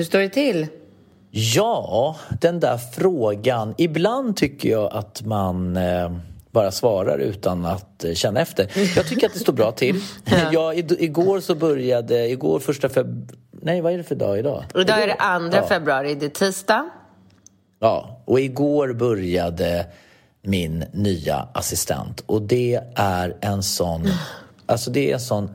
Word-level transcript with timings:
Hur 0.00 0.04
står 0.04 0.18
det 0.18 0.28
till? 0.28 0.66
Ja, 1.30 2.16
den 2.40 2.60
där 2.60 2.78
frågan. 2.78 3.74
Ibland 3.78 4.36
tycker 4.36 4.68
jag 4.70 4.92
att 4.92 5.22
man 5.22 5.76
eh, 5.76 6.12
bara 6.50 6.70
svarar 6.70 7.18
utan 7.18 7.64
att 7.64 8.04
eh, 8.04 8.12
känna 8.14 8.40
efter. 8.40 8.70
Jag 8.96 9.06
tycker 9.06 9.26
att 9.26 9.32
det 9.32 9.38
står 9.38 9.52
bra 9.52 9.72
till. 9.72 10.00
Jag, 10.52 10.78
i- 10.78 10.96
igår 11.04 11.40
så 11.40 11.54
började, 11.54 12.28
igår 12.28 12.58
första 12.60 12.88
feb... 12.88 13.32
Nej, 13.62 13.80
vad 13.80 13.92
är 13.92 13.98
det 13.98 14.04
för 14.04 14.14
dag 14.14 14.38
idag? 14.38 14.64
Idag 14.74 15.02
är 15.02 15.06
det 15.06 15.14
andra 15.14 15.56
Ja. 15.58 15.66
februari, 15.66 16.14
det 16.14 16.26
är 16.26 16.30
tisdag. 16.30 16.90
Ja, 17.80 18.22
och 18.24 18.40
igår 18.40 18.92
började 18.92 19.86
min 20.42 20.84
nya 20.92 21.48
assistent 21.54 22.22
och 22.26 22.42
det 22.42 22.80
är 22.96 23.36
en 23.40 23.62
sån, 23.62 24.08
alltså 24.66 24.90
det 24.90 25.10
är 25.10 25.14
en 25.14 25.20
sån 25.20 25.50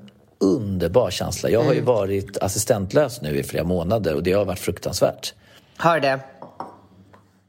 underbar 0.46 1.12
känsla. 1.12 1.50
Jag 1.50 1.64
har 1.64 1.74
ju 1.74 1.82
varit 1.82 2.38
assistentlös 2.38 3.22
nu 3.22 3.38
i 3.38 3.44
flera 3.44 3.64
månader 3.64 4.16
och 4.16 4.24
det 4.24 4.32
har 4.32 4.46
varit 4.46 4.60
fruktansvärt. 4.60 5.34
Har 5.78 6.00
det? 6.00 6.20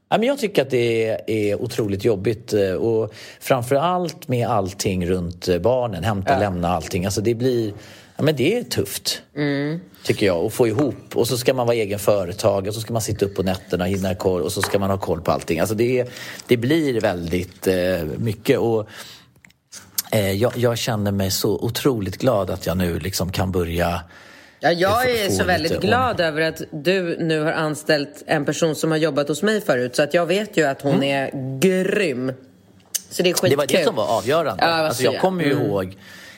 Ja, 0.08 0.19
men 0.19 0.28
jag 0.28 0.39
tycker 0.39 0.62
att 0.62 0.70
det 0.70 1.08
är, 1.27 1.62
otroligt 1.62 2.05
jobbigt 2.05 2.52
eh, 2.52 2.72
och 2.72 3.12
framför 3.41 3.77
allt 3.77 4.28
med 4.28 4.48
allting 4.48 5.06
runt 5.06 5.48
eh, 5.48 5.58
barnen, 5.58 6.05
hämta, 6.05 6.39
lämna 6.39 6.69
allting. 6.69 7.05
Alltså 7.05 7.20
det 7.20 7.34
blir, 7.34 7.72
ja 8.17 8.22
men 8.22 8.36
det 8.36 8.58
är 8.58 8.62
tufft. 8.62 9.22
Tycker 10.05 10.27
jag, 10.27 10.44
att 10.44 10.52
få 10.52 10.69
ihop. 10.69 11.17
Och 11.17 11.28
så 11.28 11.39
ska 11.39 11.55
man 11.55 11.67
vara 11.67 11.77
egen 11.77 11.98
företag 11.98 12.67
och 12.67 12.74
så 12.74 12.80
ska 12.80 12.92
man 12.92 13.02
sitta 13.02 13.24
upp 13.24 13.34
på 13.34 13.42
nätterna 13.42 13.84
och 13.84 13.91
hinna 13.91 14.14
koll 14.14 14.42
och 14.42 14.52
så 14.52 14.62
ska 14.62 14.78
man 14.78 14.91
ha 14.91 14.98
koll 14.98 15.20
på 15.20 15.33
allting. 15.33 15.61
Alltså 15.61 15.74
det, 15.74 16.08
det 16.47 16.56
blir 16.56 17.00
väldigt 17.00 17.67
eh, 17.67 18.05
mycket 18.17 18.58
och 18.58 18.89
jag, 20.19 20.53
jag 20.56 20.78
känner 20.78 21.12
mig 21.12 21.31
så 21.31 21.51
otroligt 21.51 22.17
glad 22.17 22.51
att 22.51 22.67
jag 22.67 22.77
nu 22.77 22.98
liksom 22.98 23.33
kan 23.33 23.52
börja 23.52 24.01
Ja, 24.61 24.73
jag 24.73 25.11
är 25.11 25.30
så 25.30 25.45
väldigt 25.45 25.80
glad 25.80 26.20
över 26.20 26.41
att 26.41 26.63
du 26.70 27.17
nu 27.20 27.41
har 27.41 27.52
anställt 27.52 28.23
en 28.27 28.45
person 28.45 28.74
som 28.74 28.91
har 28.91 28.98
jobbat 28.98 29.29
hos 29.29 29.42
mig 29.42 29.61
förut. 29.61 29.96
Så 29.96 30.02
att 30.02 30.14
jag 30.14 30.27
vet 30.27 30.57
ju 30.57 30.64
att 30.64 30.83
hon 30.83 31.02
är 31.02 31.58
grym. 31.58 32.33
Så 33.11 33.23
det 33.23 33.30
är 33.30 33.35
skitkul. 33.35 33.51
Det 33.51 33.57
var 33.57 33.67
det 33.67 33.85
som 33.85 33.95
var 33.95 34.18
avgörande. 34.18 34.64
Ja, 34.64 34.68
alltså, 34.68 35.02
jag 35.02 35.20
kommer 35.20 35.45
ju 35.45 35.52
mm. 35.52 35.67
ihåg 35.67 35.96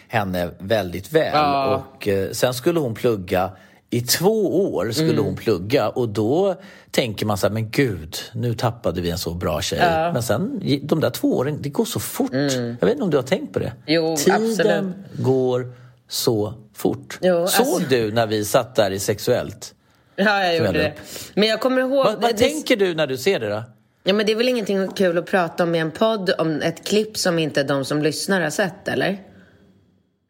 henne 0.08 0.50
väldigt 0.58 1.12
väl. 1.12 1.30
Ja. 1.32 1.84
Och 1.96 2.08
eh, 2.08 2.30
Sen 2.30 2.54
skulle 2.54 2.80
hon 2.80 2.94
plugga. 2.94 3.50
I 3.90 4.00
två 4.00 4.64
år 4.72 4.90
skulle 4.92 5.10
Mm. 5.12 5.24
hon 5.24 5.36
plugga 5.36 5.88
och 5.88 6.08
då 6.08 6.54
tänker 6.90 7.26
man 7.26 7.38
så 7.38 7.46
här, 7.46 7.54
men 7.54 7.70
gud, 7.70 8.16
nu 8.32 8.54
tappade 8.54 9.00
vi 9.00 9.10
en 9.10 9.18
så 9.18 9.34
bra 9.34 9.60
tjej. 9.62 9.78
Men 10.12 10.22
sen, 10.22 10.60
de 10.82 11.00
där 11.00 11.10
två 11.10 11.36
åren, 11.36 11.58
det 11.62 11.68
går 11.68 11.84
så 11.84 12.00
fort. 12.00 12.32
Jag 12.32 12.86
vet 12.86 12.90
inte 12.90 13.02
om 13.02 13.10
du 13.10 13.16
har 13.16 13.24
tänkt 13.24 13.52
på 13.52 13.58
det? 13.58 13.64
Mm. 13.66 13.76
Jo, 13.86 14.16
Tiden 14.16 14.50
absolut. 14.50 14.94
går 15.24 15.72
så 16.08 16.54
fort. 16.74 17.18
Jo, 17.22 17.46
Såg 17.46 17.66
alltså- 17.66 17.88
du 17.88 18.12
när 18.12 18.26
vi 18.26 18.44
satt 18.44 18.74
där 18.74 18.90
i 18.90 18.98
Sexuellt? 18.98 19.74
Ja, 20.16 20.44
jag 20.44 20.56
gjorde 20.56 20.72
det. 20.78 20.92
Men 21.34 21.48
jag 21.48 21.60
kommer 21.60 21.80
ihåg... 21.80 21.90
Vad, 22.04 22.22
vad 22.22 22.30
det- 22.30 22.38
tänker 22.38 22.76
du 22.76 22.94
när 22.94 23.06
du 23.06 23.16
ser 23.16 23.40
det 23.40 23.48
då? 23.48 23.62
Ja, 24.04 24.12
men 24.14 24.26
det 24.26 24.32
är 24.32 24.36
väl 24.36 24.48
ingenting 24.48 24.88
kul 24.88 25.18
att 25.18 25.26
prata 25.26 25.62
om 25.64 25.74
i 25.74 25.78
en 25.78 25.90
podd 25.90 26.30
om 26.38 26.62
ett 26.62 26.84
klipp 26.86 27.16
som 27.18 27.38
inte 27.38 27.62
de 27.62 27.84
som 27.84 28.02
lyssnar 28.02 28.40
har 28.40 28.50
sett, 28.50 28.88
eller? 28.88 29.18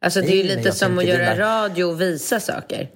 Alltså, 0.05 0.21
det 0.21 0.33
är 0.33 0.37
ju 0.37 0.57
lite 0.57 0.73
som 0.73 0.99
att 0.99 1.05
göra 1.05 1.19
där- 1.25 1.37
radio 1.37 1.85
och 1.85 2.01
visa 2.01 2.41
saker. 2.41 2.91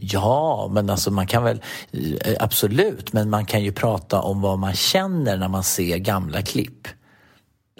Ja, 0.00 0.70
men 0.72 0.90
alltså 0.90 1.10
man 1.10 1.26
kan 1.26 1.44
väl 1.44 1.62
eh, 1.92 2.34
absolut, 2.40 3.12
men 3.12 3.30
man 3.30 3.46
kan 3.46 3.62
ju 3.62 3.72
prata 3.72 4.20
om 4.20 4.40
vad 4.40 4.58
man 4.58 4.74
känner 4.74 5.36
när 5.36 5.48
man 5.48 5.64
ser 5.64 5.96
gamla 5.96 6.42
klipp 6.42 6.88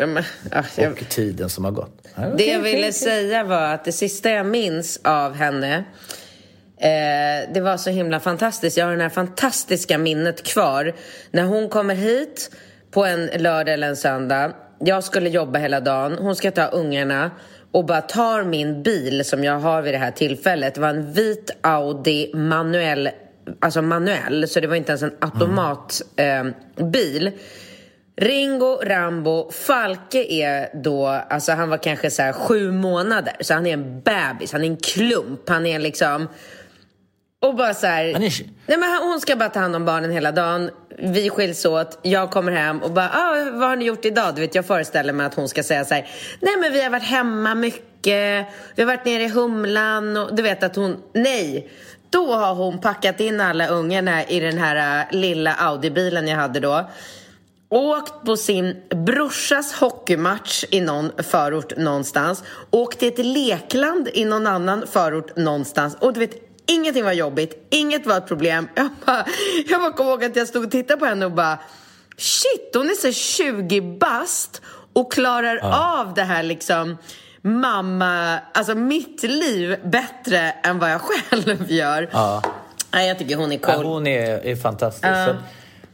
Ja, 0.00 0.06
men, 0.06 0.24
ja, 0.50 0.64
jag, 0.76 0.92
och 0.92 1.08
tiden 1.08 1.50
som 1.50 1.64
har 1.64 1.72
gått. 1.72 2.08
Det 2.36 2.46
jag 2.46 2.60
ville 2.60 2.92
säga 2.92 3.44
var 3.44 3.62
att 3.62 3.84
det 3.84 3.92
sista 3.92 4.30
jag 4.30 4.46
minns 4.46 5.00
av 5.04 5.34
henne 5.34 5.84
eh, 6.80 7.52
det 7.54 7.60
var 7.60 7.76
så 7.76 7.90
himla 7.90 8.20
fantastiskt. 8.20 8.76
Jag 8.76 8.86
har 8.86 8.96
det 8.96 9.02
här 9.02 9.08
fantastiska 9.10 9.98
minnet 9.98 10.42
kvar. 10.42 10.94
När 11.30 11.42
hon 11.42 11.68
kommer 11.68 11.94
hit 11.94 12.50
på 12.90 13.04
en 13.04 13.26
lördag 13.26 13.74
eller 13.74 13.88
en 13.88 13.96
söndag. 13.96 14.52
Jag 14.78 15.04
skulle 15.04 15.28
jobba 15.28 15.58
hela 15.58 15.80
dagen. 15.80 16.18
Hon 16.18 16.36
ska 16.36 16.50
ta 16.50 16.66
ungarna 16.66 17.30
och 17.72 17.84
bara 17.84 18.00
tar 18.00 18.44
min 18.44 18.82
bil 18.82 19.24
som 19.24 19.44
jag 19.44 19.58
har 19.58 19.82
vid 19.82 19.94
det 19.94 19.98
här 19.98 20.10
tillfället. 20.10 20.74
Det 20.74 20.80
var 20.80 20.88
en 20.88 21.12
vit 21.12 21.50
Audi 21.60 22.30
manuell, 22.34 23.10
alltså 23.60 23.82
manuell, 23.82 24.48
så 24.48 24.60
det 24.60 24.66
var 24.66 24.76
inte 24.76 24.92
ens 24.92 25.02
en 25.02 25.16
automatbil. 25.20 26.06
Eh, 26.16 26.84
bil. 26.86 27.30
Ringo 28.16 28.80
Rambo, 28.84 29.50
Falke 29.50 30.24
är 30.32 30.82
då, 30.82 31.06
alltså 31.06 31.52
han 31.52 31.70
var 31.70 31.78
kanske 31.78 32.10
så 32.10 32.22
här 32.22 32.32
sju 32.32 32.72
månader, 32.72 33.36
så 33.40 33.54
han 33.54 33.66
är 33.66 33.72
en 33.72 34.00
bebis, 34.00 34.52
han 34.52 34.64
är 34.64 34.66
en 34.66 34.76
klump, 34.76 35.48
han 35.48 35.66
är 35.66 35.78
liksom... 35.78 36.28
Och 37.42 37.54
bara 37.54 37.74
så 37.74 37.86
här, 37.86 38.18
nej 38.66 38.78
men 38.78 38.98
hon 39.02 39.20
ska 39.20 39.36
bara 39.36 39.48
ta 39.48 39.60
hand 39.60 39.76
om 39.76 39.84
barnen 39.84 40.10
hela 40.10 40.32
dagen, 40.32 40.70
vi 41.02 41.30
skiljs 41.30 41.64
åt, 41.64 41.98
jag 42.02 42.30
kommer 42.30 42.52
hem 42.52 42.82
och 42.82 42.90
bara, 42.90 43.08
ah, 43.08 43.50
vad 43.52 43.68
har 43.68 43.76
ni 43.76 43.84
gjort 43.84 44.04
idag? 44.04 44.34
Du 44.34 44.40
vet, 44.40 44.54
jag 44.54 44.66
föreställer 44.66 45.12
mig 45.12 45.26
att 45.26 45.34
hon 45.34 45.48
ska 45.48 45.62
säga 45.62 45.84
så 45.84 45.94
här, 45.94 46.08
nej 46.40 46.56
men 46.56 46.72
vi 46.72 46.82
har 46.82 46.90
varit 46.90 47.02
hemma 47.02 47.54
mycket, 47.54 48.46
vi 48.74 48.82
har 48.82 48.86
varit 48.86 49.04
nere 49.04 49.22
i 49.22 49.28
Humlan 49.28 50.16
och 50.16 50.34
du 50.34 50.42
vet 50.42 50.62
att 50.62 50.76
hon, 50.76 50.96
nej. 51.14 51.70
Då 52.10 52.34
har 52.34 52.54
hon 52.54 52.80
packat 52.80 53.20
in 53.20 53.40
alla 53.40 53.66
ungarna 53.66 54.24
i 54.24 54.40
den 54.40 54.58
här 54.58 55.00
äh, 55.00 55.18
lilla 55.18 55.54
Audi-bilen 55.54 56.28
jag 56.28 56.36
hade 56.36 56.60
då. 56.60 56.90
Åkt 57.68 58.24
på 58.24 58.36
sin 58.36 58.76
brorsas 59.06 59.72
hockeymatch 59.72 60.64
i 60.70 60.80
någon 60.80 61.10
förort 61.18 61.76
någonstans, 61.76 62.44
åkt 62.70 62.98
till 62.98 63.08
ett 63.08 63.26
lekland 63.26 64.08
i 64.14 64.24
någon 64.24 64.46
annan 64.46 64.86
förort 64.86 65.36
någonstans. 65.36 65.96
Och 66.00 66.12
du 66.12 66.20
vet, 66.20 66.49
ingenting 66.70 67.04
var 67.04 67.12
jobbigt, 67.12 67.66
inget 67.70 68.06
var 68.06 68.16
ett 68.16 68.26
problem. 68.26 68.68
Jag 68.76 68.90
bara, 69.06 69.24
jag 69.68 69.80
bara 69.80 69.92
kom 69.92 70.06
ihåg 70.06 70.24
att 70.24 70.36
jag 70.36 70.48
stod 70.48 70.64
och 70.64 70.70
tittade 70.70 71.00
på 71.00 71.06
henne 71.06 71.26
och 71.26 71.32
bara 71.32 71.58
shit, 72.16 72.70
hon 72.74 72.86
är 72.86 72.94
så 72.94 73.12
20 73.12 73.80
bast 73.80 74.62
och 74.92 75.12
klarar 75.12 75.60
av 75.98 76.14
det 76.14 76.22
här 76.22 76.42
liksom 76.42 76.96
mamma, 77.42 78.38
alltså 78.54 78.74
mitt 78.74 79.22
liv 79.22 79.76
bättre 79.84 80.38
än 80.50 80.78
vad 80.78 80.90
jag 80.92 81.00
själv 81.30 81.70
gör. 81.72 82.08
Ja. 82.12 82.42
Nej, 82.92 83.08
jag 83.08 83.18
tycker 83.18 83.36
hon 83.36 83.52
är 83.52 83.58
Ja, 83.62 83.74
cool. 83.74 83.84
hon 83.86 84.06
är, 84.06 84.46
är 84.46 84.56
fantastisk. 84.56 85.06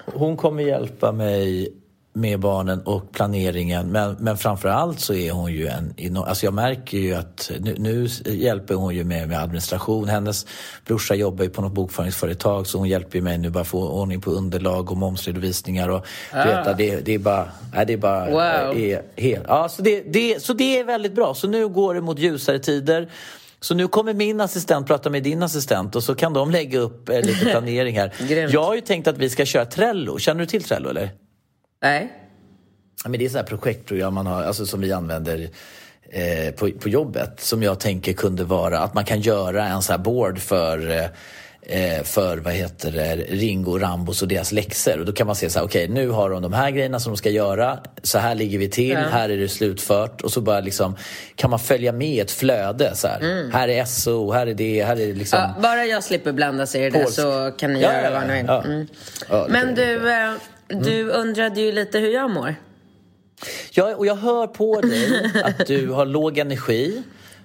Hon 0.04 0.36
kommer 0.36 0.62
hjälpa 0.62 1.12
mig 1.12 1.72
med 2.16 2.40
barnen 2.40 2.80
och 2.80 3.12
planeringen. 3.12 3.92
Men, 3.92 4.16
men 4.20 4.36
framför 4.36 4.68
allt 4.68 5.00
så 5.00 5.14
är 5.14 5.32
hon 5.32 5.52
ju 5.52 5.66
en... 5.66 6.16
Alltså 6.16 6.46
jag 6.46 6.54
märker 6.54 6.98
ju 6.98 7.14
att 7.14 7.50
nu, 7.60 7.74
nu 7.78 8.08
hjälper 8.24 8.74
hon 8.74 8.94
ju 8.94 9.04
mig 9.04 9.26
med 9.26 9.42
administration. 9.42 10.08
Hennes 10.08 10.46
brorsa 10.86 11.14
jobbar 11.14 11.44
ju 11.44 11.50
på 11.50 11.62
något 11.62 11.72
bokföringsföretag 11.72 12.66
så 12.66 12.78
hon 12.78 12.88
hjälper 12.88 13.20
mig 13.20 13.38
nu 13.38 13.50
bara 13.50 13.64
få 13.64 13.88
ordning 13.88 14.20
på 14.20 14.30
underlag 14.30 14.90
och 14.90 14.96
momsredovisningar. 14.96 15.88
Och, 15.88 16.06
du 16.32 16.38
vet, 16.38 16.78
det, 16.78 17.00
det 17.00 17.14
är 17.14 17.18
bara... 17.18 17.48
Nej, 17.74 17.86
det 17.86 17.92
är 17.92 17.96
bara 17.96 18.26
Wow. 18.30 18.76
är 18.76 19.02
helt, 19.16 19.44
ja, 19.48 19.68
så, 19.68 19.82
det, 19.82 20.00
det, 20.12 20.42
så 20.42 20.52
det 20.52 20.78
är 20.78 20.84
väldigt 20.84 21.14
bra. 21.14 21.34
Så 21.34 21.48
nu 21.48 21.68
går 21.68 21.94
det 21.94 22.00
mot 22.00 22.18
ljusare 22.18 22.58
tider. 22.58 23.08
Så 23.60 23.74
nu 23.74 23.88
kommer 23.88 24.14
min 24.14 24.40
assistent 24.40 24.86
prata 24.86 25.10
med 25.10 25.22
din 25.22 25.42
assistent 25.42 25.96
och 25.96 26.02
så 26.02 26.14
kan 26.14 26.32
de 26.32 26.50
lägga 26.50 26.78
upp 26.78 27.08
eh, 27.08 27.20
lite 27.20 27.44
planering 27.50 27.98
här. 27.98 28.12
Jag 28.52 28.62
har 28.62 28.74
ju 28.74 28.80
tänkt 28.80 29.08
att 29.08 29.18
vi 29.18 29.30
ska 29.30 29.44
köra 29.44 29.64
Trello. 29.64 30.18
Känner 30.18 30.40
du 30.40 30.46
till 30.46 30.62
Trello 30.62 30.88
eller? 30.88 31.10
Nej. 31.82 32.12
Men 33.04 33.18
det 33.18 33.24
är 33.24 33.28
sådana 33.28 33.48
projektprogram 33.48 34.14
man 34.14 34.26
har, 34.26 34.42
alltså 34.42 34.66
som 34.66 34.80
vi 34.80 34.92
använder 34.92 35.48
eh, 36.10 36.54
på, 36.54 36.70
på 36.70 36.88
jobbet 36.88 37.40
som 37.40 37.62
jag 37.62 37.80
tänker 37.80 38.12
kunde 38.12 38.44
vara 38.44 38.78
att 38.78 38.94
man 38.94 39.04
kan 39.04 39.20
göra 39.20 39.68
en 39.68 39.82
sån 39.82 39.92
här 39.92 40.02
board 40.04 40.38
för 40.38 40.90
eh, 40.90 41.04
eh, 41.62 42.02
för 42.02 42.36
vad 42.36 42.52
heter 42.52 42.90
det, 42.92 43.14
Ringo, 43.16 43.78
Rambos 43.78 44.22
och 44.22 44.28
deras 44.28 44.52
läxor. 44.52 44.98
Och 44.98 45.06
då 45.06 45.12
kan 45.12 45.26
man 45.26 45.36
se 45.36 45.50
så 45.50 45.58
här, 45.58 45.66
okej 45.66 45.84
okay, 45.84 45.94
nu 45.94 46.10
har 46.10 46.30
de 46.30 46.42
de 46.42 46.52
här 46.52 46.70
grejerna 46.70 47.00
som 47.00 47.12
de 47.12 47.16
ska 47.16 47.30
göra. 47.30 47.78
Så 48.02 48.18
här 48.18 48.34
ligger 48.34 48.58
vi 48.58 48.68
till, 48.68 48.90
Ja. 48.90 48.98
här 48.98 49.28
är 49.28 49.36
det 49.36 49.48
slutfört. 49.48 50.20
Och 50.20 50.32
så 50.32 50.40
bara 50.40 50.60
liksom, 50.60 50.96
kan 51.34 51.50
man 51.50 51.58
följa 51.58 51.92
med 51.92 52.22
ett 52.22 52.30
flöde. 52.30 52.96
Så 52.96 53.08
här. 53.08 53.50
här 53.52 53.68
är 53.68 53.84
SO, 53.84 54.32
här 54.32 54.46
är 54.46 54.54
det, 54.54 54.84
här 54.84 55.00
är 55.00 55.14
liksom... 55.14 55.38
Mm. 55.38 55.50
Ja, 55.56 55.62
bara 55.62 55.84
jag 55.84 56.04
slipper 56.04 56.32
blanda 56.32 56.66
sig 56.66 56.84
i 56.86 56.90
det 56.90 56.98
där 56.98 57.06
så 57.06 57.52
kan 57.58 57.72
ni 57.72 57.82
Ja, 57.82 57.92
göra 57.92 58.10
vad 58.10 58.28
ni 58.28 58.34
vill. 58.34 58.50
Mm. 58.50 58.86
Men 59.48 59.74
du, 59.74 60.00
du 60.68 61.10
undrade 61.10 61.60
ju 61.60 61.72
lite 61.72 61.98
hur 61.98 62.10
jag 62.10 62.30
mår. 62.30 62.54
Ja, 63.70 63.94
och 63.96 64.06
jag 64.06 64.16
hör 64.16 64.46
på 64.46 64.80
dig 64.80 65.30
att 65.44 65.66
du 65.66 65.88
har 65.88 66.06
låg 66.06 66.38
energi. 66.38 67.02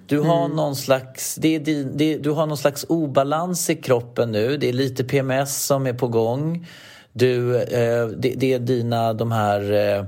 Du 0.07 0.19
har 0.19 0.45
Mm. 0.45 0.55
någon 0.57 0.75
slags, 0.75 1.35
det 1.35 1.55
är 1.55 1.59
din, 1.59 1.97
det, 1.97 2.17
du 2.17 2.29
har 2.29 2.45
någon 2.45 2.57
slags 2.57 2.85
obalans 2.89 3.69
i 3.69 3.75
kroppen 3.75 4.31
nu. 4.31 4.57
Det 4.57 4.69
är 4.69 4.73
lite 4.73 5.03
PMS 5.03 5.65
som 5.65 5.87
är 5.87 5.93
på 5.93 6.07
gång. 6.07 6.67
Du, 7.13 7.57
eh, 7.61 8.07
det, 8.07 8.33
det 8.37 8.53
är 8.53 8.59
dina, 8.59 9.13
de 9.13 9.31
här... 9.31 9.71
Eh, 9.71 10.05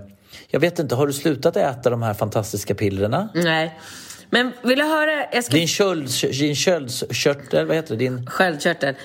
jag 0.48 0.60
vet 0.60 0.80
inte, 0.80 0.96
har 0.96 1.08
du 1.08 1.14
slutat 1.14 1.58
äta 1.58 1.90
de 1.90 2.02
här 2.04 2.14
fantastiska 2.14 2.76
pillerna? 2.76 3.30
Nej. 3.36 3.80
Men 4.30 4.52
vill 4.64 4.78
du 4.80 4.86
höra? 4.86 5.26
Jag 5.34 5.44
ska... 5.44 5.56
Din, 5.58 5.68
köld, 5.68 6.10
din 6.40 6.56
köldkörtel, 6.56 7.66
vad 7.66 7.76
heter 7.76 7.90
det? 7.96 8.00
Din 8.00 8.26
Sköldkörtel. 8.26 8.96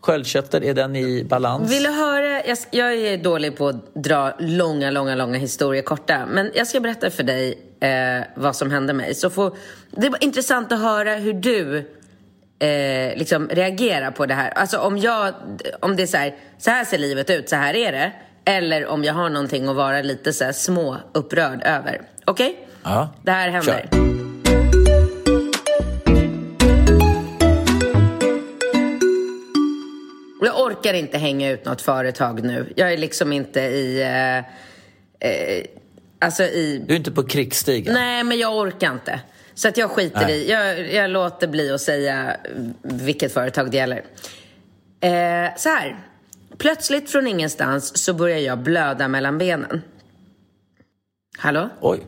Sköldkörtel, 0.00 0.64
är 0.64 0.74
den 0.74 0.96
i 0.96 1.24
balans? 1.24 1.72
Vill 1.72 1.82
du 1.82 1.90
höra? 1.90 2.46
Jag, 2.46 2.58
jag 2.70 2.94
är 2.94 3.18
dålig 3.18 3.56
på 3.56 3.68
att 3.68 3.94
dra 3.94 4.32
långa, 4.38 4.90
långa, 4.90 5.14
långa 5.14 5.38
historier 5.38 5.82
korta. 5.82 6.26
Men 6.26 6.50
jag 6.54 6.66
ska 6.66 6.80
berätta 6.80 7.10
för 7.10 7.22
dig 7.22 7.58
eh, 7.80 8.24
vad 8.34 8.56
som 8.56 8.70
hände 8.70 8.92
mig. 8.92 9.14
Så 9.14 9.30
får, 9.30 9.56
det 9.90 10.08
var 10.08 10.24
intressant 10.24 10.72
att 10.72 10.80
höra 10.80 11.14
hur 11.14 11.32
du 11.32 11.76
eh, 12.58 13.18
liksom 13.18 13.48
reagerar 13.48 14.10
på 14.10 14.26
det 14.26 14.34
här. 14.34 14.50
Alltså 14.50 14.78
om 14.78 14.98
jag, 14.98 15.34
om 15.80 15.96
det 15.96 16.02
är 16.02 16.06
så 16.06 16.16
här, 16.16 16.34
så 16.58 16.70
här 16.70 16.84
ser 16.84 16.98
livet 16.98 17.30
ut, 17.30 17.48
så 17.48 17.56
här 17.56 17.74
är 17.74 17.92
det. 17.92 18.12
Eller 18.44 18.86
om 18.86 19.04
jag 19.04 19.14
har 19.14 19.28
någonting 19.28 19.68
att 19.68 19.76
vara 19.76 20.02
lite 20.02 20.32
så 20.32 20.52
små 20.52 20.96
upprörd 21.12 21.62
över. 21.64 22.00
Okej? 22.24 22.66
Ja. 22.82 23.08
Det 23.22 23.30
här 23.30 23.48
händer. 23.48 23.88
Kör. 23.92 24.09
Jag 30.40 30.60
orkar 30.60 30.94
inte 30.94 31.18
hänga 31.18 31.50
ut 31.50 31.64
något 31.64 31.82
företag 31.82 32.44
nu. 32.44 32.72
Jag 32.76 32.92
är 32.92 32.96
liksom 32.96 33.32
inte 33.32 33.60
i... 33.60 34.02
Eh, 34.02 34.38
eh, 35.30 35.64
alltså 36.18 36.42
i... 36.42 36.84
Du 36.86 36.92
är 36.94 36.96
inte 36.98 37.12
på 37.12 37.22
krigsstigen? 37.22 37.94
Nej, 37.94 38.24
men 38.24 38.38
jag 38.38 38.56
orkar 38.56 38.92
inte. 38.92 39.20
Så 39.54 39.68
att 39.68 39.76
jag 39.76 39.90
skiter 39.90 40.20
Nej. 40.20 40.32
i. 40.32 40.50
Jag, 40.50 40.92
jag 40.92 41.10
låter 41.10 41.48
bli 41.48 41.70
att 41.70 41.80
säga 41.80 42.36
vilket 42.82 43.32
företag 43.32 43.70
det 43.70 43.76
gäller. 43.76 44.04
Eh, 45.00 45.56
så 45.56 45.68
här. 45.68 45.96
Plötsligt 46.58 47.10
från 47.10 47.26
ingenstans 47.26 48.04
så 48.04 48.14
börjar 48.14 48.38
jag 48.38 48.58
blöda 48.58 49.08
mellan 49.08 49.38
benen. 49.38 49.82
Hallå? 51.38 51.68
Oj. 51.80 52.00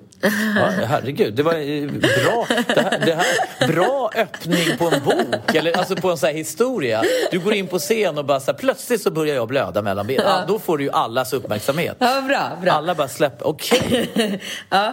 Ja, 0.57 0.71
herregud, 0.89 1.35
det 1.35 1.43
var 1.43 1.53
eh, 1.55 1.91
bra, 1.91 2.47
det 2.49 2.81
här, 2.83 2.99
det 3.07 3.15
här, 3.15 3.69
bra 3.69 4.11
öppning 4.15 4.77
på 4.79 4.85
en 4.91 5.05
bok, 5.05 5.55
eller 5.55 5.79
alltså 5.79 5.97
på 5.97 6.11
en 6.11 6.19
sån 6.19 6.27
här 6.27 6.35
historia. 6.35 7.03
Du 7.31 7.39
går 7.39 7.55
in 7.55 7.67
på 7.67 7.79
scen 7.79 8.19
och 8.19 8.25
bara 8.25 8.41
så 8.41 8.51
här, 8.53 8.59
plötsligt 8.59 9.03
så 9.03 9.11
börjar 9.11 9.35
jag 9.35 9.49
blöda 9.49 9.83
mellan 9.83 10.07
benen. 10.07 10.27
Ja, 10.27 10.45
då 10.49 10.59
får 10.59 10.79
du 10.79 10.85
ju 10.85 10.91
allas 10.91 11.33
uppmärksamhet. 11.33 11.97
Ja, 11.99 12.21
bra, 12.21 12.59
bra. 12.63 12.73
Alla 12.73 12.95
bara 12.95 13.09
släpper, 13.09 13.47
okej. 13.47 14.41
Ja. 14.71 14.87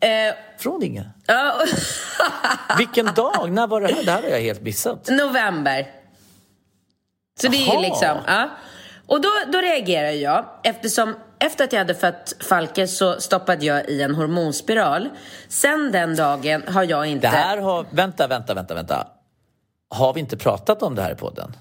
Eh, 0.00 0.34
Från 0.58 0.82
ingen. 0.82 1.04
ja. 1.26 1.54
Vilken 2.78 3.06
dag? 3.14 3.50
När 3.52 3.66
var 3.66 3.80
det 3.80 3.86
här? 3.94 4.02
Det 4.04 4.10
här 4.10 4.22
har 4.22 4.28
jag 4.28 4.40
helt 4.40 4.62
missat. 4.62 5.08
November. 5.10 5.86
Så 7.40 7.48
det 7.48 7.56
är 7.56 7.66
Jaha. 7.66 7.80
liksom, 7.80 8.18
ja. 8.26 8.50
Och 9.06 9.20
då, 9.20 9.28
då 9.52 9.60
reagerar 9.60 10.10
jag 10.10 10.44
eftersom 10.62 11.14
efter 11.46 11.64
att 11.64 11.72
jag 11.72 11.80
hade 11.80 11.94
fött 11.94 12.36
Falke 12.40 12.86
så 12.86 13.20
stoppade 13.20 13.66
jag 13.66 13.88
i 13.88 14.02
en 14.02 14.14
hormonspiral. 14.14 15.08
Sen 15.48 15.92
den 15.92 16.16
dagen 16.16 16.62
har 16.66 16.84
jag 16.84 17.06
inte... 17.06 17.26
Det 17.26 17.36
här 17.36 17.58
har, 17.58 17.86
vänta, 17.90 18.26
vänta, 18.26 18.54
vänta, 18.54 18.74
vänta. 18.74 19.06
Har 19.90 20.14
vi 20.14 20.20
inte 20.20 20.36
pratat 20.36 20.82
om 20.82 20.94
det 20.94 21.02
här 21.02 21.12
i 21.12 21.14
podden? 21.14 21.56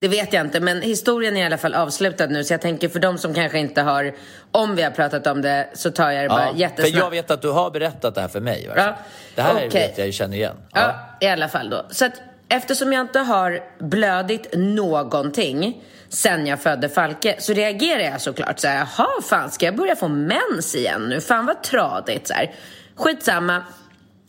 Det 0.00 0.08
vet 0.08 0.32
jag 0.32 0.46
inte, 0.46 0.60
men 0.60 0.82
historien 0.82 1.36
är 1.36 1.40
i 1.40 1.44
alla 1.44 1.58
fall 1.58 1.74
avslutad 1.74 2.26
nu. 2.26 2.44
Så 2.44 2.52
jag 2.52 2.60
tänker 2.60 2.88
för 2.88 2.98
de 2.98 3.18
som 3.18 3.34
kanske 3.34 3.58
inte 3.58 3.82
har... 3.82 4.14
Om 4.52 4.76
vi 4.76 4.82
har 4.82 4.90
pratat 4.90 5.26
om 5.26 5.42
det 5.42 5.68
så 5.74 5.90
tar 5.90 6.10
jag 6.10 6.24
det 6.24 6.28
bara 6.28 6.52
för 6.52 6.58
jättesnabbt. 6.58 6.96
jag 7.04 7.10
vet 7.10 7.30
att 7.30 7.42
du 7.42 7.50
har 7.50 7.70
berättat 7.70 8.14
det 8.14 8.20
här 8.20 8.28
för 8.28 8.40
mig. 8.40 8.70
Ja, 8.76 8.96
Det 9.34 9.42
här 9.42 9.54
okej. 9.54 9.68
vet 9.68 9.98
jag 9.98 10.06
ju 10.06 10.12
känner 10.12 10.36
igen. 10.36 10.56
Ja, 10.72 10.94
i 11.20 11.26
alla 11.26 11.48
fall 11.48 11.70
då. 11.70 11.86
Så 11.90 12.04
att 12.04 12.12
eftersom 12.48 12.92
jag 12.92 13.00
inte 13.00 13.18
har 13.18 13.60
blödit 13.78 14.46
någonting 14.56 15.82
sen 16.08 16.46
jag 16.46 16.62
födde 16.62 16.88
Falke 16.88 17.36
så 17.38 17.52
reagerar 17.52 18.02
jag 18.02 18.20
såklart 18.20 18.58
så 18.58 18.68
här, 18.68 18.76
jaha 18.76 19.22
fan 19.22 19.50
ska 19.50 19.66
jag 19.66 19.76
börja 19.76 19.96
få 19.96 20.08
mens 20.08 20.74
igen 20.74 21.02
nu? 21.08 21.20
Fan 21.20 21.46
vad 21.46 21.62
tradigt 21.62 22.28
så 22.28 22.34
här. 22.34 22.54
Skitsamma. 22.94 23.62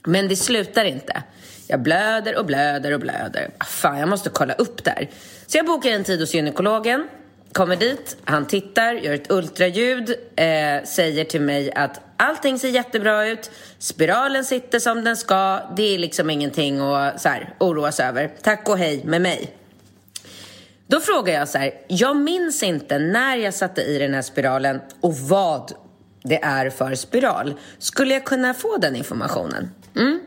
Men 0.04 0.28
det 0.28 0.36
slutar 0.36 0.86
inte. 0.86 1.24
Jag 1.68 1.81
blöder 1.81 2.38
och 2.38 2.46
blöder 2.46 2.94
och 2.94 3.00
blöder. 3.00 3.50
Ah, 3.58 3.66
fan, 3.66 4.00
jag 4.00 4.10
måste 4.10 4.30
kolla 4.30 4.54
upp 4.54 4.84
det 4.84 4.92
här. 4.92 5.10
Så 5.48 5.58
jag 5.58 5.66
bokar 5.66 5.90
en 5.90 6.04
tid 6.04 6.20
hos 6.20 6.34
gynekologen. 6.34 7.08
Kommer 7.54 7.76
dit, 7.76 8.18
han 8.24 8.48
tittar, 8.48 8.94
gör 8.94 9.14
ett 9.14 9.31
ultraljud, 9.31 10.10
eh, 10.36 10.84
säger 10.86 11.24
till 11.24 11.42
mig 11.42 11.72
att 11.74 12.02
allting 12.18 12.60
ser 12.60 12.70
jättebra 12.70 13.28
ut, 13.28 13.52
spiralen 13.80 14.46
sitter 14.46 14.80
som 14.80 15.04
den 15.04 15.18
ska, 15.18 15.60
det 15.76 15.96
är 15.96 16.00
liksom 16.00 16.30
ingenting 16.30 16.80
att 16.80 17.22
så 17.22 17.30
här, 17.30 17.54
oroas 17.60 18.00
över. 18.00 18.31
Tack 18.42 18.70
och 18.70 18.78
hej 18.78 19.02
med 19.06 19.22
mig. 19.22 19.58
Då 20.89 21.00
frågar 21.00 21.33
jag 21.33 21.50
så 21.50 21.57
här, 21.57 21.71
jag 21.88 22.18
minns 22.18 22.63
inte 22.63 23.00
när 23.00 23.36
jag 23.36 23.53
satte 23.53 23.81
i 23.81 23.97
den 23.97 24.13
här 24.13 24.21
spiralen 24.21 24.80
och 25.01 25.18
vad 25.18 25.71
det 26.24 26.44
är 26.44 26.69
för 26.69 26.95
spiral. 26.95 27.53
Skulle 27.77 28.13
jag 28.13 28.25
kunna 28.25 28.53
få 28.53 28.77
den 28.77 28.95
informationen? 28.95 29.71
Mm. 29.95 30.19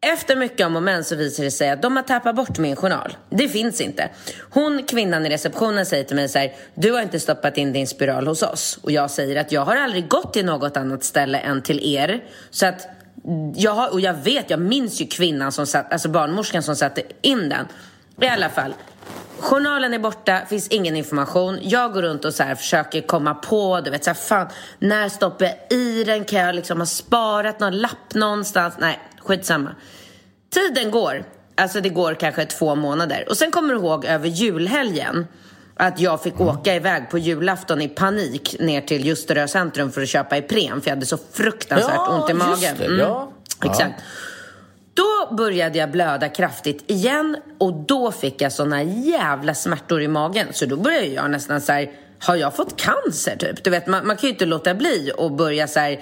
Efter 0.00 0.36
mycket 0.36 0.66
om 0.66 0.76
och 0.76 0.82
men 0.82 1.04
så 1.04 1.16
visar 1.16 1.44
det 1.44 1.50
sig 1.50 1.70
att 1.70 1.82
de 1.82 1.96
har 1.96 2.02
tappat 2.02 2.36
bort 2.36 2.58
min 2.58 2.76
journal. 2.76 3.16
Det 3.30 3.48
finns 3.48 3.80
inte. 3.80 4.10
Hon, 4.50 4.82
kvinnan 4.82 5.26
i 5.26 5.30
receptionen, 5.30 5.86
säger 5.86 6.04
till 6.04 6.16
mig 6.16 6.28
så 6.28 6.38
här, 6.38 6.52
du 6.74 6.92
har 6.92 7.02
inte 7.02 7.20
stoppat 7.20 7.58
in 7.58 7.72
din 7.72 7.86
spiral 7.86 8.26
hos 8.26 8.42
oss. 8.42 8.78
Och 8.82 8.90
jag 8.90 9.10
säger 9.10 9.36
att 9.40 9.52
jag 9.52 9.64
har 9.64 9.76
aldrig 9.76 10.08
gått 10.08 10.32
till 10.32 10.44
något 10.44 10.76
annat 10.76 11.04
ställe 11.04 11.38
än 11.38 11.62
till 11.62 11.94
er. 11.94 12.24
Så 12.50 12.66
att 12.66 12.88
jag 13.54 13.72
har, 13.72 13.92
och 13.92 14.00
jag 14.00 14.14
vet, 14.14 14.50
jag 14.50 14.60
minns 14.60 15.00
ju 15.00 15.06
kvinnan 15.06 15.52
som 15.52 15.66
satt, 15.66 15.92
alltså 15.92 16.08
barnmorskan 16.08 16.62
som 16.62 16.76
satte 16.76 17.02
in 17.22 17.48
den. 17.48 17.66
I 18.20 18.28
alla 18.28 18.48
fall. 18.48 18.74
Journalen 19.40 19.94
är 19.94 19.98
borta, 19.98 20.40
finns 20.48 20.68
ingen 20.68 20.96
information. 20.96 21.58
Jag 21.62 21.92
går 21.92 22.02
runt 22.02 22.24
och 22.24 22.34
så 22.34 22.42
här 22.42 22.54
försöker 22.54 23.00
komma 23.00 23.34
på, 23.34 23.80
du 23.80 23.90
vet 23.90 24.04
så 24.04 24.10
här, 24.10 24.14
fan, 24.14 24.46
när 24.78 25.08
stoppar 25.08 25.44
jag 25.44 25.78
i 25.78 26.04
den? 26.04 26.24
Kan 26.24 26.40
jag 26.40 26.54
liksom 26.54 26.78
ha 26.78 26.86
sparat 26.86 27.60
någon 27.60 27.78
lapp 27.78 28.14
någonstans? 28.14 28.74
Nej, 28.78 28.98
skitsamma. 29.18 29.70
Tiden 30.50 30.90
går. 30.90 31.24
Alltså 31.54 31.80
det 31.80 31.88
går 31.88 32.14
kanske 32.14 32.44
två 32.44 32.74
månader. 32.74 33.24
Och 33.28 33.36
sen 33.36 33.50
kommer 33.50 33.74
du 33.74 33.80
ihåg 33.80 34.04
över 34.04 34.28
julhelgen 34.28 35.26
att 35.76 36.00
jag 36.00 36.22
fick 36.22 36.40
åka 36.40 36.74
iväg 36.74 37.10
på 37.10 37.18
julafton 37.18 37.82
i 37.82 37.88
panik 37.88 38.56
ner 38.60 38.80
till 38.80 39.06
Ljusterö 39.06 39.48
centrum 39.48 39.92
för 39.92 40.02
att 40.02 40.08
köpa 40.08 40.36
Ipren 40.36 40.80
för 40.80 40.90
jag 40.90 40.96
hade 40.96 41.06
så 41.06 41.18
fruktansvärt 41.32 41.94
Ja, 41.94 42.20
ont 42.20 42.30
i 42.30 42.34
magen. 42.34 42.76
Mm. 42.76 42.98
ja. 42.98 43.32
Exakt. 43.64 44.02
Då 44.98 45.34
började 45.34 45.78
jag 45.78 45.90
blöda 45.90 46.28
kraftigt 46.28 46.90
igen 46.90 47.36
och 47.58 47.74
då 47.74 48.12
fick 48.12 48.42
jag 48.42 48.52
såna 48.52 48.82
jävla 48.82 49.54
smärtor 49.54 50.02
i 50.02 50.08
magen. 50.08 50.46
Så 50.52 50.66
då 50.66 50.76
började 50.76 51.06
jag 51.06 51.30
nästan 51.30 51.60
så 51.60 51.72
här, 51.72 51.90
har 52.20 52.36
jag 52.36 52.56
fått 52.56 52.80
cancer 52.80 53.36
typ? 53.36 53.64
Du 53.64 53.70
vet, 53.70 53.86
man, 53.86 54.06
man 54.06 54.16
kan 54.16 54.26
ju 54.28 54.32
inte 54.32 54.46
låta 54.46 54.74
bli 54.74 55.12
och 55.16 55.32
börja 55.32 55.68
så 55.68 55.80
här 55.80 56.00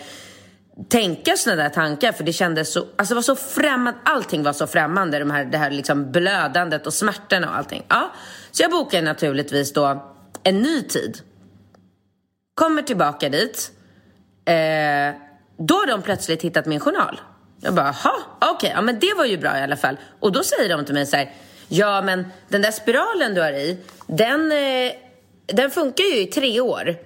tänka 0.89 1.37
såna 1.37 1.57
där 1.57 1.69
tankar 1.69 2.13
för 2.13 2.25
det 2.25 2.33
kändes 2.33 2.73
så, 2.73 2.81
alltså 2.97 3.15
det 3.15 3.15
var 3.15 3.23
så 3.23 3.37
främmande, 3.37 4.01
allting 4.05 4.43
var 4.43 4.53
så 4.53 4.67
främmande, 4.67 5.19
de 5.19 5.31
här, 5.31 5.45
det 5.45 5.59
här 5.59 5.71
liksom 5.71 6.13
blödandet 6.13 6.87
och 6.87 6.95
smärtorna 6.95 7.49
och 7.49 7.57
allting. 7.57 7.83
Ja, 7.89 8.13
så 8.51 8.63
jag 8.63 8.71
bokade 8.71 9.03
naturligtvis 9.03 9.73
då 9.73 10.15
en 10.43 10.63
ny 10.63 10.83
tid. 10.83 11.19
Kommer 12.55 12.83
tillbaka 12.83 13.29
dit. 13.29 13.71
Eh, 14.45 15.15
då 15.59 15.75
har 15.75 15.87
de 15.87 16.03
plötsligt 16.03 16.43
hittat 16.43 16.67
min 16.67 16.81
journal. 16.81 17.21
Jag 17.61 17.75
bara, 17.75 17.95
jaha, 18.05 18.15
okej, 18.55 18.73
ja 18.75 18.83
men 18.83 18.99
det 18.99 19.15
var 19.17 19.25
ju 19.25 19.39
bra 19.39 19.59
i 19.59 19.63
alla 19.63 19.77
fall. 19.77 19.97
Och 20.21 20.33
då 20.33 20.43
säger 20.43 20.69
de 20.77 20.85
till 20.85 20.95
mig 20.95 21.07
så 21.07 21.17
här, 21.17 21.33
ja 21.69 22.03
men 22.03 22.25
den 22.49 22.63
där 22.63 22.71
spiralen 22.71 23.35
du 23.35 23.41
har 23.41 23.53
i, 23.53 23.79
den, 24.07 24.53
eh, 24.53 24.93
den 25.47 25.71
funkar 25.71 26.05
ju 26.05 26.21
i 26.21 26.27
tre 26.27 26.61
år. 26.61 26.97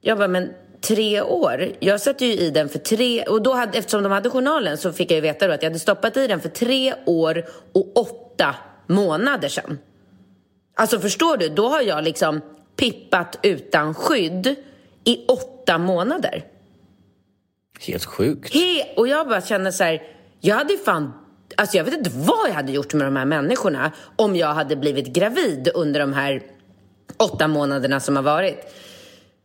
Jag 0.00 0.18
bara, 0.18 0.28
men 0.28 0.50
tre 0.80 1.20
år. 1.20 1.68
Jag 1.78 2.00
satte 2.00 2.26
ju 2.26 2.32
i 2.32 2.50
den 2.50 2.68
för 2.68 2.78
tre... 2.78 3.22
Och 3.22 3.42
då 3.42 3.54
hade, 3.54 3.78
eftersom 3.78 4.02
de 4.02 4.12
hade 4.12 4.30
journalen 4.30 4.78
så 4.78 4.92
fick 4.92 5.10
jag 5.10 5.14
ju 5.14 5.20
veta 5.20 5.46
då 5.46 5.52
att 5.52 5.62
jag 5.62 5.70
hade 5.70 5.78
stoppat 5.78 6.16
i 6.16 6.26
den 6.26 6.40
för 6.40 6.48
tre 6.48 6.94
år 7.06 7.44
och 7.72 7.96
åtta 7.96 8.54
månader 8.86 9.48
sedan. 9.48 9.78
Alltså 10.76 11.00
förstår 11.00 11.36
du? 11.36 11.48
Då 11.48 11.68
har 11.68 11.82
jag 11.82 12.04
liksom 12.04 12.40
pippat 12.76 13.38
utan 13.42 13.94
skydd 13.94 14.54
i 15.04 15.26
åtta 15.26 15.78
månader. 15.78 16.44
Helt 17.78 18.04
sjukt. 18.04 18.54
He 18.54 18.94
och 18.96 19.08
jag 19.08 19.28
bara 19.28 19.40
känner 19.40 19.70
så 19.70 19.84
här, 19.84 20.02
jag 20.40 20.56
hade 20.56 20.78
fan 20.84 21.12
Alltså 21.56 21.76
jag 21.76 21.84
vet 21.84 21.94
inte 21.94 22.10
vad 22.14 22.48
jag 22.48 22.54
hade 22.54 22.72
gjort 22.72 22.94
med 22.94 23.06
de 23.06 23.16
här 23.16 23.24
människorna 23.24 23.92
om 24.16 24.36
jag 24.36 24.54
hade 24.54 24.76
blivit 24.76 25.06
gravid 25.06 25.68
under 25.74 26.00
de 26.00 26.12
här 26.12 26.42
åtta 27.16 27.48
månaderna 27.48 28.00
som 28.00 28.16
har 28.16 28.22
varit. 28.22 28.74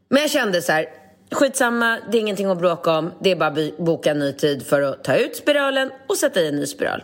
Men 0.09 0.21
jag 0.21 0.31
kände 0.31 0.61
så 0.61 0.71
här, 0.71 0.85
skitsamma, 1.31 1.99
det 2.11 2.17
är 2.17 2.21
ingenting 2.21 2.45
att 2.45 2.57
bråka 2.57 2.97
om. 2.97 3.11
Det 3.19 3.31
är 3.31 3.35
bara 3.35 3.49
att 3.49 3.77
boka 3.77 4.11
en 4.11 4.19
ny 4.19 4.33
tid 4.33 4.65
för 4.65 4.81
att 4.81 5.03
ta 5.03 5.15
ut 5.15 5.35
spiralen 5.35 5.91
och 6.07 6.17
sätta 6.17 6.41
i 6.41 6.47
en 6.47 6.55
ny 6.55 6.65
spiral. 6.65 7.03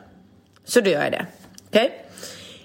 Så 0.66 0.82
då 0.82 0.90
gör 0.90 1.04
jag 1.04 1.12
det. 1.12 1.26
Okej? 1.68 1.86
Okay? 1.86 1.98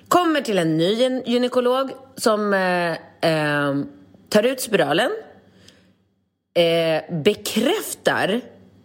Kommer 0.09 0.41
till 0.41 0.59
en 0.59 0.77
ny 0.77 1.21
gynekolog 1.27 1.91
som 2.17 2.55
eh, 2.55 2.93
eh, 3.31 3.75
tar 4.29 4.43
ut 4.43 4.61
spiralen. 4.61 5.11
Eh, 6.55 7.15
bekräftar 7.15 8.41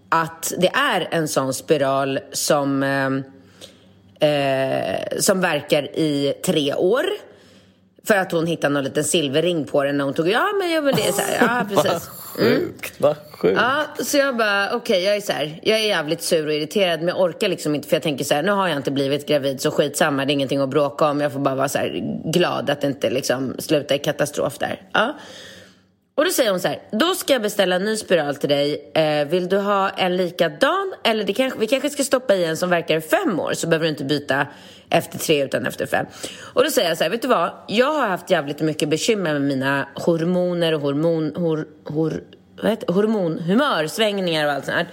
att 0.09 0.53
det 0.57 0.67
är 0.67 1.07
en 1.11 1.27
sån 1.27 1.53
spiral 1.53 2.19
som, 2.31 2.83
eh, 2.83 4.29
eh, 4.29 4.99
som 5.19 5.41
verkar 5.41 5.83
i 5.83 6.33
tre 6.45 6.73
år. 6.73 7.05
För 8.03 8.15
att 8.15 8.31
hon 8.31 8.47
hittade 8.47 8.73
någon 8.73 8.83
liten 8.83 9.03
silverring 9.03 9.65
på 9.65 9.83
den 9.83 9.97
när 9.97 10.05
hon 10.05 10.13
tog 10.13 10.29
Ja 10.29 10.47
men 10.59 10.71
jag 10.71 10.81
vill 10.81 10.95
det 10.95 11.13
så 11.13 11.21
här. 11.21 11.37
Ja 11.41 11.65
precis. 11.83 12.09
Mm. 12.39 12.51
Vad 12.51 12.67
sjukt, 12.67 13.01
vad 13.01 13.15
sjukt. 13.31 13.59
Ja, 13.61 14.03
så 14.03 14.17
jag 14.17 14.37
bara 14.37 14.67
okej 14.67 14.77
okay, 14.77 14.99
jag 14.99 15.15
är 15.15 15.21
så 15.21 15.31
här, 15.31 15.59
jag 15.63 15.79
är 15.79 15.83
jävligt 15.83 16.21
sur 16.21 16.47
och 16.47 16.53
irriterad 16.53 16.99
men 16.99 17.07
jag 17.07 17.21
orkar 17.21 17.47
liksom 17.47 17.75
inte 17.75 17.87
för 17.87 17.95
jag 17.95 18.03
tänker 18.03 18.25
så 18.25 18.33
här, 18.33 18.43
nu 18.43 18.51
har 18.51 18.67
jag 18.67 18.77
inte 18.77 18.91
blivit 18.91 19.27
gravid 19.27 19.61
så 19.61 19.71
skitsamma 19.71 20.25
det 20.25 20.31
är 20.31 20.33
ingenting 20.33 20.61
att 20.61 20.69
bråka 20.69 21.09
om. 21.09 21.21
Jag 21.21 21.33
får 21.33 21.39
bara 21.39 21.55
vara 21.55 21.69
så 21.69 21.77
här 21.77 22.21
glad 22.31 22.69
att 22.69 22.81
det 22.81 22.87
inte 22.87 23.09
liksom 23.09 23.55
slutar 23.59 23.95
i 23.95 23.99
katastrof 23.99 24.57
där. 24.57 24.81
Ja. 24.93 25.15
Och 26.19 26.25
då 26.25 26.31
säger 26.31 26.51
hon 26.51 26.59
så 26.59 26.67
här, 26.67 26.81
då 26.91 27.15
ska 27.15 27.33
jag 27.33 27.41
beställa 27.41 27.75
en 27.75 27.83
ny 27.83 27.95
spiral 27.95 28.35
till 28.35 28.49
dig. 28.49 28.91
Eh, 28.95 29.27
vill 29.27 29.49
du 29.49 29.57
ha 29.57 29.89
en 29.89 30.17
likadan? 30.17 30.93
Eller 31.03 31.23
det 31.23 31.33
kanske, 31.33 31.59
vi 31.59 31.67
kanske 31.67 31.89
ska 31.89 32.03
stoppa 32.03 32.35
i 32.35 32.45
en 32.45 32.57
som 32.57 32.69
verkar 32.69 32.97
i 32.97 33.01
fem 33.01 33.39
år 33.39 33.53
så 33.53 33.67
behöver 33.67 33.85
du 33.85 33.89
inte 33.89 34.03
byta 34.03 34.47
efter 34.89 35.17
tre 35.19 35.43
utan 35.43 35.65
efter 35.65 35.85
fem. 35.85 36.05
Och 36.53 36.63
då 36.63 36.69
säger 36.69 36.89
jag 36.89 36.97
så 36.97 37.03
här, 37.03 37.11
vet 37.11 37.21
du 37.21 37.27
vad? 37.27 37.51
Jag 37.67 37.93
har 37.93 38.07
haft 38.07 38.29
jävligt 38.29 38.61
mycket 38.61 38.89
bekymmer 38.89 39.33
med 39.33 39.41
mina 39.41 39.87
hormoner 39.95 40.73
och 40.73 40.81
hormon, 40.81 41.35
hor, 41.35 41.67
hor, 41.85 42.23
vad 42.61 42.71
heter, 42.71 42.93
hormon, 42.93 43.39
humörsvängningar 43.39 44.45
och 44.45 44.51
allt 44.51 44.65
sånt 44.65 44.77
här. 44.77 44.87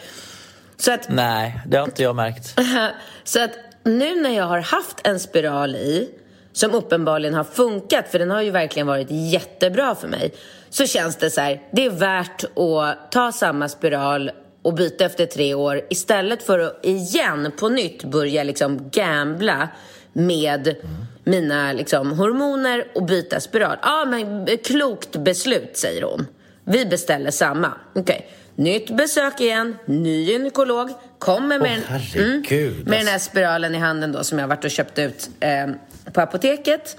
Så 0.77 0.93
att, 0.93 1.09
Nej, 1.09 1.61
det 1.67 1.77
har 1.77 1.85
inte 1.85 2.03
jag 2.03 2.17
märkt. 2.17 2.59
så 3.25 3.45
att 3.45 3.53
nu 3.83 4.21
när 4.21 4.37
jag 4.37 4.45
har 4.45 4.61
haft 4.61 5.07
en 5.07 5.21
spiral 5.21 5.77
i 5.77 6.11
som 6.57 6.75
uppenbarligen 6.75 7.35
har 7.35 7.45
funkat, 7.45 8.09
för 8.11 8.19
den 8.19 8.31
har 8.31 8.43
ju 8.43 8.51
verkligen 8.51 8.87
varit 8.87 9.11
jättebra 9.11 9.95
för 9.95 10.09
mig 10.09 10.33
så 10.71 10.87
känns 10.87 11.17
det 11.17 11.31
så 11.31 11.41
här, 11.41 11.63
det 11.71 11.87
är 11.87 11.91
värt 11.91 12.45
att 12.45 13.13
ta 13.13 13.33
samma 13.33 13.69
spiral 13.69 14.31
och 14.63 14.75
byta 14.75 15.05
efter 15.05 15.27
tre 15.27 15.55
år 15.55 15.81
istället 15.91 16.43
för 16.43 16.59
att 16.59 16.79
igen 16.83 17.53
på 17.59 17.69
nytt 17.69 18.05
börja 18.05 18.43
liksom 18.43 18.91
gambla 18.91 19.69
med 20.13 20.77
mina 21.25 21.73
liksom, 21.73 22.13
hormoner 22.13 22.87
och 22.95 23.03
byta 23.03 23.41
spiral. 23.41 23.77
Ja, 23.83 24.05
men 24.05 24.47
klokt 24.65 25.17
beslut, 25.17 25.77
säger 25.77 26.03
hon. 26.03 26.27
Vi 26.65 26.87
beställer 26.87 27.31
samma. 27.31 27.73
Okej. 27.95 28.03
Okay. 28.03 28.23
Nytt 28.55 28.91
besök 28.91 29.41
igen, 29.41 29.77
ny 29.85 30.23
gynekolog. 30.23 30.91
Kommer 31.19 31.59
med, 31.59 31.79
oh, 31.79 31.85
herregud, 31.89 32.73
mm, 32.73 32.85
med 32.85 33.01
den 33.01 33.07
här 33.07 33.19
spiralen 33.19 33.75
i 33.75 33.79
handen 33.79 34.13
då 34.13 34.25
som 34.25 34.39
jag 34.39 34.49
varit 34.49 34.65
och 34.65 34.71
köpt 34.71 34.99
ut 34.99 35.31
eh, 35.41 35.67
på 36.13 36.21
apoteket. 36.21 36.97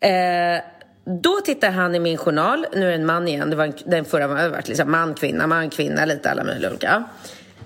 Eh, 0.00 0.62
då 1.04 1.40
tittar 1.44 1.70
han 1.70 1.94
i 1.94 1.98
min 1.98 2.16
journal, 2.16 2.66
nu 2.72 2.86
är 2.86 2.88
det 2.88 2.94
en 2.94 3.06
man 3.06 3.28
igen, 3.28 3.50
det 3.50 3.56
var 3.56 3.64
en, 3.64 3.74
den 3.84 4.04
förra 4.04 4.26
var 4.26 4.48
varit 4.48 4.68
liksom 4.68 4.90
man, 4.90 5.14
kvinna, 5.14 5.46
man, 5.46 5.70
kvinna, 5.70 6.04
lite 6.04 6.30
alla 6.30 6.44
möjliga 6.44 6.70
olika. 6.70 7.04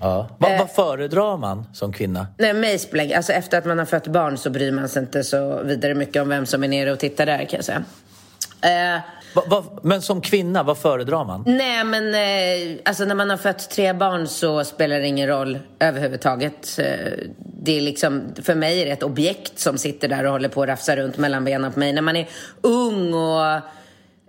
Ja. 0.01 0.29
Vad, 0.37 0.51
eh, 0.51 0.59
vad 0.59 0.71
föredrar 0.71 1.37
man 1.37 1.65
som 1.73 1.93
kvinna? 1.93 2.27
Nej, 2.37 2.53
mig 2.53 2.79
spelar, 2.79 3.15
alltså 3.15 3.33
efter 3.33 3.57
att 3.57 3.65
man 3.65 3.79
har 3.79 3.85
fött 3.85 4.07
barn 4.07 4.37
så 4.37 4.49
bryr 4.49 4.71
man 4.71 4.89
sig 4.89 5.01
inte 5.01 5.23
så 5.23 5.63
vidare 5.63 5.93
mycket 5.93 6.21
om 6.21 6.29
vem 6.29 6.45
som 6.45 6.63
är 6.63 6.67
nere 6.67 6.91
och 6.91 6.99
tittar 6.99 7.25
där 7.25 7.37
kan 7.37 7.57
jag 7.57 7.65
säga. 7.65 7.83
Eh, 8.61 9.01
va, 9.33 9.43
va, 9.47 9.63
men 9.83 10.01
som 10.01 10.21
kvinna, 10.21 10.63
vad 10.63 10.77
föredrar 10.77 11.25
man? 11.25 11.43
Nej, 11.47 11.83
men 11.83 12.13
eh, 12.13 12.79
alltså 12.85 13.05
när 13.05 13.15
man 13.15 13.29
har 13.29 13.37
fött 13.37 13.69
tre 13.69 13.93
barn 13.93 14.27
så 14.27 14.63
spelar 14.63 14.99
det 14.99 15.07
ingen 15.07 15.27
roll 15.27 15.59
överhuvudtaget. 15.79 16.79
Eh, 16.79 16.85
det 17.37 17.77
är 17.77 17.81
liksom, 17.81 18.23
för 18.43 18.55
mig 18.55 18.81
är 18.81 18.85
det 18.85 18.91
ett 18.91 19.03
objekt 19.03 19.59
som 19.59 19.77
sitter 19.77 20.07
där 20.07 20.25
och 20.25 20.31
håller 20.31 20.49
på 20.49 20.63
att 20.63 20.69
rafsa 20.69 20.95
runt 20.95 21.17
mellan 21.17 21.45
benen 21.45 21.71
på 21.71 21.79
mig. 21.79 21.93
När 21.93 22.01
man 22.01 22.15
är 22.15 22.29
ung 22.61 23.13
och 23.13 23.61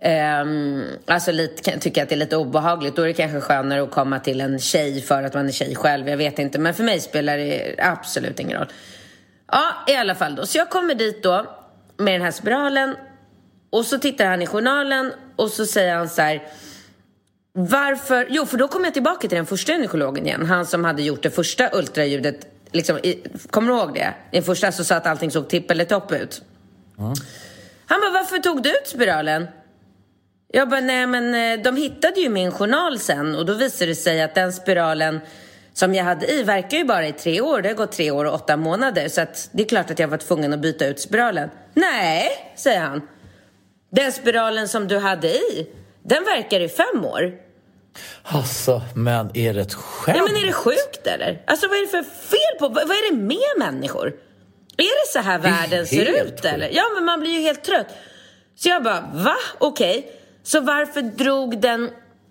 Um, 0.03 0.85
alltså 1.07 1.33
lite, 1.33 1.71
kan 1.71 1.81
tycka 1.81 2.03
att 2.03 2.09
det 2.09 2.15
är 2.15 2.17
lite 2.17 2.37
obehagligt. 2.37 2.97
Då 2.97 3.03
är 3.03 3.07
det 3.07 3.13
kanske 3.13 3.41
skönare 3.41 3.83
att 3.83 3.91
komma 3.91 4.19
till 4.19 4.41
en 4.41 4.59
tjej 4.59 5.01
för 5.01 5.23
att 5.23 5.35
man 5.35 5.47
är 5.47 5.53
tjej 5.53 5.75
själv. 5.75 6.09
Jag 6.09 6.17
vet 6.17 6.39
inte. 6.39 6.59
Men 6.59 6.75
för 6.75 6.85
mig 6.85 7.01
spelar 7.01 7.37
det 7.37 7.75
absolut 7.79 8.41
ingen 8.41 8.59
roll. 8.59 8.69
Ja, 9.53 9.73
i 9.89 9.97
alla 9.97 10.15
fall 10.15 10.35
då. 10.35 10.47
Så 10.47 10.59
jag 10.59 10.71
kommer 10.71 10.95
dit 10.95 11.23
då 11.23 11.47
med 11.97 12.15
den 12.15 12.23
här 12.23 12.31
spiralen 12.31 12.97
och 13.71 13.87
så 13.87 13.99
tittar 13.99 14.27
han 14.27 14.43
i 14.43 14.47
journalen 14.47 15.13
och 15.37 15.51
så 15.51 15.67
säger 15.67 15.95
han 15.95 16.09
så 16.09 16.23
här. 16.23 16.43
Varför? 17.53 18.27
Jo, 18.31 18.47
för 18.47 18.59
då 18.59 18.69
kommer 18.69 18.87
jag 18.87 18.95
tillbaka 18.95 19.29
till 19.29 19.37
den 19.37 19.47
första 19.47 19.73
gynekologen 19.73 20.27
igen. 20.27 20.47
Han 20.47 20.67
som 20.67 20.85
hade 20.85 21.03
gjort 21.03 21.23
det 21.23 21.31
första 21.31 21.71
ultraljudet. 21.73 22.47
Liksom, 22.73 22.99
i, 22.99 23.23
kommer 23.51 23.73
du 23.73 23.79
ihåg 23.79 23.95
det? 23.95 24.15
Den 24.31 24.43
första 24.43 24.73
så 24.73 24.85
sa 24.85 24.95
att 24.95 25.07
allting 25.07 25.31
såg 25.31 25.49
tipp 25.49 25.71
eller 25.71 25.85
topp 25.85 26.13
ut. 26.13 26.43
Mm. 26.99 27.13
Han 27.87 28.01
bara, 28.01 28.11
varför 28.11 28.39
tog 28.39 28.63
du 28.63 28.71
ut 28.71 28.87
spiralen? 28.87 29.47
Jag 30.53 30.69
bara, 30.69 30.81
nej 30.81 31.07
men 31.07 31.35
eh, 31.35 31.65
de 31.65 31.77
hittade 31.77 32.21
ju 32.21 32.29
min 32.29 32.53
journal 32.53 32.99
sen 32.99 33.35
och 33.35 33.47
då 33.47 33.55
visade 33.55 33.91
det 33.91 33.95
sig 33.95 34.23
att 34.23 34.35
den 34.35 34.53
spiralen 34.53 35.21
som 35.73 35.95
jag 35.95 36.05
hade 36.05 36.33
i 36.33 36.43
verkar 36.43 36.79
ju 36.79 36.85
bara 36.85 37.07
i 37.07 37.13
tre 37.13 37.41
år. 37.41 37.63
Det 37.63 37.69
har 37.69 37.77
gått 37.77 37.93
tre 37.93 38.11
år 38.11 38.25
och 38.25 38.35
åtta 38.35 38.57
månader 38.57 39.09
så 39.09 39.21
att 39.21 39.49
det 39.53 39.63
är 39.63 39.67
klart 39.67 39.91
att 39.91 39.99
jag 39.99 40.09
var 40.09 40.19
tvungen 40.19 40.53
att 40.53 40.61
byta 40.61 40.87
ut 40.87 41.01
spiralen. 41.01 41.51
Nej, 41.75 42.29
säger 42.57 42.81
han. 42.81 43.03
Den 43.91 44.13
spiralen 44.13 44.69
som 44.69 44.89
du 44.89 44.99
hade 44.99 45.29
i, 45.29 45.69
den 46.03 46.25
verkar 46.25 46.61
i 46.61 46.69
fem 46.69 47.05
år. 47.05 47.33
Alltså, 48.23 48.83
men 48.95 49.31
är 49.35 49.55
det 49.55 49.61
ett 49.61 49.75
skämt? 49.75 50.19
Nej, 50.19 50.33
men 50.33 50.43
är 50.43 50.47
det 50.47 50.53
sjukt 50.53 51.07
eller? 51.07 51.43
Alltså 51.47 51.69
vad 51.69 51.79
är 51.79 51.83
det 51.83 51.89
för 51.89 52.03
fel 52.03 52.59
på, 52.59 52.69
vad 52.69 52.91
är 52.91 53.11
det 53.11 53.17
med 53.17 53.59
människor? 53.73 54.07
Är 54.77 55.07
det 55.07 55.13
så 55.13 55.19
här 55.19 55.39
världen 55.39 55.87
ser 55.87 56.25
ut 56.25 56.45
eller? 56.45 56.69
Ja, 56.73 56.83
men 56.95 57.05
man 57.05 57.21
blir 57.21 57.31
ju 57.31 57.41
helt 57.41 57.65
trött. 57.65 57.87
Så 58.57 58.69
jag 58.69 58.83
bara, 58.83 59.11
va? 59.13 59.37
Okej. 59.59 59.99
Okay. 59.99 60.13
Så 60.43 60.61
varför 60.61 61.03
drog 61.03 61.61
den 61.61 61.91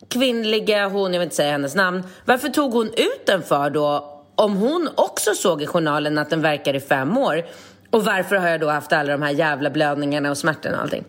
kvinnliga, 0.10 0.88
hon, 0.88 1.14
jag 1.14 1.20
vill 1.20 1.26
inte 1.26 1.36
säga 1.36 1.52
hennes 1.52 1.76
namn, 1.76 2.04
varför 2.26 2.50
tog 2.50 2.74
hon 2.74 2.88
ut 2.88 3.26
den 3.26 3.44
för 3.44 3.70
då? 3.70 4.16
Om 4.36 4.56
hon 4.58 4.90
också 4.96 5.34
såg 5.34 5.62
i 5.62 5.68
journalen 5.68 6.18
att 6.18 6.30
den 6.30 6.42
verkar 6.42 6.74
i 6.74 6.80
fem 6.80 7.18
år. 7.18 7.46
Och 7.90 8.06
varför 8.06 8.36
har 8.36 8.48
jag 8.48 8.60
då 8.60 8.70
haft 8.70 8.94
alla 8.94 9.12
de 9.12 9.22
här 9.22 9.32
jävla 9.32 9.70
blödningarna 9.70 10.30
och 10.30 10.38
smärtorna 10.38 10.78
och 10.78 10.84
allting? 10.84 11.06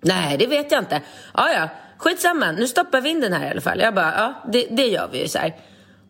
Nej, 0.00 0.36
det 0.38 0.46
vet 0.46 0.72
jag 0.72 0.80
inte. 0.80 1.00
Ja, 1.34 1.52
ja, 1.52 1.68
skitsamma. 1.98 2.52
Nu 2.52 2.66
stoppar 2.66 3.00
vi 3.00 3.10
in 3.10 3.20
den 3.20 3.32
här 3.32 3.46
i 3.46 3.50
alla 3.50 3.60
fall. 3.60 3.80
Jag 3.80 3.94
bara, 3.94 4.14
ja, 4.16 4.50
det, 4.52 4.66
det 4.70 4.86
gör 4.86 5.08
vi 5.12 5.22
ju 5.22 5.28
så 5.28 5.38
här. 5.38 5.56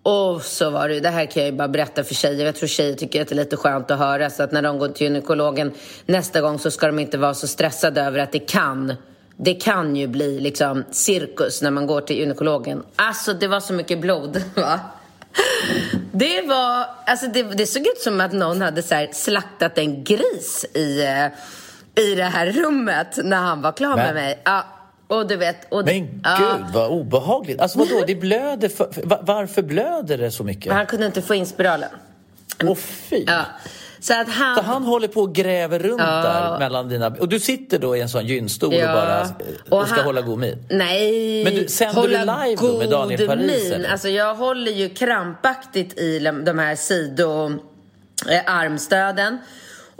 Och 0.02 0.42
så 0.42 0.70
var 0.70 0.88
det, 0.88 1.00
det 1.00 1.08
här 1.08 1.26
kan 1.26 1.42
jag 1.42 1.50
ju 1.50 1.56
bara 1.56 1.68
berätta 1.68 2.04
för 2.04 2.14
tjejer. 2.14 2.46
Jag 2.46 2.56
tror 2.56 2.68
tjejer 2.68 2.94
tycker 2.94 3.22
att 3.22 3.28
det 3.28 3.34
är 3.34 3.36
lite 3.36 3.56
skönt 3.56 3.90
att 3.90 3.98
höra. 3.98 4.30
Så 4.30 4.42
att 4.42 4.52
när 4.52 4.62
de 4.62 4.78
går 4.78 4.88
till 4.88 5.06
gynekologen 5.06 5.72
nästa 6.06 6.40
gång 6.40 6.58
så 6.58 6.70
ska 6.70 6.86
de 6.86 6.98
inte 6.98 7.18
vara 7.18 7.34
så 7.34 7.46
stressade 7.46 8.02
över 8.02 8.18
att 8.18 8.32
det 8.32 8.38
kan. 8.38 8.94
Det 9.36 9.54
kan 9.54 9.96
ju 9.96 10.06
bli 10.06 10.40
liksom 10.40 10.84
cirkus 10.90 11.62
när 11.62 11.70
man 11.70 11.86
går 11.86 12.00
till 12.00 12.16
gynekologen. 12.16 12.82
Alltså 12.96 13.32
det 13.32 13.48
var 13.48 13.60
så 13.60 13.72
mycket 13.72 14.00
blod. 14.00 14.42
Va? 14.54 14.80
Det 16.12 16.42
var, 16.42 16.86
alltså 17.06 17.26
det, 17.26 17.42
det 17.42 17.66
såg 17.66 17.82
ut 17.82 18.00
som 18.00 18.20
att 18.20 18.32
någon 18.32 18.60
hade 18.60 18.82
så 18.82 19.06
slaktat 19.12 19.78
en 19.78 20.04
gris 20.04 20.66
i 20.74 21.02
eh, 21.02 21.26
i 22.00 22.14
det 22.14 22.24
här 22.24 22.46
rummet 22.46 23.18
när 23.24 23.36
han 23.36 23.62
var 23.62 23.72
klar 23.72 23.96
med 23.96 24.14
mig. 24.14 24.38
Ja, 24.44 24.64
och 25.06 25.26
du 25.26 25.36
vet, 25.36 25.72
och 25.72 25.84
Men 25.84 26.00
gud 26.00 26.20
ja. 26.24 26.58
vad 26.74 26.90
obehagligt. 26.90 27.60
Alltså 27.60 27.78
vadå, 27.78 28.04
det 28.06 28.14
blöder 28.14 28.68
för, 28.68 28.88
varför 29.22 29.62
blöder 29.62 30.18
det 30.18 30.30
så 30.30 30.44
mycket? 30.44 30.72
Han 30.72 30.86
kunde 30.86 31.06
inte 31.06 31.22
få 31.22 31.34
in 31.34 31.46
spiralen. 31.46 31.90
Åh 32.64 32.74
fy. 32.74 33.24
Ja. 33.26 33.44
Så, 34.00 34.20
att 34.20 34.28
han... 34.28 34.56
så 34.56 34.62
han 34.62 34.82
håller 34.82 35.08
på 35.08 35.20
och 35.20 35.34
gräver 35.34 35.78
runt 35.78 36.00
ja. 36.00 36.06
där 36.06 36.58
mellan 36.58 36.88
dina... 36.88 37.08
Och 37.08 37.28
du 37.28 37.40
sitter 37.40 37.78
då 37.78 37.96
i 37.96 38.00
en 38.00 38.08
sån 38.08 38.26
gynstol 38.26 38.74
ja. 38.74 38.88
och 38.88 38.94
bara 38.94 39.28
och, 39.70 39.80
och 39.80 39.86
ska 39.86 39.96
han... 39.96 40.04
hålla 40.04 40.20
god 40.20 40.38
min? 40.38 40.64
Nej, 40.70 41.44
Men 41.44 41.54
du, 41.54 41.68
sänder 41.68 41.94
hålla 41.94 42.18
du 42.18 42.24
live 42.48 42.62
då 42.62 42.78
med 42.78 42.90
Daniel 42.90 43.26
Paris? 43.26 43.70
Min. 43.70 43.86
Alltså 43.86 44.08
jag 44.08 44.34
håller 44.34 44.72
ju 44.72 44.88
krampaktigt 44.88 45.98
i 45.98 46.18
de 46.18 46.58
här 46.58 46.76
sidoarmstöden. 46.76 49.34
Eh, 49.34 49.40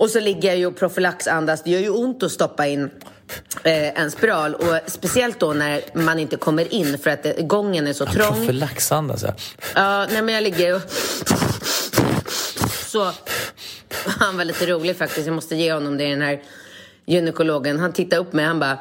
och 0.01 0.11
så 0.11 0.21
ligger 0.21 0.49
jag 0.49 0.59
ju 0.59 0.67
och 0.67 0.77
profylaxandas. 0.77 1.63
Det 1.63 1.71
gör 1.71 1.81
ju 1.81 1.91
ont 1.91 2.23
att 2.23 2.33
stoppa 2.33 2.67
in 2.67 2.91
eh, 3.63 4.01
en 4.01 4.11
spiral. 4.11 4.55
Och 4.55 4.79
speciellt 4.87 5.41
då 5.41 5.53
när 5.53 5.83
man 5.93 6.19
inte 6.19 6.37
kommer 6.37 6.75
in 6.75 6.99
för 6.99 7.11
att 7.11 7.23
det, 7.23 7.43
gången 7.43 7.87
är 7.87 7.93
så 7.93 8.05
Ja, 8.05 8.13
trång. 8.13 8.35
Profylaxand 8.37 9.11
alltså. 9.11 9.35
Ja, 9.75 10.07
nej 10.13 10.23
men 10.23 10.35
jag 10.35 10.43
ligger 10.45 10.75
och... 10.75 10.83
Så... 12.87 13.13
Han 14.05 14.37
var 14.37 14.45
lite 14.45 14.67
rolig 14.67 14.97
faktiskt. 14.97 15.27
Jag 15.27 15.35
måste 15.35 15.57
ge 15.57 15.73
honom 15.73 15.97
det, 15.97 16.11
den 16.11 16.23
här 16.23 16.43
gynekologen. 17.07 17.79
Han 17.79 17.93
tittade 17.93 18.23
upp 18.23 18.33
mig 18.33 18.45
han 18.45 18.61
bara... 18.61 18.79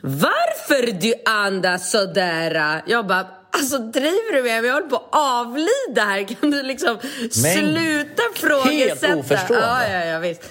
Varför 0.00 0.92
du 0.92 1.14
andas 1.24 1.90
sådär? 1.90 2.82
Jag 2.86 3.06
bara... 3.06 3.26
Alltså 3.52 3.78
driver 3.78 4.32
du 4.32 4.42
med 4.42 4.62
mig? 4.62 4.66
Jag 4.66 4.74
håller 4.74 4.88
på 4.88 4.96
att 4.96 5.08
avlida 5.10 6.02
här. 6.02 6.24
Kan 6.40 6.50
du 6.50 6.62
liksom 6.62 6.98
Men 7.20 7.52
sluta 7.52 8.22
frågasätta? 8.34 9.06
helt 9.06 9.18
oförstående. 9.18 9.66
Ja, 9.66 9.88
ja, 9.88 10.04
ja, 10.04 10.18
visst. 10.18 10.42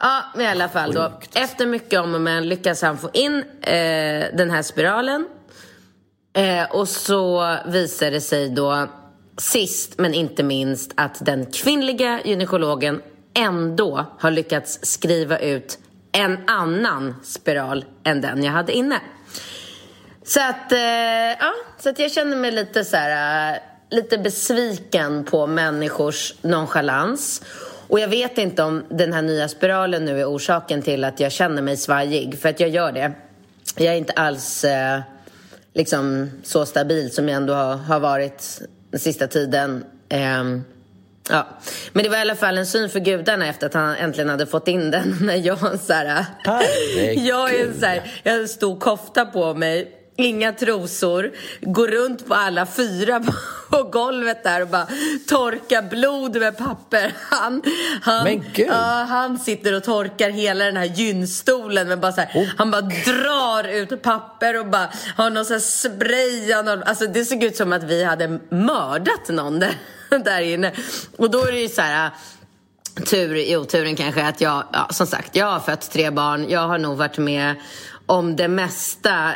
Ja, 0.00 0.24
men 0.34 0.46
i 0.46 0.48
alla 0.48 0.68
fall 0.68 0.92
då. 0.92 1.12
Efter 1.34 1.66
mycket 1.66 2.00
om 2.00 2.14
och 2.14 2.20
men 2.20 2.48
lyckas 2.48 2.82
han 2.82 2.98
få 2.98 3.10
in 3.12 3.44
eh, 3.60 4.26
den 4.36 4.50
här 4.50 4.62
spiralen. 4.62 5.26
Eh, 6.32 6.70
och 6.70 6.88
så 6.88 7.56
visar 7.66 8.10
det 8.10 8.20
sig 8.20 8.48
då 8.48 8.88
sist 9.36 9.98
men 9.98 10.14
inte 10.14 10.42
minst 10.42 10.92
att 10.94 11.24
den 11.24 11.46
kvinnliga 11.46 12.20
gynekologen 12.24 13.02
ändå 13.34 14.06
har 14.18 14.30
lyckats 14.30 14.78
skriva 14.82 15.38
ut 15.38 15.78
en 16.12 16.38
annan 16.46 17.14
spiral 17.22 17.84
än 18.04 18.20
den 18.20 18.44
jag 18.44 18.52
hade 18.52 18.72
inne. 18.72 19.00
Så 20.24 20.40
att, 20.40 20.72
eh, 20.72 20.78
ja, 21.40 21.52
så 21.78 21.90
att 21.90 21.98
jag 21.98 22.12
känner 22.12 22.36
mig 22.36 22.50
lite 22.50 22.84
så 22.84 22.96
här, 22.96 23.52
eh, 23.54 23.60
lite 23.90 24.18
besviken 24.18 25.24
på 25.24 25.46
människors 25.46 26.34
nonchalans. 26.42 27.42
Och 27.88 28.00
jag 28.00 28.08
vet 28.08 28.38
inte 28.38 28.62
om 28.62 28.84
den 28.88 29.12
här 29.12 29.22
nya 29.22 29.48
spiralen 29.48 30.04
nu 30.04 30.20
är 30.20 30.24
orsaken 30.24 30.82
till 30.82 31.04
att 31.04 31.20
jag 31.20 31.32
känner 31.32 31.62
mig 31.62 31.76
svajig, 31.76 32.38
för 32.38 32.48
att 32.48 32.60
jag 32.60 32.68
gör 32.68 32.92
det. 32.92 33.12
Jag 33.76 33.94
är 33.94 33.98
inte 33.98 34.12
alls 34.12 34.64
eh, 34.64 35.00
liksom 35.74 36.30
så 36.42 36.66
stabil 36.66 37.10
som 37.10 37.28
jag 37.28 37.36
ändå 37.36 37.54
har, 37.54 37.76
har 37.76 38.00
varit 38.00 38.60
den 38.90 39.00
sista 39.00 39.26
tiden. 39.26 39.84
Ehm, 40.08 40.64
ja. 41.30 41.46
Men 41.92 42.02
det 42.02 42.08
var 42.08 42.16
i 42.16 42.20
alla 42.20 42.36
fall 42.36 42.58
en 42.58 42.66
syn 42.66 42.90
för 42.90 43.00
gudarna 43.00 43.46
efter 43.46 43.66
att 43.66 43.74
han 43.74 43.94
äntligen 43.96 44.28
hade 44.28 44.46
fått 44.46 44.68
in 44.68 44.90
den. 44.90 45.16
När 45.22 45.36
jag 45.36 45.80
så 45.80 45.92
här, 45.92 46.24
jag 47.16 47.54
är 47.54 47.72
så 47.80 47.86
här, 47.86 48.20
jag 48.22 48.32
har 48.32 48.40
en 48.40 48.48
stor 48.48 48.80
kofta 48.80 49.26
på 49.26 49.54
mig, 49.54 49.97
inga 50.18 50.52
trosor, 50.52 51.32
går 51.60 51.88
runt 51.88 52.26
på 52.26 52.34
alla 52.34 52.66
fyra 52.66 53.24
på 53.70 53.82
golvet 53.82 54.44
där 54.44 54.62
och 54.62 54.68
bara 54.68 54.86
torkar 55.28 55.82
blod 55.82 56.36
med 56.36 56.58
papper. 56.58 57.12
Han, 57.30 57.62
han. 58.02 58.44
Ja, 58.54 59.06
han 59.08 59.38
sitter 59.38 59.74
och 59.74 59.84
torkar 59.84 60.30
hela 60.30 60.64
den 60.64 60.76
här 60.76 60.84
gynstolen 60.84 61.88
men 61.88 62.00
bara 62.00 62.12
så 62.12 62.20
här, 62.20 62.52
han 62.56 62.70
bara 62.70 62.80
drar 62.80 63.68
ut 63.68 64.02
papper 64.02 64.60
och 64.60 64.66
bara 64.66 64.88
har 65.16 65.30
någon 65.30 65.44
sån 65.44 65.54
här 65.54 65.60
spray. 65.60 66.52
Alltså 66.52 67.06
det 67.06 67.24
såg 67.24 67.44
ut 67.44 67.56
som 67.56 67.72
att 67.72 67.82
vi 67.82 68.04
hade 68.04 68.28
mördat 68.50 69.28
någon 69.28 69.58
där, 69.58 69.74
där 70.24 70.40
inne. 70.40 70.72
Och 71.16 71.30
då 71.30 71.44
är 71.44 71.52
det 71.52 71.60
ju 71.60 71.68
så 71.68 71.82
här 71.82 72.10
tur 73.06 73.36
i 73.36 73.56
oturen 73.56 73.96
kanske 73.96 74.26
att 74.26 74.40
jag, 74.40 74.64
ja, 74.72 74.88
som 74.90 75.06
sagt, 75.06 75.36
jag 75.36 75.46
har 75.46 75.60
fött 75.60 75.90
tre 75.90 76.10
barn. 76.10 76.46
Jag 76.48 76.68
har 76.68 76.78
nog 76.78 76.96
varit 76.96 77.18
med 77.18 77.54
om 78.08 78.36
det 78.36 78.48
mesta 78.48 79.34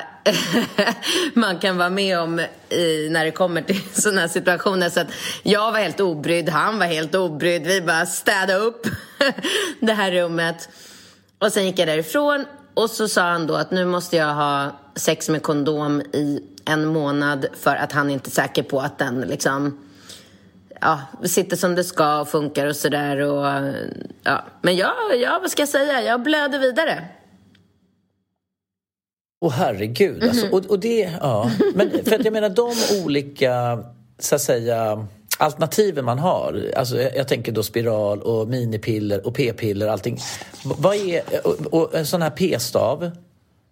man 1.34 1.58
kan 1.58 1.78
vara 1.78 1.90
med 1.90 2.18
om 2.18 2.40
i, 2.68 3.08
när 3.10 3.24
det 3.24 3.30
kommer 3.30 3.62
till 3.62 3.80
sådana 3.92 4.20
här 4.20 4.28
situationer. 4.28 4.90
Så 4.90 5.00
att 5.00 5.08
jag 5.42 5.72
var 5.72 5.78
helt 5.78 6.00
obrydd, 6.00 6.48
han 6.48 6.78
var 6.78 6.86
helt 6.86 7.14
obrydd. 7.14 7.62
Vi 7.62 7.80
bara 7.80 8.06
städade 8.06 8.54
upp 8.54 8.86
det 9.80 9.92
här 9.92 10.12
rummet. 10.12 10.68
Och 11.38 11.52
sen 11.52 11.66
gick 11.66 11.78
jag 11.78 11.88
därifrån 11.88 12.44
och 12.74 12.90
så 12.90 13.08
sa 13.08 13.22
han 13.22 13.46
då 13.46 13.54
att 13.54 13.70
nu 13.70 13.84
måste 13.84 14.16
jag 14.16 14.34
ha 14.34 14.70
sex 14.94 15.28
med 15.28 15.42
kondom 15.42 16.00
i 16.00 16.40
en 16.64 16.86
månad 16.86 17.46
för 17.60 17.76
att 17.76 17.92
han 17.92 18.10
inte 18.10 18.28
är 18.28 18.32
säker 18.32 18.62
på 18.62 18.80
att 18.80 18.98
den 18.98 19.20
liksom 19.20 19.78
ja, 20.80 21.00
sitter 21.24 21.56
som 21.56 21.74
det 21.74 21.84
ska 21.84 22.20
och 22.20 22.28
funkar 22.28 22.66
och 22.66 22.76
sådär. 22.76 23.16
Ja. 24.22 24.44
Men 24.62 24.76
jag, 24.76 24.94
ja, 25.20 25.38
vad 25.42 25.50
ska 25.50 25.62
jag 25.62 25.68
säga? 25.68 26.02
Jag 26.02 26.22
blöder 26.22 26.58
vidare. 26.58 27.08
Åh 29.42 29.50
herregud. 29.52 30.22
Alltså, 30.24 30.46
Mhm. 30.46 30.54
och, 30.54 30.66
och 30.70 30.78
det, 30.78 31.10
ja. 31.20 31.50
Men 31.74 31.90
för 32.04 32.14
att 32.14 32.24
jag 32.24 32.32
menar 32.32 32.48
de 32.48 32.72
olika, 33.04 33.78
så 34.18 34.34
att 34.34 34.40
säga, 34.40 35.06
alternativen 35.38 36.04
man 36.04 36.18
har. 36.18 36.70
Alltså, 36.76 37.00
jag, 37.02 37.16
jag 37.16 37.28
tänker 37.28 37.52
då 37.52 37.62
spiral 37.62 38.22
och 38.22 38.48
minipiller 38.48 39.26
och 39.26 39.34
p-piller 39.34 39.86
och 39.86 39.92
allting. 39.92 40.18
Vad 40.64 40.96
är, 40.96 41.22
och, 41.46 41.74
och 41.82 41.94
en 41.94 42.06
sån 42.06 42.22
här 42.22 42.30
p-stav. 42.30 43.10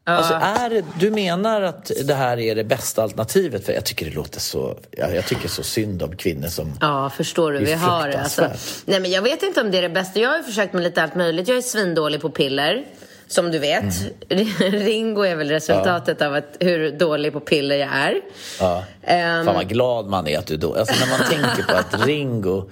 Alltså, 0.04 0.34
är 0.34 0.84
du 1.00 1.10
menar 1.10 1.62
att 1.62 1.90
det 2.04 2.14
här 2.14 2.38
är 2.38 2.54
det 2.54 2.64
bästa 2.64 3.02
alternativet? 3.02 3.66
För 3.66 3.72
jag 3.72 3.84
tycker 3.84 4.06
det 4.06 4.12
låter 4.12 4.40
så, 4.40 4.76
jag, 4.90 5.14
jag 5.16 5.26
tycker 5.26 5.48
så 5.48 5.62
synd 5.62 6.02
om 6.02 6.16
kvinnor 6.16 6.48
som... 6.48 6.72
Ja, 6.80 7.10
förstår 7.16 7.52
du. 7.52 7.58
Vi 7.58 7.72
har 7.72 8.08
alltså. 8.08 8.50
Nej, 8.84 9.00
men 9.00 9.10
jag 9.10 9.22
vet 9.22 9.42
inte 9.42 9.60
om 9.60 9.70
det 9.70 9.78
är 9.78 9.82
det 9.82 9.88
bästa. 9.88 10.20
Jag 10.20 10.30
har 10.30 10.42
försökt 10.42 10.72
med 10.72 10.82
lite 10.82 11.02
allt 11.02 11.14
möjligt. 11.14 11.48
Jag 11.48 11.56
är 11.56 11.62
svindålig 11.62 12.20
på 12.20 12.30
piller. 12.30 12.84
Som 13.30 13.50
du 13.50 13.58
vet. 13.58 13.84
Mm. 14.28 14.46
Ringo 14.58 15.22
är 15.22 15.36
väl 15.36 15.48
resultatet 15.48 16.22
av 16.22 16.34
att, 16.34 16.56
hur 16.60 16.90
dålig 16.90 17.32
på 17.32 17.40
piller 17.40 17.76
jag 17.76 17.88
är. 17.92 18.20
Ja. 18.60 18.84
Ehm, 19.02 19.44
Fan 19.44 19.54
vad 19.54 19.68
glad 19.68 20.06
man 20.06 20.26
är 20.26 20.38
att 20.38 20.46
du 20.46 20.56
då... 20.56 20.74
Alltså 20.74 20.94
när 21.04 21.18
man 21.18 21.28
tänker 21.28 21.62
på 21.72 21.76
att 21.76 22.06
Ringo, 22.06 22.70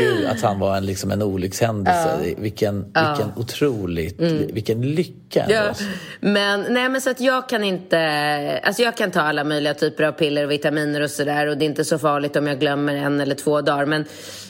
gud 0.00 0.26
att 0.26 0.42
han 0.42 0.58
var 0.58 0.76
en, 0.76 0.86
liksom 0.86 1.10
en 1.10 1.22
olyckshändelse. 1.22 2.18
Vilken, 2.38 2.84
vilken 2.84 3.32
otroligt, 3.36 4.20
vilken 4.52 4.82
lycka. 4.82 5.44
Mm. 5.44 5.56
Ja, 5.56 5.74
men, 6.20 6.66
nej, 6.70 6.88
men 6.88 7.00
så 7.00 7.10
att 7.10 7.20
jag 7.20 7.48
kan 7.48 7.64
inte... 7.64 8.60
Alltså 8.62 8.82
jag 8.82 8.96
kan 8.96 9.10
ta 9.10 9.20
alla 9.20 9.44
möjliga 9.44 9.74
typer 9.74 10.04
av 10.04 10.12
piller 10.12 10.44
och 10.44 10.50
vitaminer 10.50 11.00
och 11.00 11.10
sådär 11.10 11.46
och 11.46 11.58
det 11.58 11.64
är 11.64 11.66
inte 11.66 11.84
så 11.84 11.98
farligt 11.98 12.36
om 12.36 12.46
jag 12.46 12.60
glömmer 12.60 12.94
en 12.94 13.20
eller 13.20 13.34
två 13.34 13.60
dagar. 13.60 13.86
Men, 13.86 14.04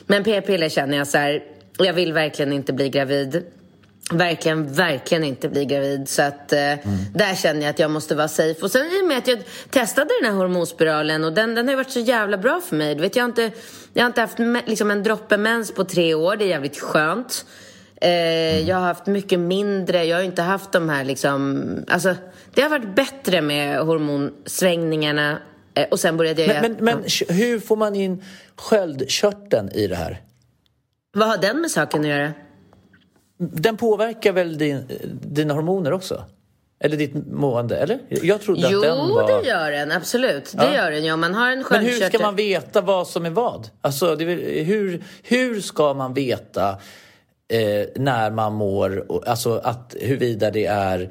men 0.06 0.24
p-piller 0.24 0.68
känner 0.68 0.96
jag 0.96 1.06
så 1.06 1.18
här, 1.18 1.42
jag 1.78 1.92
vill 1.92 2.12
verkligen 2.12 2.52
inte 2.52 2.72
bli 2.72 2.88
gravid. 2.88 3.44
Verkligen, 4.12 4.72
verkligen 4.72 5.24
inte 5.24 5.48
bli 5.48 5.64
gravid. 5.64 6.08
Så 6.08 6.22
att 6.22 6.52
eh, 6.52 6.74
där 7.14 7.34
känner 7.34 7.60
jag 7.60 7.70
att 7.70 7.78
jag 7.78 7.90
måste 7.90 8.14
vara 8.14 8.28
safe. 8.28 8.60
Och 8.62 8.70
sen 8.70 8.86
i 8.86 9.02
och 9.02 9.06
med 9.08 9.18
att 9.18 9.28
jag 9.28 9.38
testade 9.70 10.10
den 10.22 10.30
här 10.32 10.38
hormonspiralen 10.38 11.24
och 11.24 11.32
den, 11.32 11.54
den 11.54 11.68
har 11.68 11.76
varit 11.76 11.90
så 11.90 12.00
jävla 12.00 12.38
bra 12.38 12.60
för 12.60 12.76
mig. 12.76 12.94
Du 12.94 13.00
vet, 13.00 13.16
jag 13.16 13.22
har 13.22 13.28
inte, 13.28 13.50
jag 13.92 14.02
har 14.02 14.06
inte 14.06 14.20
haft 14.20 14.38
liksom 14.66 14.90
en 14.90 15.02
droppe 15.02 15.36
mens 15.36 15.74
på 15.74 15.84
tre 15.84 16.14
år. 16.14 16.36
Det 16.36 16.44
är 16.44 16.48
jävligt 16.48 16.78
skönt. 16.80 17.44
Eh, 18.00 18.68
Jag 18.68 18.76
har 18.76 18.82
haft 18.82 19.06
mycket 19.06 19.38
mindre, 19.38 20.04
jag 20.04 20.16
har 20.16 20.24
inte 20.24 20.42
haft 20.42 20.72
de 20.72 20.88
här 20.88 21.04
liksom... 21.04 21.64
Alltså, 21.88 22.14
det 22.54 22.62
har 22.62 22.68
varit 22.68 22.94
bättre 22.94 23.40
med 23.40 23.78
hormonsvängningarna. 23.80 25.38
Eh, 25.74 25.86
och 25.90 26.00
sen 26.00 26.16
började 26.16 26.42
jag... 26.44 26.62
Men, 26.62 26.72
men, 26.72 26.84
men 26.84 27.36
hur 27.36 27.60
får 27.60 27.76
man 27.76 27.94
in 27.94 28.24
sköldkörteln 28.56 29.70
i 29.72 29.86
det 29.86 29.96
här? 29.96 30.20
Vad 31.12 31.28
har 31.28 31.36
den 31.38 31.60
med 31.60 31.70
saken 31.70 32.00
att 32.00 32.06
göra? 32.06 32.32
Den 33.40 33.76
påverkar 33.76 34.32
väl 34.32 34.58
din, 34.58 34.82
dina 35.22 35.54
hormoner 35.54 35.92
också? 35.92 36.24
Eller 36.84 36.96
ditt 36.96 37.14
mående, 37.26 37.76
eller? 37.76 37.98
Jag 38.08 38.40
trodde 38.40 38.68
Jo, 38.70 38.78
att 38.78 38.84
den 38.84 38.98
var... 38.98 39.42
det 39.42 39.48
gör 39.48 39.70
den. 39.70 39.92
Absolut. 39.92 40.52
Det 40.58 40.64
Ja. 40.64 40.74
gör 40.76 40.90
den. 40.90 41.04
Ja, 41.04 41.16
man 41.16 41.34
har 41.34 41.50
en 41.50 41.64
Men 41.70 41.84
hur 41.84 41.92
ska 41.92 42.18
man 42.18 42.36
veta 42.36 42.80
vad 42.80 43.06
som 43.08 43.26
är 43.26 43.30
vad? 43.30 43.68
Alltså, 43.80 44.16
det 44.16 44.24
hur, 44.64 45.04
hur 45.22 45.60
ska 45.60 45.94
man 45.94 46.14
veta 46.14 46.68
eh, 47.48 47.86
när 47.96 48.30
man 48.30 48.52
mår, 48.54 49.06
alltså 49.26 49.60
att 49.64 49.96
huruvida 50.00 50.50
det 50.50 50.66
är 50.66 51.10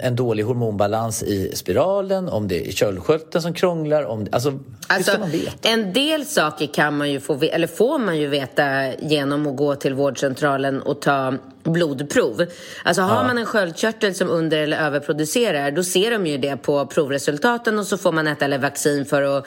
en, 0.00 0.16
dålig 0.16 0.42
hormonbalans 0.42 1.22
i 1.22 1.56
spiralen, 1.56 2.28
om 2.28 2.48
det 2.48 2.68
är 2.68 2.72
köldskölden 2.72 3.42
som 3.42 3.54
krånglar, 3.54 4.04
om, 4.04 4.26
alltså, 4.32 4.50
hur 4.50 4.60
Alltså, 4.86 5.10
ska 5.10 5.20
man 5.20 5.30
veta? 5.30 5.68
en 5.68 5.92
del 5.92 6.26
saker 6.26 6.66
kan 6.66 6.96
man 6.96 7.10
ju 7.10 7.20
få, 7.20 7.42
eller 7.42 7.66
får 7.66 7.98
man 7.98 8.18
ju 8.18 8.26
veta 8.26 8.94
genom 8.94 9.46
att 9.46 9.56
gå 9.56 9.74
till 9.74 9.94
vårdcentralen 9.94 10.82
och 10.82 11.00
ta 11.00 11.34
blodprov. 11.62 12.46
Alltså 12.84 13.02
har 13.02 13.24
man 13.24 13.38
en 13.38 13.46
sköldkörtel 13.46 14.14
som 14.14 14.30
under 14.30 14.58
eller 14.58 14.76
överproducerar, 14.76 15.70
då 15.70 15.84
ser 15.84 16.10
de 16.10 16.26
ju 16.26 16.38
det 16.38 16.56
på 16.56 16.86
provresultaten 16.86 17.78
och 17.78 17.86
så 17.86 17.98
får 17.98 18.12
man 18.12 18.26
äta 18.26 18.44
eller 18.44 18.58
vaccin 18.58 19.04
för 19.04 19.22
att 19.38 19.46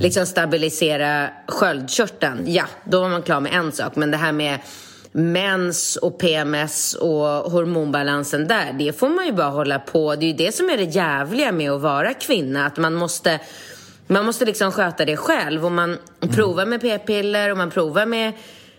liksom 0.00 0.26
stabilisera 0.26 1.28
sköldkörteln. 1.48 2.44
Ja, 2.46 2.64
då 2.84 3.00
var 3.00 3.08
man 3.08 3.22
klar 3.22 3.40
med 3.40 3.52
en 3.54 3.72
sak. 3.72 3.96
Men 3.96 4.10
det 4.10 4.16
här 4.16 4.32
med 4.32 4.58
mens 5.16 5.96
och 5.96 6.18
PMS 6.18 6.94
och 6.94 7.26
hormonbalansen 7.26 8.48
där, 8.48 8.72
det 8.78 8.98
får 8.98 9.08
man 9.08 9.26
ju 9.26 9.32
bara 9.32 9.48
hålla 9.48 9.78
på. 9.78 10.14
Det 10.14 10.26
är 10.26 10.28
ju 10.28 10.36
det 10.36 10.52
som 10.52 10.70
är 10.70 10.76
det 10.76 10.82
jävliga 10.82 11.52
med 11.52 11.70
att 11.70 11.80
vara 11.80 12.14
kvinna, 12.14 12.66
att 12.66 12.76
man 12.76 12.94
måste 12.94 13.40
man 14.06 14.26
måste 14.26 14.44
liksom 14.44 14.72
sköta 14.72 15.04
det 15.04 15.16
själv 15.16 15.64
och 15.64 15.72
man 15.72 15.98
provar 16.34 16.66
med 16.66 16.80
p-piller 16.80 17.50
och 17.50 17.56
man 17.56 17.70
provar 17.70 18.06
med 18.06 18.32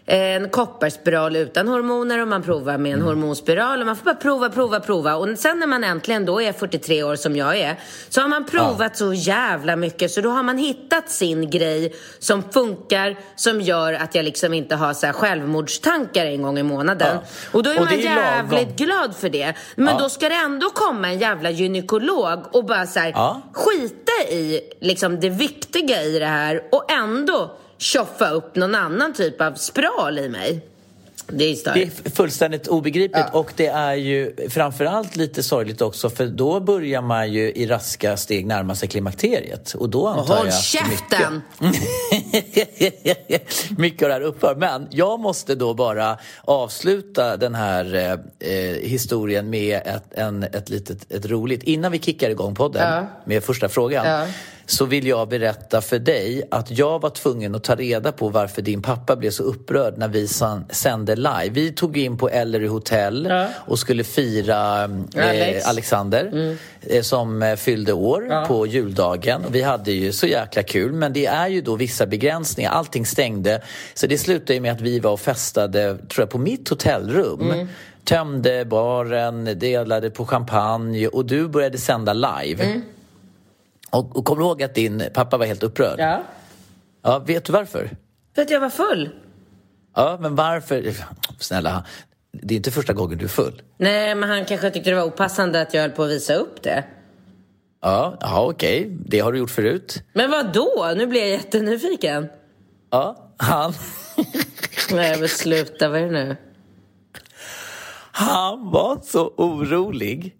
en 0.07 0.49
kopparspiral 0.49 1.35
utan 1.35 1.67
hormoner 1.67 2.21
och 2.21 2.27
man 2.27 2.43
provar 2.43 2.77
med 2.77 2.89
en 2.91 2.95
Mm. 2.95 3.07
hormonspiral 3.07 3.79
och 3.79 3.85
man 3.85 3.95
får 3.95 4.05
bara 4.05 4.15
prova, 4.15 4.49
prova, 4.49 4.79
prova. 4.79 5.15
Och 5.15 5.37
sen 5.37 5.59
när 5.59 5.67
man 5.67 5.83
äntligen 5.83 6.25
då 6.25 6.41
är 6.41 6.53
43 6.53 7.03
år 7.03 7.15
som 7.15 7.35
jag 7.35 7.57
är 7.59 7.79
så 8.09 8.21
har 8.21 8.27
man 8.27 8.45
provat 8.45 8.97
så 8.97 9.13
jävla 9.13 9.75
mycket 9.75 10.11
så 10.11 10.21
då 10.21 10.29
har 10.29 10.43
man 10.43 10.57
hittat 10.57 11.09
sin 11.09 11.49
grej 11.49 11.95
som 12.19 12.43
funkar 12.43 13.17
som 13.35 13.61
gör 13.61 13.93
att 13.93 14.15
jag 14.15 14.25
liksom 14.25 14.53
inte 14.53 14.75
har 14.75 14.93
så 14.93 15.05
här 15.05 15.13
självmordstankar 15.13 16.25
en 16.25 16.41
gång 16.41 16.59
i 16.59 16.63
månaden. 16.63 17.17
Ja. 17.21 17.27
Och 17.51 17.63
då 17.63 17.69
är 17.69 17.75
Och 17.79 17.85
man 17.85 17.93
är 17.93 17.97
lagom. 18.03 18.17
jävligt 18.23 18.77
glad 18.77 19.15
för 19.15 19.29
det. 19.29 19.53
Men 19.75 19.87
Ja. 19.95 19.99
då 19.99 20.09
ska 20.09 20.29
det 20.29 20.35
ändå 20.35 20.69
komma 20.69 21.07
en 21.07 21.19
jävla 21.19 21.49
gynekolog 21.49 22.39
och 22.55 22.65
bara 22.65 22.85
så 22.87 22.99
här, 22.99 23.11
Ja. 23.15 23.41
skita 23.53 24.33
i 24.33 24.61
liksom 24.81 25.19
det 25.19 25.29
viktiga 25.29 26.03
i 26.03 26.19
det 26.19 26.25
här 26.25 26.61
och 26.71 26.91
ändå 26.91 27.57
tjoffa 27.77 28.29
upp 28.29 28.55
någon 28.55 28.75
annan 28.75 29.13
typ 29.13 29.41
av 29.41 29.53
spiral 29.53 30.19
i 30.19 30.29
mig. 30.29 30.59
Det 31.27 31.43
är 31.43 31.73
Det 31.73 31.83
är 31.83 32.09
fullständigt 32.09 32.67
obegripligt 32.67 33.25
och 33.31 33.51
det 33.55 33.67
är 33.67 33.93
ju 33.93 34.35
framförallt 34.49 35.15
lite 35.15 35.43
sorgligt 35.43 35.81
också 35.81 36.09
för 36.09 36.25
då 36.25 36.59
börjar 36.59 37.01
man 37.01 37.33
ju 37.33 37.51
i 37.51 37.67
raska 37.67 38.17
steg 38.17 38.45
närma 38.45 38.75
sig 38.75 38.89
klimakteriet 38.89 39.73
och 39.73 39.89
då 39.89 40.07
antar 40.07 40.35
Håll 40.35 40.45
jag 40.47 40.63
käften! 40.63 41.41
mycket, 41.59 43.69
mycket 43.77 44.03
av 44.03 44.07
det 44.09 44.13
här 44.13 44.21
upphör. 44.21 44.55
Men 44.55 44.87
jag 44.91 45.19
måste 45.19 45.55
då 45.55 45.73
bara 45.73 46.17
avsluta 46.41 47.37
den 47.37 47.55
här 47.55 47.95
eh, 47.95 48.11
eh, 48.51 48.75
historien 48.75 49.49
med 49.49 49.81
ett, 49.85 50.13
en, 50.13 50.43
ett 50.43 50.69
litet 50.69 51.11
ett 51.11 51.25
roligt. 51.25 51.63
Innan 51.63 51.91
vi 51.91 51.99
kickar 51.99 52.29
igång 52.29 52.55
podden 52.55 52.93
Ja. 52.93 53.07
med 53.25 53.43
första 53.43 53.69
frågan 53.69 54.05
Ja. 54.05 54.27
Så 54.65 54.85
vill 54.85 55.07
jag 55.07 55.29
berätta 55.29 55.81
för 55.81 55.99
dig 55.99 56.43
att 56.51 56.71
jag 56.71 57.01
var 57.01 57.09
tvungen 57.09 57.55
att 57.55 57.63
ta 57.63 57.75
reda 57.75 58.11
på 58.11 58.29
varför 58.29 58.61
din 58.61 58.81
pappa 58.81 59.15
blev 59.15 59.31
så 59.31 59.43
upprörd 59.43 59.97
när 59.97 60.07
vi 60.07 60.27
sände 60.69 61.15
live. 61.15 61.49
Vi 61.51 61.71
tog 61.71 61.97
in 61.97 62.17
på 62.17 62.29
Ellery 62.29 62.67
Hotel 62.67 63.27
Ja. 63.29 63.47
och 63.55 63.79
skulle 63.79 64.03
fira 64.03 64.83
eh, 65.15 65.29
Alex. 65.29 65.65
Alexander 65.67 66.55
eh, 66.81 67.01
som 67.01 67.43
eh, 67.43 67.55
fyllde 67.55 67.93
år 67.93 68.27
Ja. 68.29 68.45
på 68.47 68.67
juldagen. 68.67 69.45
Och 69.45 69.55
vi 69.55 69.61
hade 69.61 69.91
ju 69.91 70.11
så 70.11 70.27
jäkla 70.27 70.63
kul 70.63 70.91
men 70.93 71.13
det 71.13 71.25
är 71.25 71.47
ju 71.47 71.61
då 71.61 71.75
vissa 71.75 72.05
begränsningar. 72.05 72.71
Allting 72.71 73.05
stängde. 73.05 73.61
Så 73.93 74.07
det 74.07 74.17
slutade 74.17 74.53
ju 74.53 74.59
med 74.59 74.71
att 74.71 74.81
vi 74.81 74.99
var 74.99 75.11
och 75.11 75.19
festade, 75.19 75.97
tror 75.97 76.21
jag, 76.23 76.29
på 76.29 76.37
mitt 76.37 76.69
hotellrum. 76.69 77.67
Tömde 78.03 78.65
baren, 78.65 79.59
delade 79.59 80.09
på 80.09 80.25
champagne 80.25 81.07
och 81.07 81.25
du 81.25 81.47
började 81.47 81.77
sända 81.77 82.13
live. 82.13 82.81
Och, 83.91 84.17
och 84.17 84.25
kommer 84.25 84.41
du 84.41 84.47
ihåg 84.47 84.63
att 84.63 84.75
din 84.75 85.03
pappa 85.13 85.37
var 85.37 85.45
helt 85.45 85.63
upprörd? 85.63 85.99
Ja. 85.99 86.23
Ja, 87.01 87.19
vet 87.19 87.45
du 87.45 87.53
varför? 87.53 87.89
För 88.35 88.41
att 88.41 88.49
jag 88.49 88.59
var 88.59 88.69
full. 88.69 89.09
Ja, 89.95 90.17
men 90.21 90.35
varför? 90.35 90.93
Snälla, 91.39 91.85
det 92.31 92.53
är 92.53 92.55
inte 92.55 92.71
första 92.71 92.93
gången 92.93 93.17
du 93.17 93.25
är 93.25 93.29
full. 93.29 93.61
Nej, 93.77 94.15
men 94.15 94.29
han 94.29 94.45
kanske 94.45 94.69
tyckte 94.71 94.89
det 94.89 94.95
var 94.95 95.03
opassande 95.03 95.61
att 95.61 95.73
jag 95.73 95.81
höll 95.81 95.91
på 95.91 96.03
att 96.03 96.09
visa 96.09 96.33
upp 96.33 96.63
det. 96.63 96.83
Ja, 97.81 98.17
ja 98.21 98.45
okej. 98.45 98.97
Det 99.05 99.19
har 99.19 99.31
du 99.31 99.37
gjort 99.39 99.49
förut. 99.49 100.03
Men 100.13 100.31
vad 100.31 100.53
då? 100.53 100.93
Nu 100.97 101.07
blir 101.07 101.21
jag 101.21 101.29
jättenyfiken. 101.29 102.27
Ja, 102.89 103.33
han, 103.37 103.73
Nej, 104.91 105.19
men 105.19 105.29
sluta. 105.29 105.89
Vad 105.89 105.99
är 105.99 106.05
det 106.05 106.11
nu? 106.11 106.35
han 108.11 108.71
var 108.71 108.99
så 109.03 109.27
orolig. 109.37 110.35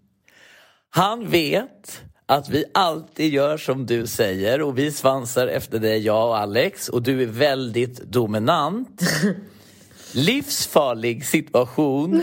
Han 0.89 1.27
vet 1.29 2.01
att 2.27 2.49
vi 2.49 2.65
alltid 2.73 3.33
gör 3.33 3.57
som 3.57 3.85
du 3.85 4.07
säger 4.07 4.61
och 4.61 4.77
vi 4.77 4.91
svansar 4.91 5.47
efter 5.47 5.79
dig, 5.79 5.99
jag 6.05 6.27
och 6.27 6.37
Alex. 6.37 6.89
Och 6.89 7.01
du 7.01 7.21
är 7.21 7.25
väldigt 7.25 7.97
dominant. 8.03 9.01
Livsfarlig 10.11 11.25
situation. 11.25 12.21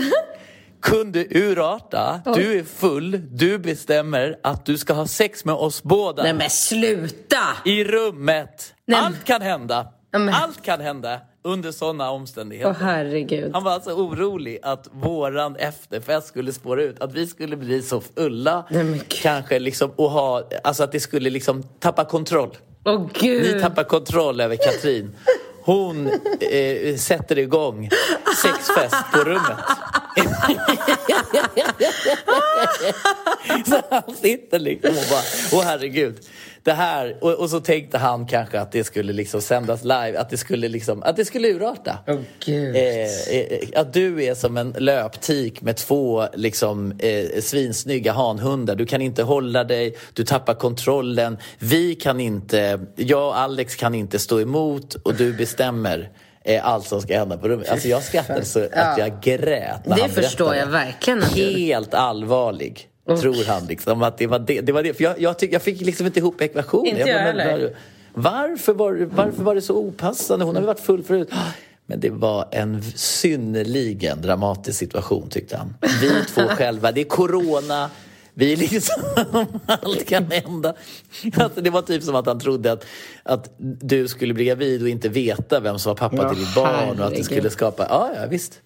Kunde 0.81 1.27
urarta. 1.31 2.21
Du 2.35 2.59
är 2.59 2.65
full. 2.65 3.21
Du 3.31 3.59
bestämmer 3.59 4.39
att 4.43 4.67
du 4.67 4.79
ska 4.79 4.93
ha 4.93 5.07
sex 5.07 5.45
med 5.45 5.55
oss 5.55 5.83
båda. 5.83 6.23
Nej, 6.23 6.35
men 6.35 6.51
sluta! 6.51 7.37
I 7.65 7.85
rummet. 7.85 8.75
Nej, 8.87 9.01
Allt 9.01 9.25
kan 9.25 9.43
hända. 9.43 9.87
Men- 10.13 10.29
Allt 10.29 10.63
kan 10.63 10.81
hända 10.81 11.21
under 11.45 11.73
sådana 11.73 12.11
omständigheter. 12.11 12.71
Åh, 12.71 12.77
herregud. 12.81 13.51
Han 13.55 13.65
var 13.65 13.73
alltså 13.73 13.93
orolig 13.93 14.59
att 14.63 14.89
våran 14.93 15.57
efterfest 15.57 16.27
skulle 16.27 16.53
spåra 16.53 16.83
ut. 16.83 17.01
Att 17.01 17.15
vi 17.15 17.27
skulle 17.27 17.57
bli 17.57 17.83
så 17.83 18.01
fulla. 18.01 18.65
Nej, 18.71 19.03
kanske 19.09 19.59
liksom 19.59 19.91
och 19.97 20.11
ha, 20.11 20.49
alltså 20.65 20.85
att 20.85 20.93
det 20.93 21.01
skulle 21.01 21.31
liksom 21.31 21.63
tappa 21.63 22.05
kontroll. 22.05 22.57
Åh, 22.85 23.07
gud. 23.13 23.55
Ni 23.55 23.61
tappar 23.61 23.85
kontroll 23.85 24.41
över 24.41 24.57
Katrin. 24.57 25.17
Hon 25.65 26.11
eh, 26.41 26.97
sätter 26.97 27.39
igång 27.39 27.89
sexfest 28.43 29.13
på 29.13 29.19
rummet. 29.19 29.59
så 33.67 33.81
han 33.91 34.17
sitter 34.17 34.59
liksom 34.59 34.91
och 34.91 35.05
bara, 35.11 35.23
åh 35.53 35.63
herregud. 35.65 36.21
Det 36.65 36.73
här, 36.73 37.17
och, 37.21 37.33
och 37.33 37.51
så 37.51 37.61
tänkte 37.61 37.99
han 37.99 38.27
kanske 38.27 38.61
att 38.61 38.73
det 38.73 38.85
skulle 38.85 39.13
liksom 39.13 39.41
sändas 39.41 39.83
live, 39.83 40.19
att 40.19 40.31
det 40.31 40.37
skulle, 40.37 40.69
liksom, 40.69 41.03
att 41.03 41.17
det 41.17 41.25
skulle 41.25 41.49
urarta. 41.49 41.99
Gud. 42.45 42.77
Eh, 42.77 42.83
eh, 42.83 43.81
att 43.81 43.93
du 43.93 44.25
är 44.25 44.35
som 44.35 44.57
en 44.57 44.75
löptik 44.79 45.63
med 45.63 45.77
två 45.77 46.27
liksom, 46.35 46.93
eh, 46.99 47.41
svinsnygga 47.41 48.13
hanhundar. 48.13 48.75
Du 48.75 48.87
kan 48.87 49.03
inte 49.03 49.23
hålla 49.23 49.65
dig, 49.65 49.97
du 50.13 50.25
tappar 50.25 50.55
kontrollen. 50.55 51.39
Vi 51.59 51.95
kan 51.95 52.21
inte, 52.21 52.81
jag 52.97 53.29
och 53.29 53.39
Alex 53.39 53.77
kan 53.77 53.95
inte 53.95 54.19
stå 54.19 54.41
emot 54.41 54.95
och 54.95 55.15
du 55.15 55.33
bestämmer 55.33 56.11
eh, 56.45 56.67
allt 56.67 56.87
som 56.87 57.03
ska 57.03 57.19
hända 57.19 57.39
på 57.39 57.49
rummet. 57.49 57.69
Alltså 57.71 57.89
jag 57.89 58.03
skrattade 58.03 58.45
så 58.45 58.65
att 58.73 58.99
jag 58.99 59.21
grät 59.23 59.87
när 59.87 59.97
Det 59.97 60.03
han 60.03 60.11
förstår 60.11 60.55
jag 60.55 60.67
verkligen 60.67 61.23
Helt 61.23 61.95
allvarlig. 61.95 62.89
Tror 63.07 63.45
han 63.49 63.67
liksom 63.67 64.03
att 64.03 64.19
det 64.19 64.27
var 64.27 64.39
det. 64.39 64.61
det, 64.61 64.73
var 64.73 64.83
det. 64.83 64.95
För 64.95 65.05
jag, 65.05 65.21
jag, 65.21 65.39
tyck, 65.39 65.53
jag 65.53 65.63
fick 65.63 65.81
liksom 65.81 66.07
inte 66.07 66.19
ihop 66.19 66.41
ekvationen. 66.41 66.87
Inte 66.87 67.01
jag 67.01 67.19
heller. 67.19 67.61
var- 67.63 67.71
Varför 68.15 68.73
var, 68.73 69.09
varför 69.15 69.43
var 69.43 69.55
det 69.55 69.63
så 69.63 69.77
opassande? 69.77 70.45
Hon 70.45 70.55
har 70.55 70.63
väl 70.63 70.67
varit 70.67 70.81
full 70.81 71.03
förut. 71.03 71.31
Men 71.87 72.01
det 72.01 72.11
var 72.11 72.49
en 72.51 72.83
synnerligen 73.43 74.23
dramatisk 74.23 74.79
situation 74.79 75.29
tyckte 75.29 75.57
han. 75.57 75.75
Vi 76.01 76.11
två 76.35 76.41
själva, 76.49 76.93
det 76.93 77.01
är 77.01 77.05
corona. 77.05 77.91
Vi 78.35 78.53
är 78.53 78.57
liksom, 78.57 79.03
allt 79.67 80.07
kan 80.09 80.31
hända. 80.31 80.75
Alltså, 81.37 81.61
det 81.61 81.71
var 81.71 81.83
typ 81.83 82.03
som 82.03 82.15
att 82.15 82.27
han 82.27 82.41
trodde 82.41 82.73
att, 82.73 82.85
att 83.23 83.55
du 83.59 84.09
skulle 84.09 84.35
bli 84.35 84.45
gravid 84.45 84.83
och 84.83 84.89
inte 84.89 85.09
veta 85.09 85.61
vem 85.61 85.79
som 85.79 85.91
var 85.91 85.97
pappa 85.97 86.29
till 86.35 86.39
ditt 86.45 86.55
barn. 86.55 87.01
Och 87.01 87.07
att 87.07 87.15
det 87.15 87.25
skulle 87.25 87.51
skapa, 87.51 87.87
ja, 87.89 88.11
ja 88.17 88.27
visst. 88.31 88.61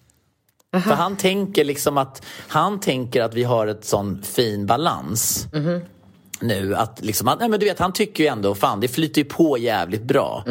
För 0.73 0.93
han 0.93 1.17
tänker 1.17 1.63
liksom 1.63 1.97
att, 1.97 2.25
han 2.47 2.79
tänker 2.79 3.21
att 3.21 3.33
vi 3.33 3.43
har 3.43 3.67
ett 3.67 3.85
sån 3.85 4.23
fin 4.23 4.65
balans 4.65 5.47
nu. 6.39 6.75
Att 6.75 7.05
liksom, 7.05 7.35
nej, 7.39 7.49
men 7.49 7.59
du 7.59 7.65
vet, 7.65 7.79
han 7.79 7.93
tycker 7.93 8.23
ju 8.23 8.27
ändå, 8.27 8.55
fan 8.55 8.79
det 8.79 8.87
flyter 8.87 9.21
ju 9.21 9.25
på 9.25 9.57
jävligt 9.57 10.03
bra. 10.03 10.43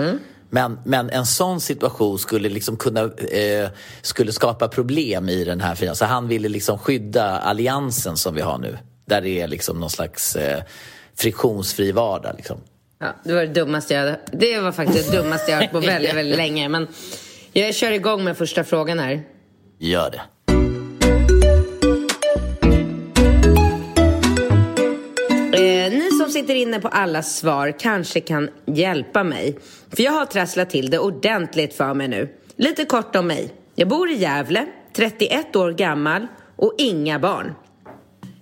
Men, 0.51 0.79
men 0.85 1.11
en 1.11 1.27
sån 1.27 1.61
situation 1.61 2.19
skulle 2.19 2.49
liksom 2.49 2.77
kunna 2.77 3.01
eh, 3.31 3.69
skulle 4.03 4.33
skapa 4.33 4.69
problem 4.69 5.29
i 5.29 5.45
den 5.45 5.61
här 5.61 5.75
fina. 5.75 5.95
Så 5.95 6.05
han 6.05 6.29
ville 6.29 6.49
liksom 6.49 6.79
skydda 6.79 7.39
alliansen 7.39 8.17
som 8.17 8.35
vi 8.35 8.41
har 8.41 8.59
nu. 8.59 8.79
Där 9.05 9.21
det 9.21 9.41
är 9.41 9.49
liksom 9.49 9.81
någon 9.81 9.91
slags 9.91 10.37
eh, 10.37 10.63
friktionsfri 11.17 11.93
vardag. 11.93 12.35
Liksom. 12.37 12.61
Ja, 12.99 13.07
det 13.25 13.33
var 13.33 13.41
det 13.41 13.47
dummaste 13.47 13.95
jag. 13.95 14.17
Det 14.33 14.61
var 14.61 14.73
faktiskt 14.73 15.13
det 15.13 15.23
dummaste 15.23 15.51
jag 15.51 15.59
har 15.59 15.63
hört 15.63 15.73
på 15.73 15.81
väldigt, 15.87 16.15
väldigt 16.15 16.37
länge. 16.37 16.69
Men 16.69 16.89
jag 17.53 17.75
kör 17.75 17.93
igång 17.93 18.25
med 18.25 18.37
första 18.37 18.65
frågan 18.65 18.99
här. 18.99 19.23
Gör 19.79 20.11
det. 20.11 20.21
Eh, 25.57 25.93
ni 25.93 26.11
som 26.11 26.31
sitter 26.31 26.55
inne 26.55 26.81
på 26.81 26.89
alla 26.89 27.23
svar 27.23 27.79
kanske 27.79 28.21
kan 28.21 28.51
hjälpa 28.67 29.25
mig. 29.25 29.59
För 29.97 30.03
jag 30.03 30.13
har 30.13 30.27
trasslat 30.27 30.71
till 30.71 30.91
det 30.91 30.99
ordentligt 30.99 31.75
för 31.75 31.95
mig 31.95 32.09
nu. 32.09 32.29
Lite 32.57 32.85
kort 32.85 33.17
om 33.17 33.27
mig. 33.27 33.55
Jag 33.75 33.89
bor 33.89 34.11
i 34.11 34.15
Gävle, 34.15 34.67
31 34.93 35.57
år 35.57 35.73
gammal 35.73 36.27
och 36.57 36.75
inga 36.79 37.19
barn. 37.19 37.55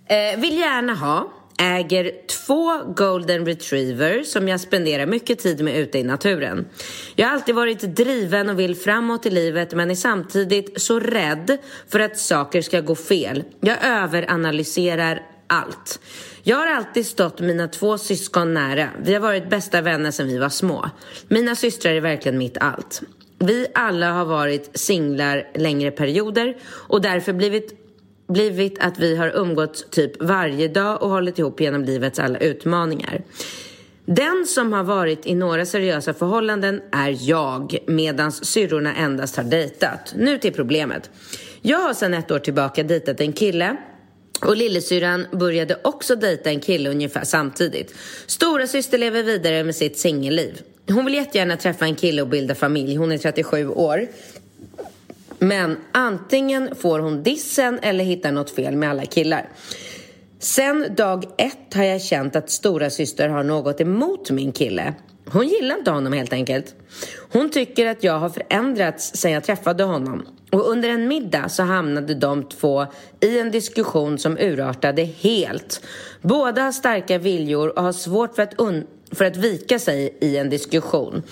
Eh, 0.07 0.41
vill 0.41 0.59
gärna 0.59 0.95
ha, 0.95 1.33
äger 1.59 2.13
två 2.47 2.79
golden 2.97 3.47
retriever 3.47 4.23
som 4.23 4.49
jag 4.49 4.61
spenderar 4.61 5.07
mycket 5.07 5.39
tid 5.39 5.65
med 5.65 5.77
ute 5.77 5.99
i 5.99 6.03
naturen. 6.03 6.67
Jag 7.15 7.27
har 7.27 7.35
alltid 7.35 7.55
varit 7.55 7.81
driven 7.81 8.51
och 8.51 8.59
vill 8.59 8.77
framåt 8.77 9.27
i 9.27 9.31
livet 9.31 9.75
men 9.75 9.91
är 9.91 9.95
samtidigt 9.95 10.81
så 10.81 11.01
rädd 11.01 11.59
för 11.89 12.01
att 12.01 12.19
saker 12.19 12.63
ska 12.63 12.81
gå 12.81 12.95
fel. 12.95 13.45
Jag 13.61 13.77
överanalyserar 13.85 15.23
allt. 15.47 16.01
Jag 16.43 16.57
har 16.57 16.67
alltid 16.67 17.07
stått 17.07 17.41
mina 17.41 17.69
två 17.69 17.99
syskon 17.99 18.55
nära. 18.55 18.89
Vi 19.03 19.15
har 19.15 19.21
varit 19.21 19.51
bästa 19.51 19.81
vänner 19.81 20.11
sedan 20.11 20.29
vi 20.29 20.39
var 20.39 20.49
små. 20.49 20.91
Mina 21.29 21.55
systrar 21.55 21.93
är 21.93 22.01
verkligen 22.01 22.39
mitt 22.39 22.59
allt. 22.59 23.03
Vi 23.39 23.67
alla 23.75 24.13
har 24.13 24.25
varit 24.25 24.71
singlar 24.75 25.49
längre 25.55 25.91
perioder 25.91 26.57
och 26.65 27.01
därför 27.01 27.33
blivit 27.33 27.84
blivit 28.29 28.79
att 28.79 28.99
vi 28.99 29.17
har 29.17 29.37
umgåtts 29.37 29.85
typ 29.91 30.23
varje 30.23 30.69
dag 30.69 31.03
och 31.03 31.11
hållit 31.11 31.39
ihop 31.39 31.61
genom 31.61 31.85
livets 31.85 32.19
alla 32.19 32.39
utmaningar. 32.39 33.23
Den 34.07 34.47
som 34.47 34.73
har 34.73 34.85
varit 34.85 35.27
i 35.27 35.35
några 35.35 35.67
seriösa 35.67 36.15
förhållanden 36.15 36.81
är 36.93 37.17
jag, 37.21 37.79
medan 37.87 38.33
syrrorna 38.33 38.95
endast 38.95 39.37
har 39.37 39.45
dejtat. 39.45 40.15
Nu 40.17 40.39
till 40.39 40.53
problemet. 40.53 41.11
Jag 41.63 41.79
har 41.79 41.95
sedan 41.95 42.15
ett 42.15 42.31
år 42.31 42.39
tillbaka 42.39 42.83
dejtat 42.83 43.21
en 43.21 43.33
kille 43.33 43.77
och 44.43 44.57
lillasyrran 44.57 45.27
började 45.33 45.79
också 45.83 46.17
dejta 46.17 46.51
en 46.51 46.61
kille 46.61 46.91
ungefär 46.91 47.25
samtidigt. 47.25 47.95
Stora 48.27 48.67
syster 48.67 48.99
lever 48.99 49.23
vidare 49.23 49.65
med 49.65 49.75
sitt 49.75 49.99
singelliv. 49.99 50.63
Hon 50.89 51.05
vill 51.05 51.15
jättegärna 51.15 51.57
träffa 51.57 51.85
en 51.85 51.95
kille 51.95 52.23
och 52.23 52.29
bilda 52.29 52.55
familj. 52.55 52.97
Hon 52.97 53.13
är 53.13 53.19
37 53.19 53.69
år. 53.69 54.09
Men 55.45 55.77
antingen 55.93 56.75
får 56.75 56.99
hon 56.99 57.23
dissen 57.23 57.79
eller 57.83 58.05
hittar 58.05 58.33
något 58.33 58.51
fel 58.51 58.77
med 58.77 58.91
alla 58.91 59.05
killar. 59.05 59.49
Sen 60.39 60.95
dag 60.97 61.25
ett 61.39 61.75
har 61.75 61.85
jag 61.85 62.03
känt 62.03 62.37
att 62.37 62.51
stora 62.51 62.91
syster 62.91 63.29
har 63.29 63.43
något 63.43 63.81
emot 63.81 64.31
min 64.31 64.53
kille. 64.53 64.95
Hon 65.27 65.49
gillar 65.49 65.79
inte 65.79 65.91
honom 65.91 66.13
helt 66.13 66.33
enkelt. 66.33 66.75
Hon 67.33 67.51
tycker 67.51 67.87
att 67.87 68.05
jag 68.05 68.19
har 68.19 68.29
förändrats 68.29 69.17
sen 69.17 69.33
jag 69.33 69.45
träffade 69.45 69.85
honom. 69.85 70.27
Och 70.53 70.69
under 70.71 70.89
en 70.89 71.09
middag 71.09 71.49
så 71.49 71.63
hamnade 71.63 72.15
de 72.15 72.49
två 72.49 72.87
i 73.21 73.39
en 73.39 73.51
diskussion 73.51 74.19
som 74.19 74.39
urartade 74.39 75.05
helt. 75.05 75.81
Båda 76.23 76.63
har 76.63 76.73
starka 76.73 77.19
viljor 77.19 77.79
och 77.79 77.85
har 77.85 77.93
svårt 77.93 78.35
för 78.35 78.43
att, 78.43 78.55
för 79.13 79.25
att 79.25 79.37
vika 79.37 79.79
sig 79.79 80.19
i 80.21 80.37
en 80.37 80.51
diskussion. 80.51 81.23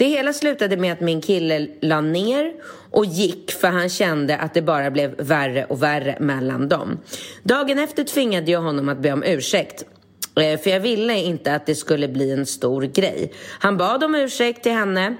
Det 0.00 0.06
hela 0.06 0.32
slutade 0.32 0.76
med 0.76 0.92
att 0.92 1.00
min 1.00 1.20
kille 1.20 1.66
la 1.80 2.00
ner 2.00 2.52
och 2.90 3.04
gick 3.04 3.52
för 3.52 3.68
han 3.68 3.88
kände 3.88 4.36
att 4.36 4.54
det 4.54 4.62
bara 4.62 4.90
blev 4.90 5.14
värre 5.18 5.64
och 5.64 5.82
värre 5.82 6.16
mellan 6.20 6.68
dem. 6.68 6.98
Dagen 7.42 7.78
efter 7.78 8.04
tvingade 8.04 8.50
jag 8.50 8.60
honom 8.60 8.88
att 8.88 8.98
be 8.98 9.12
om 9.12 9.22
ursäkt. 9.22 9.84
Eh, 10.40 10.60
för 10.60 10.70
jag 10.70 10.80
ville 10.80 11.18
inte 11.18 11.54
att 11.54 11.66
det 11.66 11.74
skulle 11.74 12.08
bli 12.08 12.30
en 12.32 12.46
stor 12.46 12.82
grej. 12.82 13.32
Han 13.58 13.76
bad 13.76 14.04
om 14.04 14.14
ursäkt 14.14 14.62
till 14.62 14.72
henne 14.72 15.16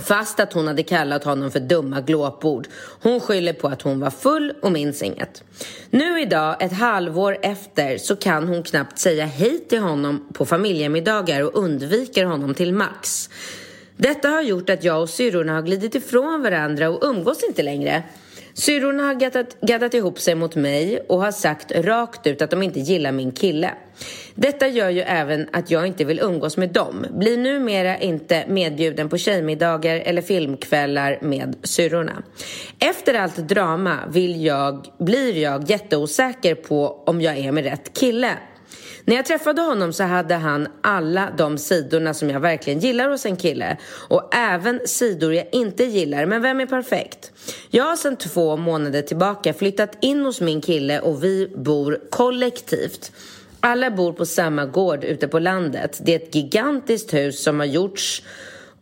Fast 0.00 0.40
att 0.40 0.52
hon 0.52 0.66
hade 0.66 0.82
kallat 0.82 1.24
honom 1.24 1.50
för 1.50 1.60
dumma 1.60 2.00
glåpord. 2.00 2.68
Hon 3.02 3.20
skyller 3.20 3.52
på 3.52 3.68
att 3.68 3.82
hon 3.82 4.00
var 4.00 4.10
full 4.10 4.52
och 4.62 4.72
minns 4.72 5.02
inget. 5.02 5.44
Nu 5.90 6.20
idag, 6.20 6.62
ett 6.62 6.72
halvår 6.72 7.38
efter, 7.42 7.98
så 7.98 8.16
kan 8.16 8.48
hon 8.48 8.62
knappt 8.62 8.98
säga 8.98 9.24
hej 9.24 9.58
till 9.68 9.80
honom 9.80 10.28
på 10.32 10.46
familjemiddagar 10.46 11.42
och 11.42 11.58
undviker 11.58 12.24
honom 12.24 12.54
till 12.54 12.74
max. 12.74 13.28
Detta 14.02 14.28
har 14.28 14.42
gjort 14.42 14.70
att 14.70 14.84
jag 14.84 15.02
och 15.02 15.08
syrrorna 15.08 15.54
har 15.54 15.62
glidit 15.62 15.94
ifrån 15.94 16.42
varandra 16.42 16.90
och 16.90 17.04
umgås 17.04 17.42
inte 17.42 17.62
längre. 17.62 18.02
Syrrorna 18.54 19.02
har 19.02 19.14
gaddat, 19.14 19.60
gaddat 19.60 19.94
ihop 19.94 20.18
sig 20.20 20.34
mot 20.34 20.56
mig 20.56 21.00
och 21.08 21.20
har 21.20 21.32
sagt 21.32 21.72
rakt 21.72 22.26
ut 22.26 22.42
att 22.42 22.50
de 22.50 22.62
inte 22.62 22.80
gillar 22.80 23.12
min 23.12 23.32
kille. 23.32 23.70
Detta 24.34 24.68
gör 24.68 24.90
ju 24.90 25.00
även 25.00 25.48
att 25.52 25.70
jag 25.70 25.86
inte 25.86 26.04
vill 26.04 26.20
umgås 26.20 26.56
med 26.56 26.68
dem. 26.68 27.06
Blir 27.10 27.38
numera 27.38 27.98
inte 27.98 28.44
medbjuden 28.48 29.08
på 29.08 29.18
tjejmiddagar 29.18 29.96
eller 29.96 30.22
filmkvällar 30.22 31.18
med 31.22 31.56
syrrorna. 31.62 32.22
Efter 32.78 33.14
allt 33.14 33.36
drama 33.36 33.98
vill 34.12 34.44
jag, 34.44 34.86
blir 34.98 35.38
jag 35.38 35.70
jätteosäker 35.70 36.54
på 36.54 37.02
om 37.06 37.20
jag 37.20 37.38
är 37.38 37.52
med 37.52 37.64
rätt 37.64 37.92
kille. 37.92 38.38
När 39.04 39.16
jag 39.16 39.26
träffade 39.26 39.62
honom 39.62 39.92
så 39.92 40.04
hade 40.04 40.34
han 40.34 40.68
alla 40.80 41.28
de 41.38 41.58
sidorna 41.58 42.14
som 42.14 42.30
jag 42.30 42.40
verkligen 42.40 42.78
gillar 42.78 43.08
hos 43.08 43.26
en 43.26 43.36
kille. 43.36 43.76
Och 44.08 44.34
även 44.34 44.80
sidor 44.84 45.34
jag 45.34 45.46
inte 45.52 45.84
gillar, 45.84 46.26
men 46.26 46.42
vem 46.42 46.60
är 46.60 46.66
perfekt? 46.66 47.32
Jag 47.70 47.84
har 47.84 47.96
sedan 47.96 48.16
två 48.16 48.56
månader 48.56 49.02
tillbaka 49.02 49.54
flyttat 49.54 49.98
in 50.00 50.24
hos 50.24 50.40
min 50.40 50.60
kille 50.60 51.00
och 51.00 51.24
vi 51.24 51.52
bor 51.56 52.00
kollektivt. 52.10 53.12
Alla 53.60 53.90
bor 53.90 54.12
på 54.12 54.26
samma 54.26 54.66
gård 54.66 55.04
ute 55.04 55.28
på 55.28 55.38
landet. 55.38 56.00
Det 56.02 56.12
är 56.12 56.16
ett 56.16 56.34
gigantiskt 56.34 57.14
hus 57.14 57.42
som 57.42 57.60
har 57.60 57.66
gjorts 57.66 58.22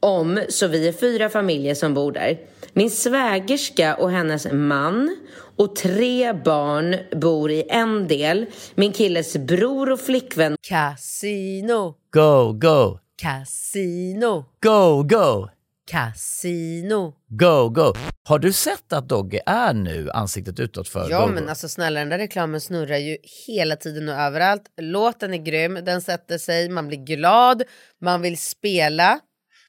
om, 0.01 0.41
så 0.49 0.67
vi 0.67 0.89
är 0.89 0.93
fyra 0.93 1.29
familjer 1.29 1.75
som 1.75 1.95
bor 1.95 2.13
där. 2.13 2.39
Min 2.73 2.91
svägerska 2.91 3.95
och 3.95 4.11
hennes 4.11 4.53
man 4.53 5.17
och 5.61 5.77
tre 5.77 6.33
barn 6.33 6.97
bor 7.21 7.51
i 7.51 7.65
en 7.69 8.09
del. 8.09 8.47
Min 8.75 8.93
killes 8.93 9.37
bror 9.37 9.91
och 9.91 10.01
flickvän... 10.01 10.57
Casino. 10.69 11.95
Go, 12.13 12.53
go. 12.53 12.99
Casino. 13.23 14.45
Go, 14.63 15.03
go. 15.03 15.49
Casino. 15.91 17.15
Go, 17.29 17.69
go. 17.69 17.95
Har 18.25 18.39
du 18.39 18.53
sett 18.53 18.93
att 18.93 19.09
Dogge 19.09 19.41
är 19.47 19.75
nu 19.75 20.11
ansiktet 20.11 20.61
utåt 20.61 20.89
för 20.89 21.11
Ja 21.11 21.27
go, 21.27 21.33
men 21.33 21.45
go? 21.45 21.51
alltså 21.51 21.69
snälla 21.69 22.01
den 22.01 22.09
där 22.09 22.19
reklamen 22.19 22.61
snurrar 22.61 22.97
ju 22.97 23.17
hela 23.47 23.77
tiden 23.77 24.09
och 24.09 24.15
överallt. 24.15 24.63
Låten 24.81 25.35
är 25.35 25.39
grym, 25.39 25.79
den 25.85 26.03
sätter 26.03 26.39
sig, 26.39 26.69
man 26.69 26.89
blir 26.89 26.99
glad, 26.99 27.63
man 28.01 28.23
vill 28.23 28.39
spela 28.39 29.21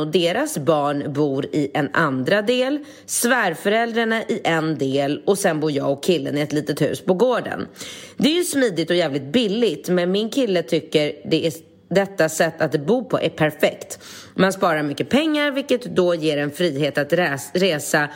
Och 0.00 0.06
deras 0.06 0.58
barn 0.58 1.12
bor 1.12 1.46
i 1.46 1.70
en 1.74 1.90
andra 1.92 2.42
del, 2.42 2.78
svärföräldrarna 3.06 4.22
i 4.22 4.40
en 4.44 4.78
del 4.78 5.22
och 5.26 5.38
sen 5.38 5.60
bor 5.60 5.70
jag 5.70 5.92
och 5.92 6.02
killen 6.04 6.38
i 6.38 6.40
ett 6.40 6.52
litet 6.52 6.82
hus 6.82 7.04
på 7.04 7.14
gården. 7.14 7.66
Det 8.16 8.28
är 8.28 8.34
ju 8.34 8.44
smidigt 8.44 8.90
och 8.90 8.96
jävligt 8.96 9.32
billigt 9.32 9.88
men 9.88 10.12
min 10.12 10.30
kille 10.30 10.62
tycker 10.62 11.12
det 11.30 11.46
är 11.46 11.52
detta 11.88 12.28
sätt 12.28 12.60
att 12.62 12.86
bo 12.86 13.04
på 13.04 13.18
är 13.20 13.28
perfekt. 13.28 13.98
Man 14.34 14.52
sparar 14.52 14.82
mycket 14.82 15.08
pengar 15.08 15.50
vilket 15.50 15.96
då 15.96 16.14
ger 16.14 16.38
en 16.38 16.50
frihet 16.50 16.98
att 16.98 17.12
resa 17.52 18.08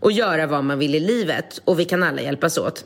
och 0.00 0.12
göra 0.12 0.46
vad 0.46 0.64
man 0.64 0.78
vill 0.78 0.94
i 0.94 1.00
livet 1.00 1.60
och 1.64 1.80
vi 1.80 1.84
kan 1.84 2.02
alla 2.02 2.22
hjälpas 2.22 2.58
åt. 2.58 2.84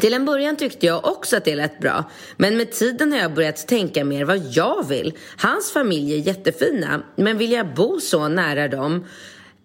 Till 0.00 0.14
en 0.14 0.24
början 0.24 0.56
tyckte 0.56 0.86
jag 0.86 1.06
också 1.06 1.36
att 1.36 1.44
det 1.44 1.54
lät 1.54 1.78
bra, 1.78 2.10
men 2.36 2.56
med 2.56 2.72
tiden 2.72 3.12
har 3.12 3.18
jag 3.18 3.34
börjat 3.34 3.68
tänka 3.68 4.04
mer 4.04 4.24
vad 4.24 4.38
jag 4.38 4.88
vill. 4.88 5.12
Hans 5.36 5.72
familj 5.72 6.14
är 6.14 6.18
jättefina, 6.18 7.02
men 7.16 7.38
vill 7.38 7.52
jag 7.52 7.74
bo 7.74 8.00
så 8.00 8.28
nära 8.28 8.68
dem 8.68 9.06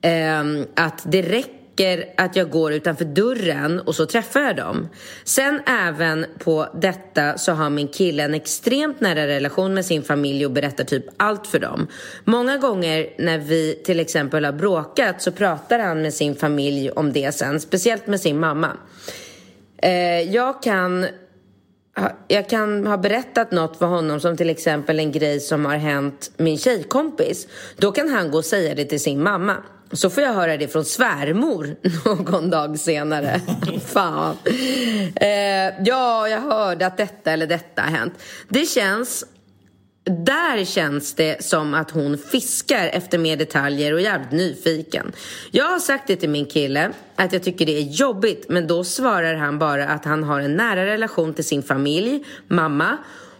eh, 0.01 0.43
att 0.75 1.01
det 1.05 1.21
räcker 1.21 2.13
att 2.17 2.35
jag 2.35 2.49
går 2.49 2.73
utanför 2.73 3.05
dörren 3.05 3.79
och 3.79 3.95
så 3.95 4.05
träffar 4.05 4.39
jag 4.39 4.55
dem. 4.55 4.89
Sen 5.23 5.61
även 5.65 6.25
på 6.39 6.67
detta 6.81 7.37
så 7.37 7.51
har 7.51 7.69
min 7.69 7.87
kille 7.87 8.23
en 8.23 8.33
extremt 8.33 9.01
nära 9.01 9.27
relation 9.27 9.73
med 9.73 9.85
sin 9.85 10.03
familj 10.03 10.45
och 10.45 10.51
berättar 10.51 10.83
typ 10.83 11.05
allt 11.17 11.47
för 11.47 11.59
dem. 11.59 11.87
Många 12.23 12.57
gånger 12.57 13.09
när 13.17 13.37
vi 13.37 13.81
till 13.85 13.99
exempel 13.99 14.45
har 14.45 14.51
bråkat 14.51 15.21
så 15.21 15.31
pratar 15.31 15.79
han 15.79 16.01
med 16.01 16.13
sin 16.13 16.35
familj 16.35 16.89
om 16.89 17.13
det 17.13 17.35
sen, 17.35 17.59
speciellt 17.59 18.07
med 18.07 18.21
sin 18.21 18.39
mamma. 18.39 18.77
Eh, 19.81 20.21
jag 20.21 20.63
kan 20.63 21.07
jag 22.27 22.49
kan 22.49 22.87
ha 22.87 22.97
berättat 22.97 23.51
något 23.51 23.77
för 23.77 23.85
honom 23.85 24.19
som 24.19 24.37
till 24.37 24.49
exempel 24.49 24.99
en 24.99 25.11
grej 25.11 25.39
som 25.39 25.65
har 25.65 25.75
hänt 25.75 26.31
min 26.37 26.57
tjejkompis. 26.57 27.47
Då 27.77 27.91
kan 27.91 28.09
han 28.09 28.31
gå 28.31 28.37
och 28.37 28.45
säga 28.45 28.75
det 28.75 28.85
till 28.85 28.99
sin 28.99 29.23
mamma. 29.23 29.55
Så 29.91 30.09
får 30.09 30.23
jag 30.23 30.33
höra 30.33 30.57
det 30.57 30.67
från 30.67 30.85
svärmor 30.85 31.75
någon 32.05 32.49
dag 32.49 32.79
senare. 32.79 33.41
Fan. 33.85 34.37
Eh, 35.15 35.83
ja, 35.85 36.27
jag 36.27 36.41
hörde 36.41 36.87
att 36.87 36.97
detta 36.97 37.31
eller 37.31 37.47
detta 37.47 37.81
har 37.81 37.89
hänt. 37.89 38.13
Det 38.49 38.65
känns 38.65 39.25
där 40.09 40.65
känns 40.65 41.13
det 41.13 41.43
som 41.43 41.73
att 41.73 41.91
hon 41.91 42.17
fiskar 42.17 42.89
efter 42.93 43.17
mer 43.17 43.37
detaljer 43.37 43.93
och 43.93 43.99
är 43.99 44.03
jävligt 44.03 44.31
nyfiken. 44.31 45.11
Jag 45.51 45.65
har 45.65 45.79
sagt 45.79 46.07
det 46.07 46.15
till 46.15 46.29
min 46.29 46.45
kille, 46.45 46.91
att 47.15 47.33
jag 47.33 47.43
tycker 47.43 47.65
det 47.65 47.77
är 47.77 47.81
jobbigt, 47.81 48.45
men 48.49 48.67
då 48.67 48.83
svarar 48.83 49.35
han 49.35 49.59
bara 49.59 49.87
att 49.87 50.05
han 50.05 50.23
har 50.23 50.39
en 50.39 50.55
nära 50.55 50.85
relation 50.85 51.33
till 51.33 51.45
sin 51.45 51.63
familj, 51.63 52.25
mamma, 52.47 52.97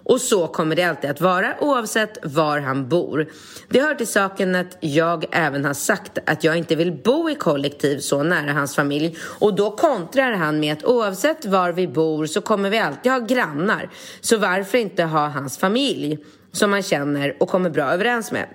och 0.08 0.21
så 0.21 0.47
kommer 0.47 0.75
det 0.75 0.84
alltid 0.84 1.10
att 1.10 1.21
vara 1.21 1.56
oavsett 1.60 2.17
var 2.23 2.60
han 2.60 2.89
bor. 2.89 3.27
Det 3.69 3.82
hör 3.82 3.95
till 3.95 4.08
saken 4.08 4.56
att 4.56 4.77
jag 4.80 5.25
även 5.32 5.65
har 5.65 5.73
sagt 5.73 6.17
att 6.25 6.43
jag 6.43 6.58
inte 6.58 6.75
vill 6.75 6.91
bo 6.91 7.30
i 7.30 7.36
kollektiv 7.36 7.99
så 7.99 8.23
nära 8.23 8.53
hans 8.53 8.75
familj 8.75 9.17
och 9.21 9.56
då 9.56 9.71
kontrar 9.71 10.32
han 10.32 10.60
med 10.60 10.73
att 10.73 10.84
oavsett 10.84 11.45
var 11.45 11.71
vi 11.71 11.88
bor 11.88 12.25
så 12.25 12.41
kommer 12.41 12.69
vi 12.69 12.77
alltid 12.77 13.12
ha 13.12 13.19
grannar. 13.19 13.89
Så 14.21 14.38
varför 14.38 14.77
inte 14.77 15.03
ha 15.03 15.27
hans 15.27 15.58
familj? 15.58 16.17
Som 16.57 16.71
man 16.71 16.83
känner 16.83 17.35
och 17.39 17.49
kommer 17.49 17.69
bra 17.69 17.91
överens 17.91 18.31
med. 18.31 18.45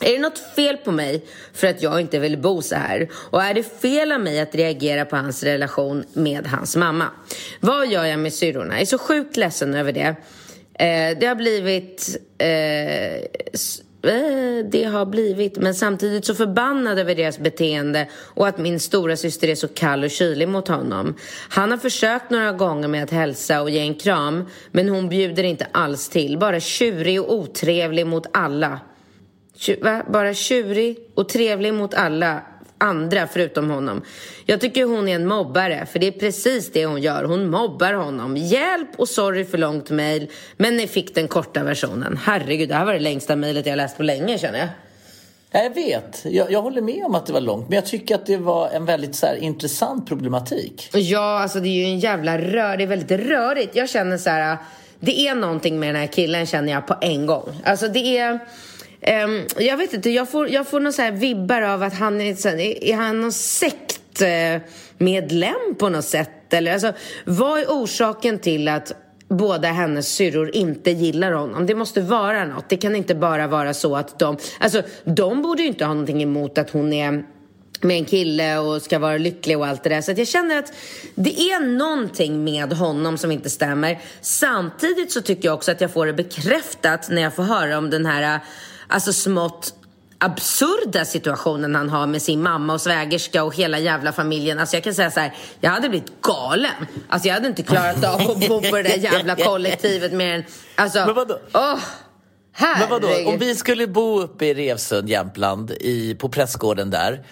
Är 0.00 0.12
det 0.12 0.18
något 0.18 0.54
fel 0.56 0.76
på 0.76 0.92
mig 0.92 1.24
för 1.52 1.66
att 1.66 1.82
jag 1.82 2.00
inte 2.00 2.18
vill 2.18 2.38
bo 2.38 2.62
så 2.62 2.76
här? 2.76 3.08
Och 3.12 3.42
är 3.42 3.54
det 3.54 3.80
fel 3.80 4.12
av 4.12 4.20
mig 4.20 4.40
att 4.40 4.54
reagera 4.54 5.04
på 5.04 5.16
hans 5.16 5.42
relation 5.42 6.04
med 6.12 6.46
hans 6.46 6.76
mamma? 6.76 7.06
Vad 7.60 7.88
gör 7.88 8.04
jag 8.04 8.20
med 8.20 8.32
syrrorna? 8.32 8.74
Jag 8.74 8.80
är 8.80 8.86
så 8.86 8.98
sjukt 8.98 9.36
ledsen 9.36 9.74
över 9.74 9.92
det. 9.92 10.16
Eh, 10.74 11.18
det 11.20 11.26
har 11.26 11.34
blivit 11.34 12.16
eh, 12.38 12.48
Eh, 12.48 13.24
Eh, 14.02 14.64
det 14.70 14.84
har 14.84 15.06
blivit. 15.06 15.56
Men 15.56 15.74
samtidigt 15.74 16.24
så 16.24 16.34
förbannad 16.34 16.98
över 16.98 17.14
deras 17.14 17.38
beteende 17.38 18.08
och 18.34 18.48
att 18.48 18.58
min 18.58 18.80
stora 18.80 19.16
syster 19.16 19.48
är 19.48 19.54
så 19.54 19.68
kall 19.68 20.04
och 20.04 20.10
kylig 20.10 20.48
mot 20.48 20.68
honom. 20.68 21.14
Han 21.48 21.70
har 21.70 21.78
försökt 21.78 22.30
några 22.30 22.52
gånger 22.52 22.88
med 22.88 23.04
att 23.04 23.10
hälsa 23.10 23.62
och 23.62 23.70
ge 23.70 23.80
en 23.80 23.94
kram 23.94 24.44
men 24.72 24.88
hon 24.88 25.08
bjuder 25.08 25.44
inte 25.44 25.66
alls 25.72 26.08
till. 26.08 26.38
Bara 26.38 26.60
tjurig 26.60 27.20
och 27.20 27.34
otrevlig 27.34 28.06
mot 28.06 28.26
alla. 28.32 28.80
Va? 29.80 30.02
Bara 30.12 30.34
tjurig 30.34 30.98
och 31.14 31.28
trevlig 31.28 31.74
mot 31.74 31.94
alla 31.94 32.42
andra 32.78 33.26
förutom 33.26 33.70
honom. 33.70 34.02
Jag 34.46 34.60
tycker 34.60 34.84
hon 34.84 35.08
är 35.08 35.14
en 35.14 35.26
mobbare, 35.26 35.86
för 35.92 35.98
det 35.98 36.06
är 36.06 36.12
precis 36.12 36.72
det 36.72 36.86
hon 36.86 37.02
gör. 37.02 37.24
Hon 37.24 37.50
mobbar 37.50 37.92
honom. 37.92 38.36
Hjälp 38.36 38.88
och 38.96 39.08
sorry 39.08 39.44
för 39.44 39.58
långt 39.58 39.90
mejl, 39.90 40.30
men 40.56 40.76
ni 40.76 40.86
fick 40.86 41.14
den 41.14 41.28
korta 41.28 41.64
versionen. 41.64 42.18
Herregud, 42.22 42.68
det 42.68 42.74
här 42.74 42.84
var 42.84 42.92
det 42.92 42.98
längsta 42.98 43.36
mejlet 43.36 43.66
jag 43.66 43.76
läst 43.76 43.96
på 43.96 44.02
länge 44.02 44.38
känner 44.38 44.58
jag. 44.58 44.68
Jag 45.50 45.74
vet. 45.74 46.24
Jag, 46.24 46.52
jag, 46.52 46.62
håller 46.62 46.82
med 46.82 47.04
om 47.04 47.14
att 47.14 47.26
det 47.26 47.32
var 47.32 47.40
långt. 47.40 47.68
Men 47.68 47.76
jag 47.76 47.86
tycker 47.86 48.14
att 48.14 48.26
det 48.26 48.36
var 48.36 48.68
en 48.68 48.84
väldigt 48.84 49.14
så 49.14 49.26
här, 49.26 49.36
intressant 49.36 50.08
problematik. 50.08 50.90
Ja, 50.92 51.38
alltså 51.38 51.60
det 51.60 51.68
är 51.68 51.74
ju 51.74 51.84
en 51.84 51.98
jävla 51.98 52.38
rör. 52.38 52.76
Det 52.76 52.82
är 52.82 52.86
väldigt 52.86 53.20
rörigt. 53.20 53.76
Jag 53.76 53.88
känner 53.88 54.18
så 54.18 54.30
här... 54.30 54.56
Det 55.00 55.28
är 55.28 55.34
någonting 55.34 55.80
med 55.80 55.88
den 55.88 55.96
här 55.96 56.06
killen 56.06 56.46
känner 56.46 56.72
jag 56.72 56.86
på 56.86 56.96
en 57.00 57.26
gång. 57.26 57.62
Alltså 57.64 57.88
det 57.88 58.18
är... 58.18 58.38
Um, 59.00 59.46
jag 59.56 59.76
vet 59.76 59.92
inte, 59.92 60.10
jag 60.10 60.30
får, 60.30 60.48
jag 60.48 60.68
får 60.68 60.80
någon 60.80 60.92
så 60.92 61.02
här 61.02 61.12
vibbar 61.12 61.62
av 61.62 61.82
att 61.82 61.94
han 61.94 62.20
är, 62.20 62.34
så, 62.34 62.48
är 62.48 62.96
han 62.96 63.20
någon 63.20 63.32
sektmedlem 63.32 64.74
på 65.78 65.88
något 65.88 66.04
sätt? 66.04 66.52
Eller, 66.52 66.72
alltså, 66.72 66.92
vad 67.24 67.60
är 67.60 67.66
orsaken 67.66 68.38
till 68.38 68.68
att 68.68 68.92
båda 69.28 69.68
hennes 69.68 70.08
syrror 70.08 70.56
inte 70.56 70.90
gillar 70.90 71.32
honom. 71.32 71.66
Det 71.66 71.74
måste 71.74 72.00
vara 72.00 72.44
något. 72.44 72.68
Det 72.68 72.76
kan 72.76 72.96
inte 72.96 73.14
bara 73.14 73.46
vara 73.46 73.74
så 73.74 73.96
att 73.96 74.18
de... 74.18 74.38
Alltså, 74.60 74.82
de 75.04 75.42
borde 75.42 75.62
ju 75.62 75.68
inte 75.68 75.84
ha 75.84 75.94
någonting 75.94 76.22
emot 76.22 76.58
att 76.58 76.70
hon 76.70 76.92
är 76.92 77.24
med 77.80 77.96
en 77.96 78.04
kille 78.04 78.58
och 78.58 78.82
ska 78.82 78.98
vara 78.98 79.18
lycklig 79.18 79.58
och 79.58 79.66
allt 79.66 79.82
det 79.82 79.88
där. 79.88 80.00
Så 80.00 80.12
jag 80.16 80.28
känner 80.28 80.58
att 80.58 80.72
det 81.14 81.40
är 81.40 81.60
någonting 81.60 82.44
med 82.44 82.72
honom 82.72 83.18
som 83.18 83.32
inte 83.32 83.50
stämmer. 83.50 83.98
Samtidigt 84.20 85.12
så 85.12 85.20
tycker 85.20 85.48
jag 85.48 85.54
också 85.54 85.70
att 85.70 85.80
jag 85.80 85.92
får 85.92 86.06
det 86.06 86.12
bekräftat 86.12 87.08
när 87.10 87.22
jag 87.22 87.34
får 87.34 87.42
höra 87.42 87.78
om 87.78 87.90
den 87.90 88.06
här 88.06 88.40
alltså 88.88 89.12
smått 89.12 89.74
absurda 90.18 91.04
situationen 91.04 91.74
han 91.74 91.88
har 91.88 92.06
med 92.06 92.22
sin 92.22 92.42
mamma 92.42 92.72
och 92.72 92.80
svägerska 92.80 93.44
och 93.44 93.54
hela 93.54 93.78
jävla 93.78 94.12
familjen. 94.12 94.58
Alltså 94.58 94.76
jag 94.76 94.84
kan 94.84 94.94
säga 94.94 95.10
så 95.10 95.20
här, 95.20 95.34
jag 95.60 95.70
hade 95.70 95.88
blivit 95.88 96.22
galen. 96.22 96.86
Alltså 97.08 97.28
jag 97.28 97.34
hade 97.34 97.48
inte 97.48 97.62
klarat 97.62 98.04
av 98.04 98.30
att 98.30 98.48
bo 98.48 98.60
på 98.60 98.76
det 98.76 98.82
där 98.82 98.96
jävla 98.96 99.36
kollektivet 99.36 100.12
mer 100.12 100.34
än, 100.34 100.44
alltså, 100.74 101.06
Men 101.06 101.14
vadå? 101.14 101.38
Åh, 101.54 101.78
Men 102.78 102.90
vadå, 102.90 103.08
om 103.26 103.38
vi 103.38 103.54
skulle 103.54 103.86
bo 103.86 104.20
uppe 104.20 104.46
i 104.46 104.54
Revsund, 104.54 105.08
Jämtland, 105.08 105.70
i, 105.70 106.14
på 106.14 106.28
prästgården 106.28 106.90
där 106.90 107.24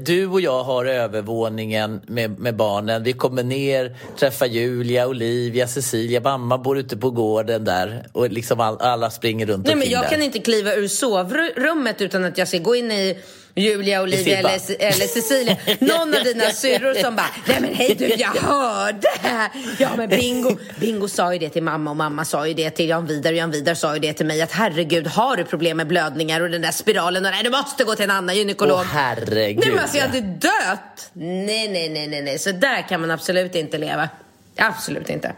du 0.00 0.26
och 0.26 0.40
jag 0.40 0.64
har 0.64 0.84
övervåningen 0.84 2.00
med, 2.06 2.38
med 2.38 2.56
barnen. 2.56 3.02
Vi 3.02 3.12
kommer 3.12 3.42
ner, 3.42 3.96
träffar 4.18 4.46
Julia, 4.46 5.06
Olivia, 5.06 5.68
Cecilia. 5.68 6.20
Mamma 6.20 6.58
bor 6.58 6.78
ute 6.78 6.96
på 6.96 7.10
gården 7.10 7.64
där 7.64 8.06
och 8.12 8.30
liksom 8.30 8.60
all, 8.60 8.76
alla 8.80 9.10
springer 9.10 9.46
runt 9.46 9.66
Nej, 9.66 9.76
men 9.76 9.90
Jag 9.90 10.02
där. 10.02 10.10
kan 10.10 10.22
inte 10.22 10.38
kliva 10.38 10.74
ur 10.74 10.88
sovrummet 10.88 12.02
utan 12.02 12.24
att 12.24 12.38
jag 12.38 12.48
ska 12.48 12.58
gå 12.58 12.76
in 12.76 12.92
i 12.92 13.18
Julia, 13.58 14.02
Olivia 14.02 14.38
eller, 14.38 14.60
eller 14.78 15.06
Cecilia. 15.06 15.56
Någon 15.78 16.14
av 16.14 16.24
dina 16.24 16.44
syrror 16.50 16.94
som 16.94 17.16
bara, 17.16 17.26
nej 17.46 17.60
men 17.60 17.74
hej 17.74 17.94
du, 17.98 18.06
jag 18.06 18.28
hörde! 18.28 19.08
Ja 19.78 19.88
men 19.96 20.08
Bingo, 20.08 20.56
Bingo 20.80 21.08
sa 21.08 21.32
ju 21.32 21.38
det 21.38 21.48
till 21.48 21.62
mamma 21.62 21.90
och 21.90 21.96
mamma 21.96 22.24
sa 22.24 22.46
ju 22.46 22.54
det 22.54 22.70
till 22.70 22.88
Jan 22.88 23.06
Vidar 23.06 23.32
och 23.32 23.38
Jan 23.38 23.50
Vidar 23.50 23.74
sa 23.74 23.94
ju 23.94 24.00
det 24.00 24.12
till 24.12 24.26
mig 24.26 24.42
att 24.42 24.52
herregud, 24.52 25.06
har 25.06 25.36
du 25.36 25.44
problem 25.44 25.76
med 25.76 25.86
blödningar 25.86 26.40
och 26.40 26.50
den 26.50 26.62
där 26.62 26.70
spiralen 26.70 27.24
och 27.26 27.30
nej, 27.30 27.44
du 27.44 27.50
måste 27.50 27.84
gå 27.84 27.94
till 27.94 28.04
en 28.04 28.10
annan 28.10 28.36
gynekolog. 28.36 28.78
Åh 28.80 28.84
herregud. 28.84 29.58
Nej 29.58 29.70
men 29.70 29.78
alltså 29.78 29.96
jag 29.96 30.04
hade 30.04 30.20
dött! 30.20 31.10
Nej, 31.12 31.68
nej, 31.68 31.88
nej, 31.88 32.08
nej, 32.08 32.22
nej, 32.22 32.38
så 32.38 32.52
där 32.52 32.88
kan 32.88 33.00
man 33.00 33.10
absolut 33.10 33.54
inte 33.54 33.78
leva. 33.78 34.08
Absolut 34.56 35.10
inte. 35.10 35.32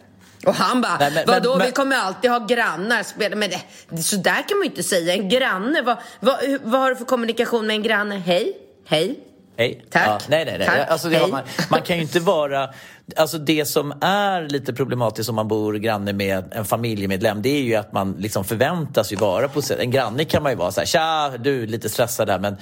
Och 0.46 0.55
han 0.55 0.81
bara, 0.81 0.98
Nej, 0.98 1.11
men, 1.14 1.27
vadå 1.27 1.57
men, 1.57 1.66
vi 1.66 1.72
kommer 1.72 1.96
alltid 1.96 2.31
ha 2.31 2.38
grannar. 2.38 3.35
Men 3.37 3.51
det, 3.51 4.03
så 4.03 4.16
där 4.16 4.48
kan 4.48 4.59
man 4.59 4.64
ju 4.64 4.70
inte 4.70 4.83
säga. 4.83 5.14
En 5.14 5.29
granne, 5.29 5.83
vad, 5.83 5.96
vad, 6.20 6.37
vad 6.62 6.81
har 6.81 6.90
du 6.90 6.96
för 6.96 7.05
kommunikation 7.05 7.66
med 7.66 7.77
en 7.77 7.83
granne? 7.83 8.16
Hej, 8.16 8.57
hej. 8.87 9.18
Hej. 9.59 9.85
Tack. 9.90 10.07
Ja, 10.07 10.18
nej, 10.29 10.44
nej, 10.44 10.59
nej. 10.59 10.66
Tack. 10.66 10.90
Alltså, 10.90 11.09
Hej. 11.09 11.31
man, 11.31 11.42
man, 11.70 11.83
kan 11.83 11.96
ju 11.96 12.03
inte 12.03 12.20
vara... 12.20 12.68
Alltså 13.16 13.38
det 13.38 13.64
som 13.64 13.94
är 14.01 14.48
lite 14.48 14.72
problematiskt 14.72 15.29
om 15.29 15.35
man 15.35 15.48
bor 15.48 15.74
granne 15.74 16.12
med 16.12 16.44
en 16.53 16.64
familjemedlem 16.64 17.42
det 17.42 17.48
är 17.48 17.62
ju 17.62 17.74
att 17.74 17.92
man 17.92 18.12
liksom 18.12 18.44
förväntas 18.44 19.12
ju 19.12 19.16
vara 19.16 19.48
på. 19.48 19.62
En 19.79 19.90
granne 19.90 20.24
kan 20.24 20.42
man 20.42 20.53
ju 20.53 20.59
vara 20.59 20.72
så 20.72 20.81
här, 20.81 20.87
tja, 20.87 21.38
du 21.38 21.62
är 21.62 21.66
lite 21.66 21.88
stressad 21.88 22.27
där 22.27 22.38
men, 22.38 22.57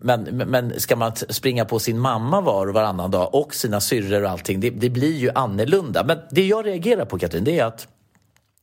men, 0.00 0.22
men 0.22 0.80
ska 0.80 0.96
man 0.96 1.12
springa 1.16 1.64
på 1.64 1.78
sin 1.78 1.98
mamma 1.98 2.40
var 2.40 2.66
och 2.66 2.74
varannan 2.74 3.10
dag 3.10 3.34
och 3.34 3.54
sina 3.54 3.80
syrror 3.80 4.24
och 4.24 4.30
allting, 4.30 4.60
det, 4.60 4.70
det 4.70 4.90
blir 4.90 5.16
ju 5.16 5.30
annorlunda. 5.34 6.04
Men 6.04 6.18
det 6.30 6.46
jag 6.46 6.66
reagerar 6.66 7.04
på 7.04 7.18
Katrin, 7.18 7.44
det 7.44 7.58
är 7.58 7.64
att 7.64 7.88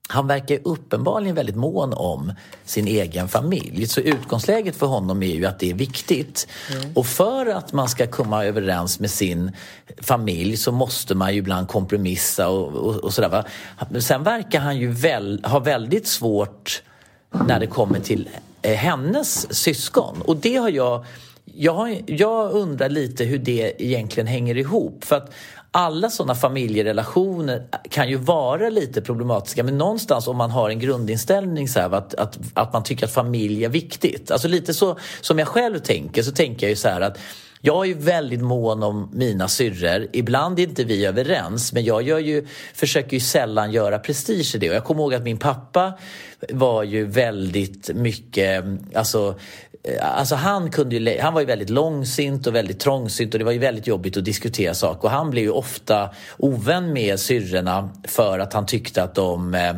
han 0.07 0.27
verkar 0.27 0.59
uppenbarligen 0.63 1.35
väldigt 1.35 1.55
mån 1.55 1.93
om 1.93 2.33
sin 2.65 2.87
egen 2.87 3.27
familj. 3.27 3.87
Så 3.87 4.01
utgångsläget 4.01 4.75
för 4.75 4.87
honom 4.87 5.23
är 5.23 5.35
ju 5.35 5.45
att 5.45 5.59
det 5.59 5.69
är 5.69 5.73
viktigt. 5.73 6.47
Mm. 6.71 6.91
Och 6.95 7.05
för 7.05 7.45
att 7.45 7.73
man 7.73 7.89
ska 7.89 8.07
komma 8.07 8.45
överens 8.45 8.99
med 8.99 9.11
sin 9.11 9.51
familj 10.01 10.57
så 10.57 10.71
måste 10.71 11.15
man 11.15 11.33
ju 11.33 11.39
ibland 11.39 11.67
kompromissa 11.67 12.49
och, 12.49 12.73
och, 12.73 12.95
och 12.95 13.13
sådär. 13.13 13.29
Va? 13.29 13.45
Sen 13.99 14.23
verkar 14.23 14.59
han 14.59 14.77
ju 14.77 14.91
väl, 14.91 15.41
ha 15.45 15.59
väldigt 15.59 16.07
svårt 16.07 16.83
när 17.47 17.59
det 17.59 17.67
kommer 17.67 17.99
till 17.99 18.29
Eh, 18.65 18.75
hennes 18.75 19.55
syskon. 19.55 20.21
Och 20.21 20.35
det 20.35 20.55
har 20.55 20.69
jag 20.69 21.05
jag, 21.57 22.03
jag 22.05 22.51
undrar 22.51 22.89
lite 22.89 23.23
hur 23.23 23.37
det 23.37 23.83
egentligen 23.83 24.27
hänger 24.27 24.57
ihop. 24.57 25.03
För 25.03 25.15
att 25.15 25.33
alla 25.71 26.09
sådana 26.09 26.35
familjerelationer 26.35 27.67
kan 27.89 28.09
ju 28.09 28.15
vara 28.15 28.69
lite 28.69 29.01
problematiska 29.01 29.63
men 29.63 29.77
någonstans 29.77 30.27
om 30.27 30.37
man 30.37 30.51
har 30.51 30.69
en 30.69 30.79
grundinställning 30.79 31.67
så 31.67 31.79
här, 31.79 31.91
att, 31.91 32.13
att, 32.13 32.39
att 32.53 32.73
man 32.73 32.83
tycker 32.83 33.05
att 33.05 33.11
familj 33.11 33.65
är 33.65 33.69
viktigt. 33.69 34.31
Alltså 34.31 34.47
lite 34.47 34.73
så 34.73 34.97
som 35.21 35.39
jag 35.39 35.47
själv 35.47 35.79
tänker 35.79 36.23
så 36.23 36.31
tänker 36.31 36.65
jag 36.65 36.69
ju 36.69 36.75
så 36.75 36.87
här 36.87 37.01
att 37.01 37.17
jag 37.65 37.83
är 37.83 37.87
ju 37.87 37.93
väldigt 37.93 38.41
mån 38.41 38.83
om 38.83 39.09
mina 39.13 39.47
syrror. 39.47 40.07
Ibland 40.13 40.59
är 40.59 40.63
inte 40.63 40.83
vi 40.83 41.05
överens 41.05 41.73
men 41.73 41.83
jag 41.83 42.01
gör 42.01 42.19
ju, 42.19 42.47
försöker 42.73 43.13
ju 43.13 43.19
sällan 43.19 43.71
göra 43.71 43.99
prestige 43.99 44.55
i 44.55 44.57
det. 44.57 44.69
Och 44.69 44.75
jag 44.75 44.83
kommer 44.83 45.01
ihåg 45.01 45.13
att 45.13 45.23
min 45.23 45.37
pappa 45.37 45.93
var 46.49 46.83
ju 46.83 47.05
väldigt 47.05 47.89
mycket, 47.95 48.65
alltså 48.93 49.39
eh, 49.83 50.17
Alltså 50.17 50.35
han, 50.35 50.71
kunde 50.71 50.95
ju, 50.95 51.19
han 51.19 51.33
var 51.33 51.41
ju 51.41 51.47
väldigt 51.47 51.69
långsint 51.69 52.47
och 52.47 52.55
väldigt 52.55 52.79
trångsynt 52.79 53.33
och 53.33 53.39
det 53.39 53.45
var 53.45 53.51
ju 53.51 53.59
väldigt 53.59 53.87
jobbigt 53.87 54.17
att 54.17 54.25
diskutera 54.25 54.73
saker. 54.73 55.03
Och 55.03 55.11
han 55.11 55.29
blev 55.29 55.43
ju 55.43 55.51
ofta 55.51 56.09
ovän 56.37 56.93
med 56.93 57.19
syrrorna 57.19 57.89
för 58.03 58.39
att 58.39 58.53
han 58.53 58.65
tyckte 58.65 59.03
att 59.03 59.15
de 59.15 59.55
eh, 59.55 59.73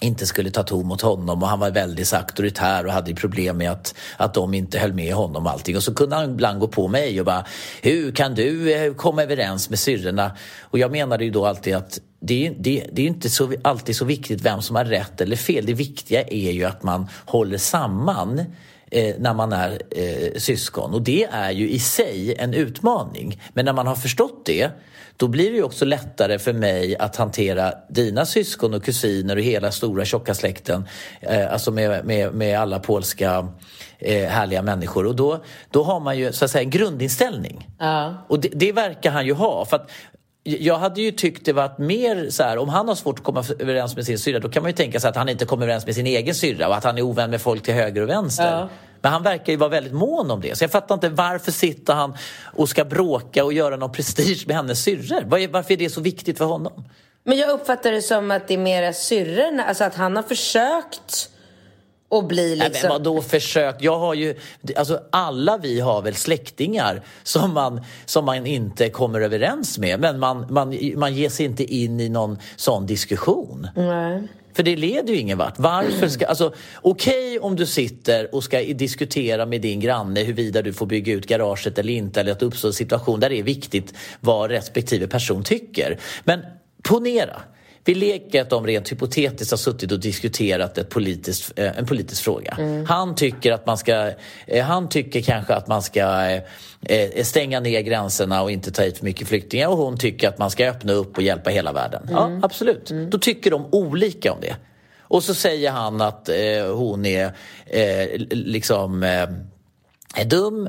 inte 0.00 0.26
skulle 0.26 0.50
ta 0.50 0.62
ton 0.62 0.86
mot 0.86 1.00
honom 1.00 1.42
och 1.42 1.48
han 1.48 1.60
var 1.60 1.70
väldigt 1.70 2.12
auktoritär 2.12 2.86
och 2.86 2.92
hade 2.92 3.14
problem 3.14 3.56
med 3.56 3.70
att, 3.70 3.94
att 4.16 4.34
de 4.34 4.54
inte 4.54 4.78
höll 4.78 4.92
med 4.92 5.14
honom 5.14 5.46
och 5.46 5.52
allting. 5.52 5.76
Och 5.76 5.82
så 5.82 5.94
kunde 5.94 6.16
han 6.16 6.30
ibland 6.30 6.60
gå 6.60 6.68
på 6.68 6.88
mig 6.88 7.20
och 7.20 7.26
bara 7.26 7.44
Hur 7.82 8.12
kan 8.12 8.34
du 8.34 8.72
eh, 8.72 8.94
komma 8.94 9.22
överens 9.22 9.70
med 9.70 9.78
syrrorna? 9.78 10.36
Och 10.60 10.78
jag 10.78 10.90
menade 10.90 11.24
ju 11.24 11.30
då 11.30 11.46
alltid 11.46 11.74
att 11.74 12.00
det 12.20 12.46
är, 12.46 12.54
det, 12.58 12.86
det 12.92 13.02
är 13.02 13.06
inte 13.06 13.30
så, 13.30 13.52
alltid 13.62 13.96
så 13.96 14.04
viktigt 14.04 14.40
vem 14.40 14.62
som 14.62 14.76
har 14.76 14.84
rätt 14.84 15.20
eller 15.20 15.36
fel. 15.36 15.66
Det 15.66 15.74
viktiga 15.74 16.22
är 16.22 16.50
ju 16.50 16.64
att 16.64 16.82
man 16.82 17.08
håller 17.24 17.58
samman 17.58 18.44
eh, 18.90 19.14
när 19.18 19.34
man 19.34 19.52
är 19.52 19.78
eh, 19.90 20.38
syskon. 20.38 20.94
Och 20.94 21.02
det 21.02 21.24
är 21.24 21.50
ju 21.50 21.70
i 21.70 21.78
sig 21.78 22.34
en 22.38 22.54
utmaning. 22.54 23.42
Men 23.52 23.64
när 23.64 23.72
man 23.72 23.86
har 23.86 23.96
förstått 23.96 24.46
det 24.46 24.70
då 25.16 25.28
blir 25.28 25.52
det 25.52 25.62
också 25.62 25.84
lättare 25.84 26.38
för 26.38 26.52
mig 26.52 26.96
att 26.96 27.16
hantera 27.16 27.72
dina 27.88 28.26
syskon 28.26 28.74
och 28.74 28.84
kusiner 28.84 29.36
och 29.36 29.42
hela 29.42 29.70
stora 29.70 30.04
tjocka 30.04 30.34
släkten. 30.34 30.88
Eh, 31.20 31.52
alltså 31.52 31.70
med, 31.70 32.04
med, 32.04 32.34
med 32.34 32.60
alla 32.60 32.78
polska 32.78 33.48
eh, 33.98 34.28
härliga 34.28 34.62
människor. 34.62 35.06
Och 35.06 35.16
då, 35.16 35.44
då 35.70 35.82
har 35.82 36.00
man 36.00 36.18
ju 36.18 36.32
så 36.32 36.44
att 36.44 36.50
säga 36.50 36.62
en 36.62 36.70
grundinställning. 36.70 37.68
Ja. 37.78 38.24
Och 38.28 38.40
det, 38.40 38.48
det 38.52 38.72
verkar 38.72 39.10
han 39.10 39.26
ju 39.26 39.32
ha. 39.32 39.64
För 39.64 39.76
att, 39.76 39.90
jag 40.44 40.78
hade 40.78 41.00
ju 41.00 41.10
tyckt 41.10 41.44
det 41.44 41.52
varit 41.52 41.78
mer 41.78 42.30
så 42.30 42.42
här, 42.42 42.58
om 42.58 42.68
han 42.68 42.88
har 42.88 42.94
svårt 42.94 43.18
att 43.18 43.24
komma 43.24 43.44
överens 43.58 43.96
med 43.96 44.06
sin 44.06 44.18
syrra 44.18 44.38
då 44.38 44.48
kan 44.48 44.62
man 44.62 44.70
ju 44.70 44.76
tänka 44.76 45.00
sig 45.00 45.10
att 45.10 45.16
han 45.16 45.28
inte 45.28 45.44
kommer 45.44 45.66
överens 45.66 45.86
med 45.86 45.94
sin 45.94 46.06
egen 46.06 46.34
syrra 46.34 46.68
och 46.68 46.76
att 46.76 46.84
han 46.84 46.98
är 46.98 47.02
ovän 47.02 47.30
med 47.30 47.40
folk 47.40 47.62
till 47.62 47.74
höger 47.74 48.02
och 48.02 48.08
vänster. 48.08 48.58
Ja. 48.58 48.68
Men 49.00 49.12
han 49.12 49.22
verkar 49.22 49.52
ju 49.52 49.56
vara 49.56 49.70
väldigt 49.70 49.92
mån 49.92 50.30
om 50.30 50.40
det. 50.40 50.58
Så 50.58 50.64
jag 50.64 50.70
fattar 50.70 50.94
inte 50.94 51.08
varför 51.08 51.52
sitter 51.52 51.94
han 51.94 52.16
och 52.42 52.68
ska 52.68 52.84
bråka 52.84 53.44
och 53.44 53.52
göra 53.52 53.76
någon 53.76 53.92
prestige 53.92 54.44
med 54.46 54.56
hennes 54.56 54.82
syrror? 54.82 55.48
Varför 55.48 55.72
är 55.72 55.76
det 55.76 55.90
så 55.90 56.00
viktigt 56.00 56.38
för 56.38 56.44
honom? 56.44 56.84
Men 57.24 57.38
jag 57.38 57.50
uppfattar 57.50 57.92
det 57.92 58.02
som 58.02 58.30
att 58.30 58.48
det 58.48 58.54
är 58.54 58.58
mera 58.58 58.92
syrrorna, 58.92 59.64
alltså 59.64 59.84
att 59.84 59.94
han 59.94 60.16
har 60.16 60.22
försökt 60.22 61.30
att 62.10 62.28
bli 62.28 62.56
Nej, 62.56 62.68
liksom... 62.68 62.88
men 62.88 62.90
vadå 62.90 63.22
försökt? 63.22 63.82
Jag 63.82 63.98
har 63.98 64.14
ju, 64.14 64.34
alltså 64.76 65.00
alla 65.10 65.58
vi 65.58 65.80
har 65.80 66.02
väl 66.02 66.14
släktingar 66.14 67.02
som 67.22 67.54
man, 67.54 67.80
som 68.06 68.24
man 68.24 68.46
inte 68.46 68.88
kommer 68.88 69.20
överens 69.20 69.78
med. 69.78 70.00
Men 70.00 70.18
man, 70.18 70.46
man, 70.50 70.78
man 70.96 71.14
ger 71.14 71.28
sig 71.28 71.46
inte 71.46 71.64
in 71.64 72.00
i 72.00 72.08
någon 72.08 72.38
sån 72.56 72.86
diskussion. 72.86 73.68
Nej. 73.76 74.22
För 74.54 74.62
det 74.62 74.76
leder 74.76 75.12
ju 75.12 75.20
ingen 75.20 75.38
vart. 75.38 75.58
Varför 75.58 76.08
ska, 76.08 76.26
alltså, 76.26 76.54
okej 76.82 77.38
om 77.38 77.56
du 77.56 77.66
sitter 77.66 78.34
och 78.34 78.44
ska 78.44 78.60
diskutera 78.60 79.46
med 79.46 79.60
din 79.60 79.80
granne 79.80 80.22
huruvida 80.22 80.62
du 80.62 80.72
får 80.72 80.86
bygga 80.86 81.12
ut 81.12 81.26
garaget 81.26 81.78
eller 81.78 81.92
inte 81.92 82.20
eller 82.20 82.32
att 82.32 82.40
det 82.40 82.46
uppstår 82.46 82.68
en 82.68 82.72
situation 82.72 83.20
där 83.20 83.30
det 83.30 83.38
är 83.38 83.42
viktigt 83.42 83.94
vad 84.20 84.50
respektive 84.50 85.06
person 85.06 85.44
tycker. 85.44 85.98
Men 86.24 86.40
ponera, 86.82 87.42
vi 87.84 87.94
leker 87.94 88.42
att 88.42 88.50
de 88.50 88.66
rent 88.66 88.92
hypotetiskt 88.92 89.50
har 89.50 89.58
suttit 89.58 89.92
och 89.92 90.00
diskuterat 90.00 90.78
ett 90.78 90.90
politiskt, 90.90 91.52
eh, 91.56 91.78
en 91.78 91.86
politisk 91.86 92.22
fråga. 92.22 92.58
Han 92.88 93.14
tycker 93.14 93.52
att 93.52 93.66
man 93.66 93.78
ska, 93.78 94.12
eh, 94.46 94.64
han 94.64 94.88
tycker 94.88 95.22
kanske 95.22 95.54
att 95.54 95.68
man 95.68 95.82
ska 95.82 96.30
eh, 96.82 97.24
stänga 97.24 97.60
ner 97.60 97.80
gränserna 97.80 98.42
och 98.42 98.50
inte 98.50 98.70
ta 98.70 98.82
hit 98.82 98.98
för 98.98 99.04
mycket 99.04 99.28
flyktingar 99.28 99.68
och 99.68 99.76
hon 99.76 99.98
tycker 99.98 100.28
att 100.28 100.38
man 100.38 100.50
ska 100.50 100.68
öppna 100.68 100.92
upp 100.92 101.16
och 101.16 101.22
hjälpa 101.22 101.50
hela 101.50 101.72
världen. 101.72 102.08
Ja, 102.10 102.40
absolut. 102.42 102.92
Då 103.10 103.18
tycker 103.18 103.50
de 103.50 103.66
olika 103.70 104.32
om 104.32 104.40
det. 104.40 104.56
Och 105.14 105.22
så 105.22 105.34
säger 105.34 105.70
han 105.70 106.00
att 106.00 106.28
eh, 106.28 106.74
hon 106.74 107.06
är 107.06 107.32
eh, 107.66 108.06
liksom 108.30 109.02
eh, 109.02 109.28
är 110.16 110.24
dum 110.24 110.68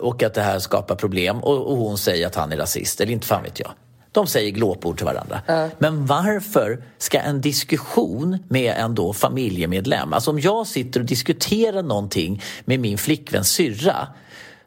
och 0.00 0.22
att 0.22 0.34
det 0.34 0.42
här 0.42 0.58
skapar 0.58 0.94
problem 0.94 1.38
och, 1.38 1.66
och 1.66 1.76
hon 1.76 1.98
säger 1.98 2.26
att 2.26 2.34
han 2.34 2.52
är 2.52 2.56
rasist, 2.56 3.00
eller 3.00 3.12
inte 3.12 3.26
fan 3.26 3.42
vet 3.42 3.60
jag. 3.60 3.70
De 4.16 4.26
säger 4.26 4.50
glåpord 4.50 4.96
till 4.96 5.06
varandra. 5.06 5.40
Men 5.78 6.06
varför 6.06 6.82
ska 6.98 7.18
en 7.18 7.40
diskussion 7.40 8.38
med 8.48 8.74
en 8.78 8.94
då 8.94 9.12
familjemedlem, 9.12 10.12
alltså 10.12 10.30
om 10.30 10.40
jag 10.40 10.66
sitter 10.66 11.00
och 11.00 11.06
diskuterar 11.06 11.82
någonting 11.82 12.42
med 12.64 12.80
min 12.80 12.98
flickväns 12.98 13.48
syrra 13.48 14.08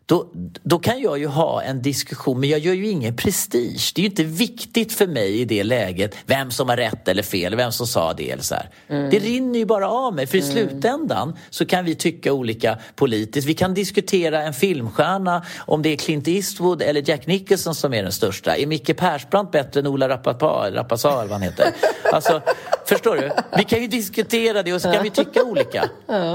då, 0.10 0.28
då 0.64 0.80
kan 0.80 1.02
jag 1.02 1.20
ju 1.20 1.28
ha 1.28 1.62
en 1.62 1.82
diskussion, 1.82 2.40
men 2.40 2.50
jag 2.50 2.60
gör 2.60 2.74
ju 2.74 2.88
ingen 2.88 3.16
prestige. 3.16 3.92
Det 3.96 4.02
är 4.02 4.04
ju 4.04 4.10
inte 4.10 4.24
viktigt 4.24 4.94
för 4.94 5.08
mig 5.08 5.42
i 5.42 5.46
det 5.46 5.64
läget 5.64 6.16
vem 6.26 6.52
som 6.52 6.70
har 6.70 6.78
rätt 6.78 7.08
eller 7.08 7.24
fel, 7.24 7.56
vem 7.56 7.72
som 7.72 7.88
sa 7.88 8.14
det 8.14 8.32
eller 8.32 8.44
så 8.44 8.56
här. 8.56 8.70
Det 8.88 9.20
rinner 9.20 9.60
ju 9.60 9.66
bara 9.66 9.90
av 9.90 10.16
mig, 10.16 10.28
för 10.28 10.38
i 10.38 10.42
slutändan 10.42 11.38
så 11.50 11.66
kan 11.66 11.86
vi 11.86 11.96
tycka 11.96 12.34
olika 12.34 12.78
politiskt. 12.96 13.48
Vi 13.48 13.54
kan 13.54 13.74
diskutera 13.74 14.42
en 14.42 14.54
filmstjärna, 14.54 15.46
om 15.60 15.82
det 15.82 15.90
är 15.90 15.98
Clint 15.98 16.28
Eastwood 16.28 16.82
eller 16.82 17.10
Jack 17.10 17.28
Nicholson 17.28 17.76
som 17.76 17.94
är 17.94 18.04
den 18.04 18.12
största. 18.12 18.58
Är 18.58 18.66
Micke 18.66 18.98
Persbrandt 18.98 19.52
bättre 19.52 19.80
än 19.80 19.88
Ola 19.88 20.10
Rapace, 20.10 20.72
Rapace 20.72 21.08
eller 21.08 21.18
vad 21.18 21.32
han 21.32 21.42
heter? 21.42 21.66
Alltså, 22.14 22.42
förstår 22.86 23.16
du? 23.16 23.32
Vi 23.58 23.64
kan 23.64 23.82
ju 23.82 23.88
diskutera 23.88 24.64
det 24.64 24.74
och 24.74 24.82
så 24.82 24.92
kan 24.92 25.04
vi 25.04 25.10
tycka 25.10 25.44
olika. 25.44 25.90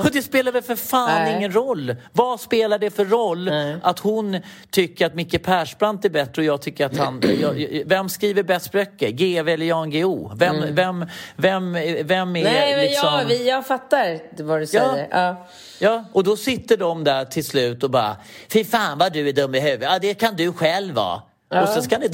Och 0.05 0.11
det 0.13 0.23
spelar 0.23 0.53
väl 0.53 0.63
för 0.63 0.77
fan 0.77 1.23
Nej. 1.23 1.37
ingen 1.37 1.53
roll. 1.53 1.97
Vad 2.13 2.41
spelar 2.41 2.79
det 2.79 2.91
för 2.91 3.05
roll 3.05 3.49
att 3.83 3.99
hon 3.99 4.41
tycker 4.71 5.07
att 5.07 5.15
Micke 5.15 5.43
Persbrandt 5.43 6.05
är 6.05 6.09
bättre 6.09 6.43
och 6.43 6.47
jag 6.47 6.63
tycker 6.63 6.87
att 6.87 6.97
han... 6.97 7.21
Jag, 7.41 7.83
vem 7.87 8.09
skriver 8.09 8.43
bäst 8.43 8.73
böcker? 8.73 9.11
GV 9.11 9.49
eller 9.49 9.67
Jan 9.67 9.91
Guillou? 9.91 10.31
Vem, 10.37 10.75
vem, 10.75 11.07
vem, 11.37 11.73
vem 12.05 12.37
är 12.37 12.45
Nej, 12.45 12.77
men 12.77 12.85
liksom... 12.85 13.15
jag, 13.19 13.25
vi, 13.25 13.49
jag 13.49 13.67
fattar 13.67 14.43
vad 14.43 14.61
du 14.61 14.67
säger. 14.67 15.09
Ja. 15.11 15.47
Ja, 15.79 16.05
och 16.13 16.25
då 16.25 16.37
sitter 16.37 16.77
de 16.77 17.05
där 17.05 17.25
till 17.25 17.45
slut 17.45 17.83
och 17.83 17.91
bara 17.91 18.17
Fy 18.53 18.65
fan 18.65 18.99
vad 18.99 19.13
du 19.13 19.29
är 19.29 19.33
dum 19.33 19.55
i 19.55 19.61
huvudet. 19.61 19.89
Ja, 19.93 19.99
det 19.99 20.15
kan 20.15 20.37
du 20.37 20.53
själv 20.53 20.95
vara. 20.95 21.23
Och 21.63 21.69
så 21.69 21.83
ska 21.83 21.99
ni... 21.99 22.09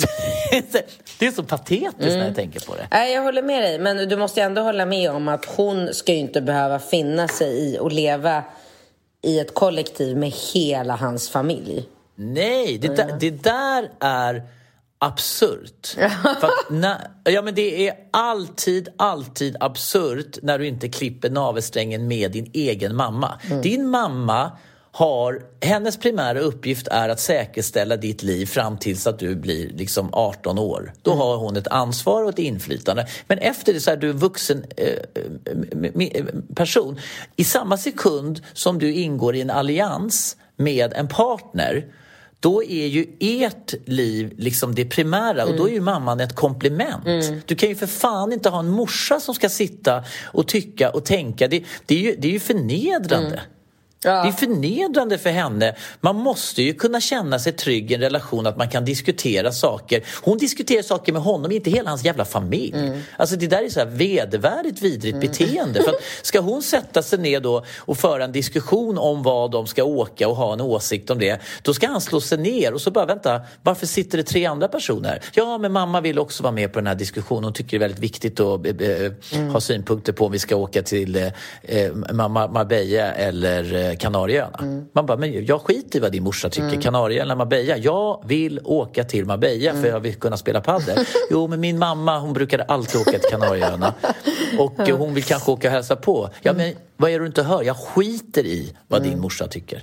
det 1.19 1.27
är 1.27 1.31
så 1.31 1.43
patetiskt 1.43 1.99
när 1.99 2.27
jag 2.27 2.35
tänker 2.35 2.61
på 2.61 2.75
det. 2.75 2.89
Nej, 2.91 3.15
jag 3.15 3.23
håller 3.23 3.43
med 3.43 3.63
dig. 3.63 3.79
Men 3.79 4.09
du 4.09 4.17
måste 4.17 4.43
ändå 4.43 4.63
hålla 4.63 4.87
med 4.87 5.11
om 5.11 5.29
att 5.29 5.45
hon 5.45 5.95
ska 5.95 6.13
ju 6.13 6.19
inte 6.19 6.41
behöva 6.41 6.79
finna 6.79 7.29
sig 7.29 7.49
i 7.49 7.79
att 7.79 7.93
leva 7.93 8.43
i 9.23 9.39
ett 9.39 9.55
kollektiv 9.55 10.17
med 10.17 10.33
hela 10.55 10.97
hans 10.97 11.29
familj. 11.29 11.89
Nej, 12.15 12.79
det, 12.79 12.97
där, 12.97 13.17
det 13.21 13.31
där 13.31 13.91
är 14.01 14.43
absurt. 14.99 15.97
När, 16.71 17.11
ja, 17.25 17.43
men 17.43 17.55
det 17.55 17.89
är 17.89 17.95
alltid, 18.11 18.89
alltid 18.97 19.57
absurt 19.61 20.39
när 20.43 20.59
du 20.59 20.67
inte 20.67 20.89
klipper 20.89 21.31
navelsträngen 21.31 22.09
med 22.09 22.33
din 22.33 22.51
egen 22.55 22.97
mamma. 22.97 23.41
Din 23.63 23.89
mamma 23.89 24.53
har, 24.93 25.43
hennes 25.63 25.97
primära 25.97 26.41
uppgift 26.41 26.89
är 26.89 27.09
att 27.09 27.21
säkerställa 27.21 27.97
ditt 27.97 28.23
liv 28.23 28.47
fram 28.47 28.79
tills 28.79 29.07
att 29.07 29.19
du 29.19 29.35
blir 29.37 29.69
liksom 29.69 30.09
18 30.13 30.59
år. 30.59 30.93
Då 31.03 31.13
har 31.15 31.37
hon 31.37 31.57
ett 31.57 31.69
ansvar 31.69 32.23
och 32.25 32.31
ett 32.31 32.39
inflytande. 32.39 33.07
Men 33.27 33.39
efter 33.39 33.73
det 33.73 33.81
så 33.81 33.91
är 33.91 33.97
du 33.97 34.11
en 34.11 34.19
vuxen 34.19 34.65
eh, 34.77 34.87
m- 35.73 35.85
m- 36.15 36.43
person. 36.55 36.99
I 37.37 37.45
samma 37.45 37.77
sekund 37.79 38.43
som 38.53 38.79
du 38.79 38.93
ingår 38.95 39.37
i 39.37 39.41
en 39.41 39.51
allians 39.51 40.37
med 40.57 40.93
en 40.93 41.09
partner 41.09 41.87
då 42.41 42.65
är 42.65 42.87
ju 42.87 43.07
ert 43.21 43.75
liv 43.85 44.33
liksom 44.37 44.75
det 44.75 44.85
primära 44.85 45.45
och 45.45 45.57
då 45.57 45.69
är 45.69 45.73
ju 45.73 45.81
mamman 45.81 46.21
ett 46.21 46.35
komplement. 46.35 47.05
Du 47.47 47.55
kan 47.57 47.69
ju 47.69 47.75
för 47.75 47.87
fan 47.87 48.33
inte 48.33 48.49
ha 48.49 48.59
en 48.59 48.69
morsa 48.69 49.21
som 49.21 49.35
ska 49.35 49.49
sitta 49.49 50.05
och 50.33 50.49
tycka 50.49 50.91
och 50.91 51.05
tänka. 51.05 51.49
Det, 51.49 51.65
det, 51.87 51.95
är, 51.95 51.99
ju, 51.99 52.17
det 52.19 52.29
är 52.29 52.33
ju 52.33 52.41
förnedrande. 52.41 53.41
Det 54.03 54.09
är 54.09 54.33
förnedrande 54.33 55.19
för 55.19 55.31
henne. 55.31 55.75
Man 56.01 56.17
måste 56.17 56.63
ju 56.63 56.75
kunna 56.75 57.01
känna 57.01 57.39
sig 57.39 57.53
trygg 57.53 57.91
i 57.91 57.95
en 57.95 58.01
relation 58.01 58.47
att 58.47 58.57
man 58.57 58.69
kan 58.69 58.85
diskutera 58.85 59.53
saker. 59.53 60.03
Hon 60.23 60.39
diskuterar 60.39 60.83
saker 60.83 61.13
med 61.13 61.23
honom, 61.23 61.53
inte 61.53 61.71
hela 61.71 61.91
hans 61.91 62.05
jävla 62.05 62.25
familj. 62.25 62.75
Alltså 63.17 63.37
det 63.37 63.47
där 63.47 63.63
är 63.63 63.69
så 63.69 63.81
här 63.81 63.87
vedervärdigt 63.87 64.83
vidrigt 64.83 65.21
beteende. 65.21 65.83
För 65.83 65.91
att 65.91 66.03
ska 66.23 66.41
hon 66.41 66.63
sätta 66.63 67.03
sig 67.03 67.19
ner 67.19 67.41
då 67.41 67.65
och 67.79 67.99
föra 67.99 68.25
en 68.25 68.33
diskussion 68.33 68.99
om 68.99 69.23
vad 69.23 69.51
de 69.51 69.67
ska 69.67 69.85
åka 69.85 70.29
och 70.29 70.37
ha 70.37 70.53
en 70.53 70.61
åsikt 70.61 71.11
om 71.11 71.19
det, 71.19 71.41
då 71.63 71.75
ska 71.75 71.87
han 71.89 72.01
slå 72.01 72.21
sig 72.21 72.39
ner 72.39 72.75
och 72.75 72.81
så 72.81 72.91
bara 72.91 73.07
vänta, 73.07 73.41
varför 73.63 73.87
sitter 73.87 74.19
det 74.19 74.25
tre 74.25 74.47
andra 74.47 74.69
personer? 74.69 75.23
Ja, 75.35 75.59
men 75.59 75.73
mamma 75.73 76.01
vill 76.01 76.19
också 76.19 76.43
vara 76.43 76.53
med 76.53 76.73
på 76.73 76.79
den 76.79 76.87
här 76.87 76.95
diskussionen. 76.95 77.45
Hon 77.45 77.53
tycker 77.53 77.71
det 77.71 77.85
är 77.85 77.89
väldigt 77.89 78.03
viktigt 78.05 78.41
att 78.41 78.67
eh, 78.67 78.73
eh, 78.91 79.13
ha 79.53 79.61
synpunkter 79.61 80.13
på 80.13 80.27
om 80.27 80.33
vi 80.33 80.39
ska 80.39 80.57
åka 80.57 80.83
till 80.83 81.31
Mar- 81.93 82.53
Marbella 82.53 83.13
eller 83.13 83.90
eh, 83.91 83.97
Kanarieöarna. 83.97 84.85
Man 84.93 85.07
bara, 85.07 85.17
men 85.19 85.45
jag 85.45 85.61
skiter 85.61 85.99
i 85.99 86.01
vad 86.03 86.13
din 86.13 86.23
morsa 86.23 86.49
tycker. 86.51 86.81
Kanarieöarna 86.81 87.23
eller 87.33 87.37
Marbella. 87.45 87.77
Jag 87.77 88.23
vill 88.27 88.61
åka 88.65 89.05
till 89.05 89.25
Marbella 89.27 89.73
för 89.73 89.87
jag 89.89 90.01
vill 90.01 90.15
kunna 90.15 90.37
spela 90.37 90.61
padel. 90.61 90.99
Jo, 91.31 91.47
men 91.49 91.61
min 91.61 91.79
mamma 91.79 92.19
hon 92.19 92.33
brukade 92.33 92.65
alltid 92.65 93.01
åka 93.01 93.11
till 93.11 93.31
Kanarieöarna. 93.31 93.95
Och 94.59 94.89
hon 94.89 95.15
vill 95.15 95.25
kanske 95.25 95.51
åka 95.51 95.69
och 95.69 95.73
hälsa 95.73 95.97
på. 95.97 96.31
Ja, 96.43 96.53
men 96.53 96.75
vad 96.97 97.11
är 97.11 97.19
det 97.19 97.25
du 97.25 97.27
inte 97.27 97.43
hör? 97.43 97.63
Jag 97.63 97.77
skiter 97.77 98.47
i 98.47 98.77
vad 98.89 99.03
din 99.03 99.21
morsa 99.21 99.47
tycker. 99.49 99.83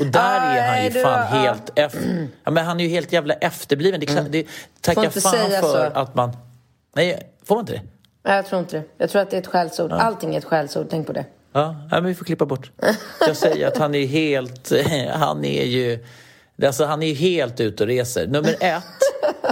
Och 0.00 0.06
där 0.06 0.56
är 0.56 0.68
han 0.68 0.84
ju 0.84 0.90
du- 0.90 1.00
fan 1.02 1.12
ja. 1.30 1.40
helt... 1.40 1.70
Eff- 1.74 2.26
ja, 2.44 2.50
men 2.50 2.64
han 2.64 2.80
är 2.80 2.84
ju 2.84 2.90
helt 2.90 3.12
jävla 3.12 3.34
efterbliven. 3.34 4.00
Det, 4.00 4.06
klart- 4.06 4.26
det 4.30 4.46
tackar 4.80 5.10
fan 5.10 5.50
för 5.50 5.60
så. 5.60 5.76
att 5.76 6.14
man... 6.14 6.36
Nej, 6.94 7.22
får 7.44 7.54
man 7.54 7.62
inte 7.62 7.72
det? 7.72 7.82
Nej, 8.24 8.36
jag 8.36 8.46
tror 8.46 8.58
inte 8.60 8.76
det. 8.76 8.82
Jag 8.98 9.10
tror 9.10 9.22
att 9.22 9.30
det 9.30 9.36
är 9.36 9.40
ett 9.40 9.46
skällsord. 9.46 9.92
Allting 9.92 10.34
är 10.34 10.38
ett 10.38 10.44
skällsord, 10.44 10.86
tänk 10.90 11.06
på 11.06 11.12
det. 11.12 11.24
Ja, 11.62 11.86
men 11.90 12.04
vi 12.04 12.14
får 12.14 12.24
klippa 12.24 12.46
bort. 12.46 12.70
Jag 13.26 13.36
säger 13.36 13.66
att 13.66 13.76
han 13.76 13.94
är 13.94 14.06
helt... 14.06 14.72
Han 15.12 15.44
är 15.44 15.64
ju... 15.64 16.04
Alltså 16.62 16.84
han 16.84 17.02
är 17.02 17.06
ju 17.06 17.14
helt 17.14 17.60
ute 17.60 17.82
och 17.82 17.86
reser. 17.88 18.26
Nummer 18.26 18.56
ett 18.60 18.82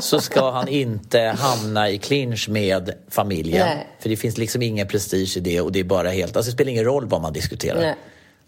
så 0.04 0.20
ska 0.20 0.50
han 0.50 0.68
inte 0.68 1.20
hamna 1.20 1.90
i 1.90 1.98
clinch 1.98 2.48
med 2.48 2.90
familjen. 3.11 3.66
Nej. 3.66 3.86
För 4.00 4.09
det 4.09 4.16
finns 4.16 4.38
liksom 4.38 4.62
ingen 4.62 4.86
prestige 4.86 5.36
i 5.36 5.40
det 5.40 5.61
och 5.61 5.72
det 5.72 5.80
är 5.80 5.84
bara 5.84 6.09
helt... 6.11 6.36
Alltså 6.36 6.50
det 6.50 6.54
spelar 6.54 6.70
ingen 6.70 6.84
roll 6.84 7.07
vad 7.07 7.22
man 7.22 7.32
diskuterar. 7.32 7.80
Nej. 7.80 7.94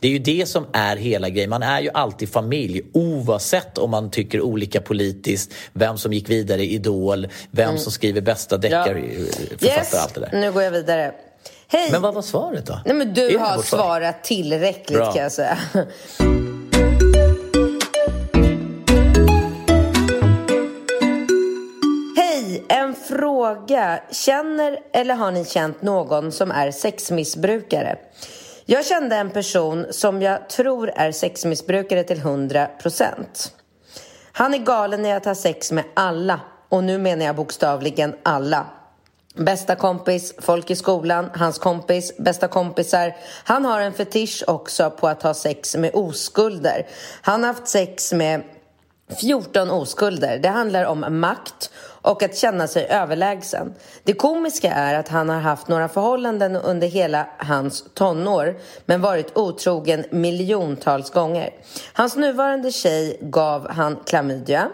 Det 0.00 0.08
är 0.08 0.12
ju 0.12 0.18
det 0.18 0.48
som 0.48 0.66
är 0.72 0.96
hela 0.96 1.28
grejen. 1.28 1.50
Man 1.50 1.62
är 1.62 1.80
ju 1.80 1.90
alltid 1.94 2.28
familj 2.28 2.82
oavsett 2.92 3.78
om 3.78 3.90
man 3.90 4.10
tycker 4.10 4.40
olika 4.40 4.80
politiskt, 4.80 5.54
vem 5.72 5.98
som 5.98 6.12
gick 6.12 6.30
vidare 6.30 6.62
i 6.62 6.74
Idol, 6.74 7.28
vem 7.50 7.78
som 7.78 7.92
skriver 7.92 8.20
bästa 8.20 8.56
deckarförfattare, 8.56 9.78
Yes, 9.78 9.94
allt 9.94 10.14
det 10.14 10.20
där. 10.20 10.40
nu 10.40 10.52
går 10.52 10.62
jag 10.62 10.70
vidare. 10.70 11.12
Hej! 11.70 11.92
Men 11.92 12.02
vad 12.02 12.14
var 12.14 12.22
svaret 12.22 12.66
då? 12.66 12.80
Nej 12.84 12.94
men 12.94 13.14
du 13.14 13.38
har 13.38 13.62
svar? 13.62 13.78
svarat 13.78 14.24
tillräckligt 14.24 14.98
Bra. 14.98 15.12
kan 15.12 15.22
jag 15.22 15.32
säga. 15.32 15.58
Hej, 22.16 22.64
en 22.68 22.94
fråga. 22.94 24.00
Känner 24.10 24.78
eller 24.92 25.14
har 25.14 25.30
ni 25.30 25.44
känt 25.44 25.82
någon 25.82 26.32
som 26.32 26.50
är 26.50 26.70
sexmissbrukare? 26.70 27.96
Jag 28.66 28.86
kände 28.86 29.16
en 29.16 29.30
person 29.30 29.86
som 29.90 30.22
jag 30.22 30.48
tror 30.48 30.90
är 30.96 31.12
sexmissbrukare 31.12 32.04
till 32.04 32.18
100%. 32.18 33.24
Han 34.32 34.54
är 34.54 34.58
galen 34.58 35.06
i 35.06 35.12
att 35.12 35.24
ha 35.24 35.34
sex 35.34 35.72
med 35.72 35.84
alla. 35.94 36.40
Och 36.68 36.84
nu 36.84 36.98
menar 36.98 37.24
jag 37.24 37.36
bokstavligen 37.36 38.14
alla. 38.22 38.66
Bästa 39.38 39.76
kompis, 39.76 40.34
folk 40.38 40.70
i 40.70 40.76
skolan, 40.76 41.30
hans 41.34 41.58
kompis, 41.58 42.16
bästa 42.18 42.48
kompisar. 42.48 43.16
Han 43.44 43.64
har 43.64 43.80
en 43.80 43.92
fetisch 43.92 44.44
också 44.46 44.90
på 44.90 45.08
att 45.08 45.22
ha 45.22 45.34
sex 45.34 45.76
med 45.76 45.90
oskulder. 45.94 46.86
Han 47.22 47.42
har 47.42 47.52
haft 47.52 47.68
sex 47.68 48.12
med 48.12 48.42
14 49.20 49.70
oskulder. 49.70 50.38
Det 50.38 50.48
handlar 50.48 50.84
om 50.84 51.20
makt 51.20 51.70
och 52.02 52.22
att 52.22 52.36
känna 52.36 52.66
sig 52.66 52.86
överlägsen. 52.86 53.74
Det 54.02 54.12
komiska 54.12 54.72
är 54.72 54.94
att 54.94 55.08
han 55.08 55.28
har 55.28 55.40
haft 55.40 55.68
några 55.68 55.88
förhållanden 55.88 56.56
under 56.56 56.86
hela 56.86 57.26
hans 57.38 57.84
tonår 57.94 58.56
men 58.86 59.00
varit 59.00 59.36
otrogen 59.36 60.04
miljontals 60.10 61.10
gånger. 61.10 61.50
Hans 61.92 62.16
nuvarande 62.16 62.72
tjej 62.72 63.18
gav 63.20 63.70
han 63.70 63.96
klamydia, 64.06 64.68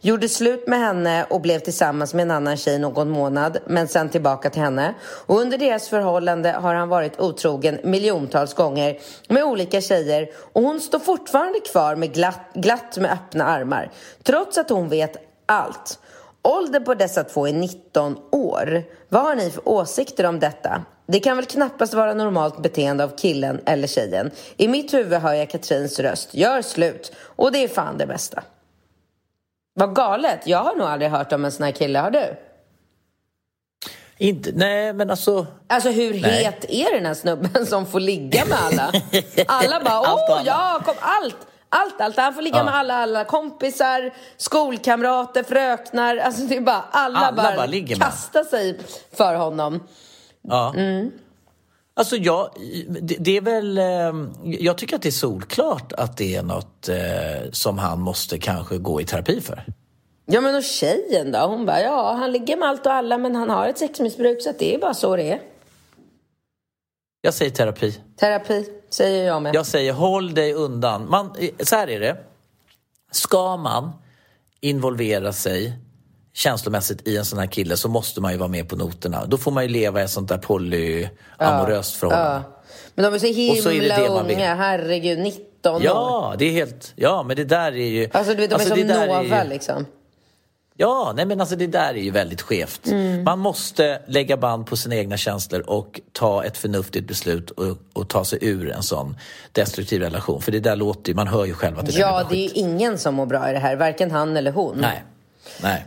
gjorde 0.00 0.28
slut 0.28 0.68
med 0.68 0.78
henne 0.78 1.24
och 1.30 1.40
blev 1.40 1.58
tillsammans 1.58 2.14
med 2.14 2.22
en 2.22 2.30
annan 2.30 2.56
tjej 2.56 2.78
någon 2.78 3.10
månad 3.10 3.58
men 3.66 3.88
sen 3.88 4.08
tillbaka 4.08 4.50
till 4.50 4.62
henne. 4.62 4.94
Och 5.26 5.40
under 5.40 5.58
deras 5.58 5.88
förhållande 5.88 6.50
har 6.50 6.74
han 6.74 6.88
varit 6.88 7.20
otrogen 7.20 7.78
miljontals 7.84 8.54
gånger 8.54 8.98
med 9.28 9.44
olika 9.44 9.80
tjejer 9.80 10.28
och 10.52 10.62
hon 10.62 10.80
står 10.80 10.98
fortfarande 10.98 11.60
kvar 11.60 11.96
med 11.96 12.14
glatt, 12.14 12.50
glatt 12.54 12.96
med 12.96 13.12
öppna 13.12 13.44
armar 13.44 13.90
trots 14.22 14.58
att 14.58 14.70
hon 14.70 14.88
vet 14.88 15.16
allt. 15.46 15.98
Åldern 16.42 16.84
på 16.84 16.94
dessa 16.94 17.24
två 17.24 17.46
är 17.48 17.52
19 17.52 18.16
år. 18.32 18.84
Vad 19.08 19.22
har 19.22 19.34
ni 19.34 19.50
för 19.50 19.68
åsikter 19.68 20.26
om 20.26 20.40
detta? 20.40 20.84
Det 21.06 21.20
kan 21.20 21.36
väl 21.36 21.46
knappast 21.46 21.94
vara 21.94 22.14
normalt 22.14 22.62
beteende 22.62 23.04
av 23.04 23.16
killen 23.16 23.60
eller 23.66 23.88
tjejen. 23.88 24.30
I 24.56 24.68
mitt 24.68 24.94
huvud 24.94 25.18
hör 25.18 25.34
jag 25.34 25.50
Katrins 25.50 25.98
röst. 26.00 26.34
Gör 26.34 26.62
slut. 26.62 27.12
Och 27.20 27.52
det 27.52 27.64
är 27.64 27.68
fan 27.68 27.98
det 27.98 28.06
bästa. 28.06 28.42
Vad 29.74 29.94
galet. 29.94 30.46
Jag 30.46 30.58
har 30.58 30.76
nog 30.76 30.86
aldrig 30.86 31.10
hört 31.10 31.32
om 31.32 31.44
en 31.44 31.52
sån 31.52 31.64
här 31.64 31.72
kille. 31.72 31.98
Har 31.98 32.10
du? 32.10 32.36
Inte, 34.18 34.52
nej, 34.54 34.92
men 34.92 35.10
alltså... 35.10 35.46
Alltså 35.66 35.90
hur 35.90 36.20
Nej. 36.20 36.44
het 36.44 36.64
är 36.68 36.94
den 36.94 37.06
här 37.06 37.14
snubben 37.14 37.66
som 37.66 37.86
får 37.86 38.00
ligga 38.00 38.44
med 38.44 38.58
alla? 38.58 38.92
Alla 39.46 39.80
bara, 39.84 40.00
åh 40.00 40.42
ja, 40.46 40.80
kom, 40.84 40.94
allt! 41.00 41.36
Allt, 41.68 42.00
allt. 42.00 42.16
Han 42.16 42.34
får 42.34 42.42
ligga 42.42 42.56
Ja. 42.56 42.64
med 42.64 42.74
alla, 42.74 42.94
alla 42.94 43.24
kompisar, 43.24 44.14
skolkamrater, 44.36 45.42
fröknar. 45.42 46.16
Alltså 46.16 46.42
det 46.42 46.56
är 46.56 46.60
bara, 46.60 46.84
alla, 46.90 47.18
Alla 47.18 47.36
bara, 47.36 47.56
bara 47.56 47.86
kastar 47.96 48.44
sig 48.44 48.78
för 49.12 49.34
honom. 49.34 49.82
Ja. 50.42 50.74
Alltså 51.96 52.16
jag, 52.16 52.50
det, 53.02 53.16
det 53.18 53.36
är 53.36 53.40
väl, 53.40 53.78
eh, 53.78 54.12
jag 54.44 54.78
tycker 54.78 54.96
att 54.96 55.02
det 55.02 55.08
är 55.08 55.10
solklart 55.10 55.92
att 55.92 56.16
det 56.16 56.36
är 56.36 56.42
något 56.42 56.88
eh, 56.88 57.50
som 57.52 57.78
han 57.78 58.00
måste 58.00 58.38
kanske 58.38 58.78
gå 58.78 59.00
i 59.00 59.04
terapi 59.04 59.40
för. 59.40 59.64
Ja 60.26 60.40
men 60.40 60.54
och 60.54 60.62
tjejen 60.64 61.32
då? 61.32 61.38
Hon 61.38 61.66
bara, 61.66 61.80
ja 61.80 62.12
han 62.12 62.32
ligger 62.32 62.56
med 62.56 62.68
allt 62.68 62.86
och 62.86 62.92
alla 62.92 63.18
men 63.18 63.36
han 63.36 63.50
har 63.50 63.66
ett 63.68 63.78
sexmissbruk 63.78 64.42
så 64.42 64.50
att 64.50 64.58
det 64.58 64.74
är 64.74 64.78
bara 64.78 64.94
så 64.94 65.16
det 65.16 65.32
är. 65.32 65.40
Jag 67.20 67.34
säger 67.34 67.50
terapi. 67.50 68.00
Terapi, 68.16 68.64
säger 68.90 69.26
jag 69.26 69.42
med. 69.42 69.54
Jag 69.54 69.66
säger 69.66 69.92
håll 69.92 70.34
dig 70.34 70.52
undan. 70.54 71.10
Man, 71.10 71.34
så 71.60 71.76
här 71.76 71.88
är 71.90 72.00
det. 72.00 72.16
Ska 73.12 73.56
man 73.56 73.92
involvera 74.60 75.32
sig 75.32 75.72
känslomässigt 76.32 77.08
i 77.08 77.16
en 77.16 77.24
sån 77.24 77.38
här 77.38 77.46
kille 77.46 77.76
så 77.76 77.88
måste 77.88 78.20
man 78.20 78.32
ju 78.32 78.38
vara 78.38 78.48
med 78.48 78.68
på 78.68 78.76
noterna. 78.76 79.26
Då 79.26 79.38
får 79.38 79.50
man 79.50 79.62
ju 79.62 79.68
leva 79.68 80.00
i 80.00 80.04
ett 80.04 80.10
sånt 80.10 80.28
där 80.28 80.38
polyamoröst 80.38 81.94
förhållande. 81.96 82.42
Ja. 82.46 82.60
Men 82.94 83.04
de 83.04 83.14
är 83.14 83.18
så 83.18 83.52
Och 83.52 83.62
så 83.62 83.68
är 83.68 83.72
det 83.74 83.80
himla 83.80 83.98
det 83.98 84.08
man 84.08 84.26
vill. 84.26 84.36
unga, 84.36 84.54
herregud, 84.54 85.18
19 85.18 85.74
år. 85.74 85.82
Ja, 85.84 86.34
det 86.38 86.44
är 86.44 86.52
helt... 86.52 86.92
Ja, 86.96 87.22
men 87.22 87.36
det 87.36 87.44
där 87.44 87.72
är 87.72 87.86
ju... 87.86 88.08
Alltså 88.12 88.34
du 88.34 88.40
vet, 88.40 88.50
de 88.50 88.54
är 88.54 88.58
det 88.58 88.94
som 88.94 89.06
Nova 89.06 89.44
ju- 89.44 89.48
liksom. 89.50 89.86
Ja, 90.80 91.12
nej 91.16 91.26
men 91.26 91.40
alltså 91.40 91.56
det 91.56 91.66
där 91.66 91.94
är 91.94 92.02
ju 92.02 92.10
väldigt 92.10 92.42
skevt. 92.42 92.86
Mm. 92.86 93.24
Man 93.24 93.38
måste 93.38 94.02
lägga 94.06 94.36
band 94.36 94.66
på 94.66 94.76
sina 94.76 94.96
egna 94.96 95.16
känslor 95.16 95.60
och 95.60 96.00
ta 96.12 96.44
ett 96.44 96.56
förnuftigt 96.56 97.08
beslut 97.08 97.50
och, 97.50 97.78
och 97.92 98.08
ta 98.08 98.24
sig 98.24 98.38
ur 98.42 98.70
en 98.70 98.82
sån 98.82 99.16
destruktiv 99.52 100.02
relation. 100.02 100.42
För 100.42 100.52
det 100.52 100.60
där 100.60 100.76
låter 100.76 101.08
ju, 101.08 101.14
man 101.14 101.26
hör 101.26 101.44
ju 101.44 101.54
själv 101.54 101.78
att 101.78 101.86
det 101.86 101.92
där 101.92 102.00
Ja, 102.00 102.26
det 102.30 102.36
är 102.36 102.42
ju 102.42 102.50
ingen 102.54 102.98
som 102.98 103.14
mår 103.14 103.26
bra 103.26 103.50
i 103.50 103.52
det 103.52 103.58
här, 103.58 103.76
varken 103.76 104.10
han 104.10 104.36
eller 104.36 104.52
hon. 104.52 104.78
Nej, 104.80 105.04
nej. 105.62 105.86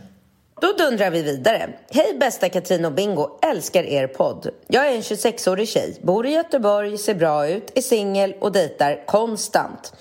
Då 0.60 0.72
dundrar 0.72 1.10
vi 1.10 1.22
vidare. 1.22 1.70
Hej 1.90 2.18
bästa 2.20 2.48
Katrin 2.48 2.84
och 2.84 2.92
Bingo, 2.92 3.38
älskar 3.42 3.84
er 3.84 4.06
podd. 4.06 4.48
Jag 4.66 4.88
är 4.88 4.94
en 4.94 5.02
26-årig 5.02 5.68
tjej, 5.68 5.96
bor 6.02 6.26
i 6.26 6.30
Göteborg, 6.30 6.98
ser 6.98 7.14
bra 7.14 7.48
ut, 7.48 7.72
är 7.74 7.82
singel 7.82 8.34
och 8.40 8.52
dejtar 8.52 9.06
konstant. 9.06 9.92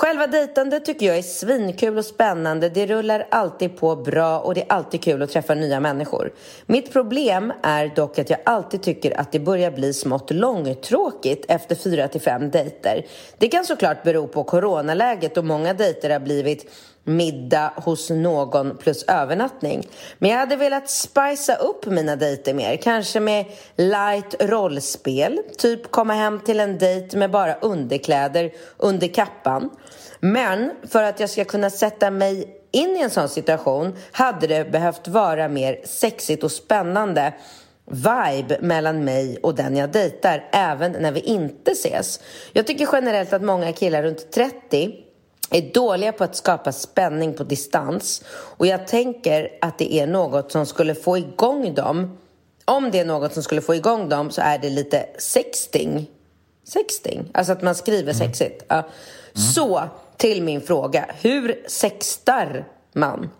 Själva 0.00 0.26
dejtandet 0.26 0.84
tycker 0.84 1.06
jag 1.06 1.18
är 1.18 1.22
svinkul 1.22 1.98
och 1.98 2.04
spännande. 2.04 2.68
Det 2.68 2.86
rullar 2.86 3.26
alltid 3.30 3.76
på 3.76 3.96
bra 3.96 4.40
och 4.40 4.54
det 4.54 4.60
är 4.60 4.72
alltid 4.72 5.02
kul 5.02 5.22
att 5.22 5.30
träffa 5.30 5.54
nya 5.54 5.80
människor. 5.80 6.32
Mitt 6.66 6.92
problem 6.92 7.52
är 7.62 7.92
dock 7.96 8.18
att 8.18 8.30
jag 8.30 8.38
alltid 8.44 8.82
tycker 8.82 9.20
att 9.20 9.32
det 9.32 9.38
börjar 9.38 9.70
bli 9.70 9.92
smått 9.92 10.30
långtråkigt 10.30 11.44
efter 11.48 11.74
fyra 11.74 12.08
till 12.08 12.20
fem 12.20 12.50
dejter. 12.50 13.06
Det 13.38 13.48
kan 13.48 13.64
såklart 13.64 14.02
bero 14.02 14.26
på 14.26 14.44
coronaläget 14.44 15.36
och 15.36 15.44
många 15.44 15.74
dejter 15.74 16.10
har 16.10 16.20
blivit 16.20 16.66
middag 17.08 17.72
hos 17.76 18.10
någon 18.10 18.76
plus 18.76 19.02
övernattning. 19.02 19.88
Men 20.18 20.30
jag 20.30 20.38
hade 20.38 20.56
velat 20.56 20.90
spicea 20.90 21.56
upp 21.56 21.86
mina 21.86 22.16
dejter 22.16 22.54
mer. 22.54 22.76
Kanske 22.76 23.20
med 23.20 23.44
light 23.76 24.34
rollspel. 24.40 25.40
Typ 25.58 25.90
komma 25.90 26.14
hem 26.14 26.40
till 26.40 26.60
en 26.60 26.78
dejt 26.78 27.16
med 27.16 27.30
bara 27.30 27.54
underkläder 27.54 28.52
under 28.76 29.08
kappan. 29.08 29.70
Men 30.20 30.70
för 30.88 31.02
att 31.02 31.20
jag 31.20 31.30
ska 31.30 31.44
kunna 31.44 31.70
sätta 31.70 32.10
mig 32.10 32.60
in 32.70 32.96
i 32.96 33.00
en 33.00 33.10
sån 33.10 33.28
situation 33.28 33.96
hade 34.12 34.46
det 34.46 34.70
behövt 34.70 35.08
vara 35.08 35.48
mer 35.48 35.80
sexigt 35.84 36.44
och 36.44 36.52
spännande 36.52 37.34
vibe 37.90 38.58
mellan 38.60 39.04
mig 39.04 39.38
och 39.42 39.54
den 39.54 39.76
jag 39.76 39.90
dejtar 39.90 40.48
även 40.52 40.92
när 40.92 41.12
vi 41.12 41.20
inte 41.20 41.70
ses. 41.70 42.20
Jag 42.52 42.66
tycker 42.66 42.88
generellt 42.92 43.32
att 43.32 43.42
många 43.42 43.72
killar 43.72 44.02
runt 44.02 44.32
30 44.32 44.94
är 45.50 45.74
dåliga 45.74 46.12
på 46.12 46.24
att 46.24 46.36
skapa 46.36 46.72
spänning 46.72 47.34
på 47.34 47.44
distans 47.44 48.24
och 48.30 48.66
jag 48.66 48.86
tänker 48.86 49.48
att 49.60 49.78
det 49.78 49.94
är 49.94 50.06
något 50.06 50.52
som 50.52 50.66
skulle 50.66 50.94
få 50.94 51.18
igång 51.18 51.74
dem 51.74 52.18
om 52.64 52.90
det 52.90 52.98
är 53.00 53.04
något 53.04 53.34
som 53.34 53.42
skulle 53.42 53.60
få 53.60 53.74
igång 53.74 54.08
dem 54.08 54.30
så 54.30 54.40
är 54.40 54.58
det 54.58 54.70
lite 54.70 55.06
sexting. 55.18 56.10
Sexting? 56.64 57.30
Alltså 57.34 57.52
att 57.52 57.62
man 57.62 57.74
skriver 57.74 58.12
sexigt. 58.12 58.64
Ja. 58.68 58.88
Så, 59.54 59.82
till 60.18 60.42
min 60.42 60.60
fråga. 60.60 61.06
Hur 61.20 61.62
sextar 61.68 62.64
man? 62.92 63.30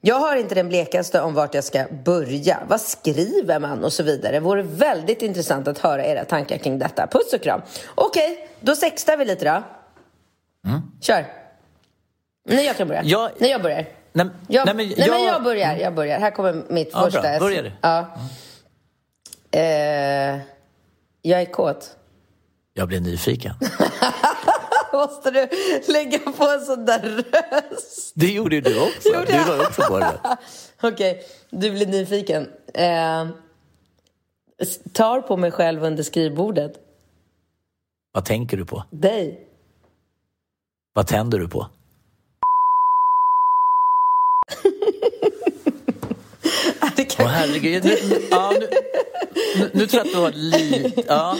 Jag 0.00 0.14
har 0.20 0.36
inte 0.36 0.54
den 0.54 0.68
blekaste 0.68 1.20
om 1.20 1.34
vart 1.34 1.54
jag 1.54 1.64
ska 1.64 1.84
börja. 2.04 2.58
Vad 2.68 2.80
skriver 2.80 3.58
man 3.58 3.84
och 3.84 3.92
så 3.92 4.02
vidare. 4.02 4.32
Det 4.32 4.40
vore 4.40 4.62
väldigt 4.62 5.22
intressant 5.22 5.68
att 5.68 5.78
höra 5.78 6.04
era 6.04 6.24
tankar 6.24 6.56
kring 6.58 6.78
detta. 6.78 7.06
Puss 7.06 7.32
och 7.32 7.42
kram. 7.42 7.60
Okej, 7.94 8.48
då 8.60 8.76
sextar 8.76 9.16
vi 9.16 9.24
lite 9.24 9.44
då. 9.44 9.62
Kör. 11.00 11.26
Nej, 12.48 12.64
jag 12.66 12.76
kan 12.76 12.88
börja. 12.88 13.02
Jag- 13.04 13.30
Nej, 13.38 13.50
jag 13.50 13.62
börjar. 13.62 13.86
Nej, 14.12 14.26
Jag, 14.48 14.66
nej, 14.66 14.74
nej, 14.74 14.86
men 14.96 15.08
men, 15.10 15.22
jag- 15.24 15.34
jag 15.34 15.42
börjar. 15.42 15.76
Jag 15.76 15.94
börjar. 15.94 16.20
Här 16.20 16.30
kommer 16.30 16.62
mitt 16.68 16.90
Ja, 16.92 17.04
första. 17.04 17.22
bra. 17.22 17.38
Börja 17.38 17.62
du. 17.62 17.72
Ja. 17.80 18.06
Eh, 19.60 20.38
jag 21.22 21.40
är 21.40 21.52
kåt. 21.52 21.96
Jag 22.74 22.88
blir 22.88 23.00
nyfiken. 23.00 23.54
Måste 24.92 25.30
du 25.30 25.48
lägga 25.92 26.18
på 26.18 26.44
en 26.44 26.60
sån 26.60 26.84
där 26.84 27.00
röst? 27.00 28.12
Det 28.14 28.32
gjorde 28.32 28.60
du 28.60 28.82
också. 28.82 29.08
Gjorde 29.08 29.32
Du 29.32 29.44
var 29.44 29.66
också 29.66 29.82
på 29.82 29.98
det. 29.98 30.38
Okej, 30.82 31.22
du 31.50 31.70
blir 31.70 31.86
nyfiken. 31.86 32.48
Eh, 32.74 33.26
tar 34.92 35.20
på 35.20 35.36
mig 35.36 35.50
själv 35.50 35.84
under 35.84 36.02
skrivbordet. 36.02 36.80
Vad 38.12 38.24
tänker 38.24 38.56
du 38.56 38.64
på? 38.64 38.84
Dig. 38.90 39.48
Vad 40.92 41.06
tänder 41.06 41.38
du 41.38 41.48
på? 41.48 41.66
Åh 47.18 47.26
herregud. 47.26 47.84
Nu, 47.84 47.96
ja, 48.30 48.52
nu, 48.60 48.66
nu, 49.56 49.70
nu 49.72 49.86
tror 49.86 50.00
jag 50.00 50.06
att 50.06 50.12
du 50.12 50.18
har 50.20 50.32
lite... 50.34 51.02
Ja. 51.08 51.36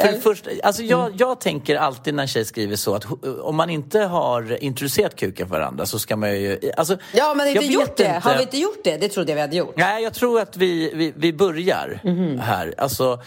För 0.00 0.12
det 0.12 0.20
första, 0.20 0.50
alltså 0.62 0.82
jag, 0.82 1.12
jag 1.18 1.40
tänker 1.40 1.76
alltid 1.76 2.14
när 2.14 2.22
en 2.22 2.28
tjej 2.28 2.44
skriver 2.44 2.76
så 2.76 2.94
att 2.94 3.04
ho- 3.04 3.40
om 3.40 3.56
man 3.56 3.70
inte 3.70 3.98
har 4.00 4.62
introducerat 4.64 5.16
kuken 5.16 5.48
för 5.48 5.54
varandra 5.56 5.86
så 5.86 5.98
ska 5.98 6.16
man 6.16 6.30
ju... 6.40 6.58
Alltså, 6.76 6.96
Ja, 7.14 7.34
men 7.34 7.48
inte 7.48 7.64
gjort 7.64 7.96
det. 7.96 8.20
Har 8.22 8.36
vi 8.36 8.42
inte 8.42 8.58
gjort 8.58 8.84
det? 8.84 8.96
Det 8.96 9.08
trodde 9.08 9.30
jag 9.30 9.34
vi 9.36 9.40
hade 9.40 9.56
gjort. 9.56 9.74
Nej, 9.76 10.02
jag 10.02 10.14
tror 10.14 10.40
att 10.40 10.56
vi, 10.56 10.90
vi, 10.94 11.12
vi 11.16 11.32
börjar 11.32 12.00
här. 12.42 12.74
Alltså, 12.78 13.18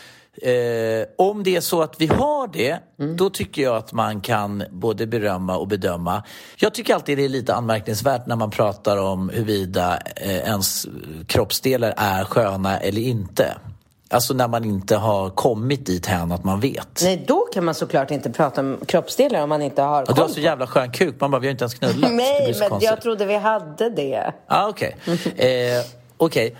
eh, 0.41 1.07
om 1.17 1.43
det 1.43 1.55
är 1.55 1.61
så 1.61 1.81
att 1.81 2.01
vi 2.01 2.07
har 2.07 2.47
det, 2.47 2.79
då 3.17 3.29
tycker 3.29 3.61
jag 3.61 3.75
att 3.75 3.93
man 3.93 4.21
kan 4.21 4.63
både 4.71 5.07
berömma 5.07 5.57
och 5.57 5.67
bedöma. 5.67 6.23
Jag 6.57 6.73
tycker 6.73 6.93
alltid 6.93 7.17
det 7.17 7.25
är 7.25 7.29
lite 7.29 7.53
anmärkningsvärt 7.55 8.27
när 8.27 8.35
man 8.35 8.49
pratar 8.51 8.97
om 8.97 9.29
huruvida 9.29 9.99
eh, 10.15 10.35
ens 10.37 10.87
kroppsdelar 11.27 11.93
är 11.97 12.23
sköna 12.23 12.79
eller 12.79 13.01
inte. 13.01 13.57
Alltså 14.09 14.33
när 14.33 14.47
man 14.47 14.65
inte 14.65 14.95
har 14.95 15.29
kommit 15.29 15.85
dit 15.85 16.05
hän 16.05 16.31
att 16.31 16.43
man 16.43 16.59
vet. 16.59 16.99
Nej, 17.03 17.25
då 17.27 17.39
kan 17.39 17.65
man 17.65 17.75
såklart 17.75 18.11
inte 18.11 18.29
prata 18.29 18.61
om 18.61 18.79
kroppsdelar 18.87 19.43
om 19.43 19.49
man 19.49 19.61
inte 19.61 19.81
har 19.81 20.01
Och 20.01 20.07
du 20.15 20.21
har 20.21 20.27
koll 20.27 20.35
så 20.35 20.39
jävla 20.39 20.67
skön 20.67 20.91
kuk. 20.91 21.15
Man 21.19 21.31
bara, 21.31 21.39
vi 21.41 21.47
har 21.47 21.51
inte 21.51 21.63
ens 21.63 21.73
knullat. 21.73 22.11
Nej, 22.11 22.55
men 22.59 22.69
konstigt. 22.69 22.89
jag 22.91 23.01
trodde 23.01 23.25
vi 23.25 23.35
hade 23.37 23.89
det. 23.89 24.33
Ah, 24.47 24.67
Okej. 24.67 24.97
Eh, 25.35 25.85
okej. 26.17 26.55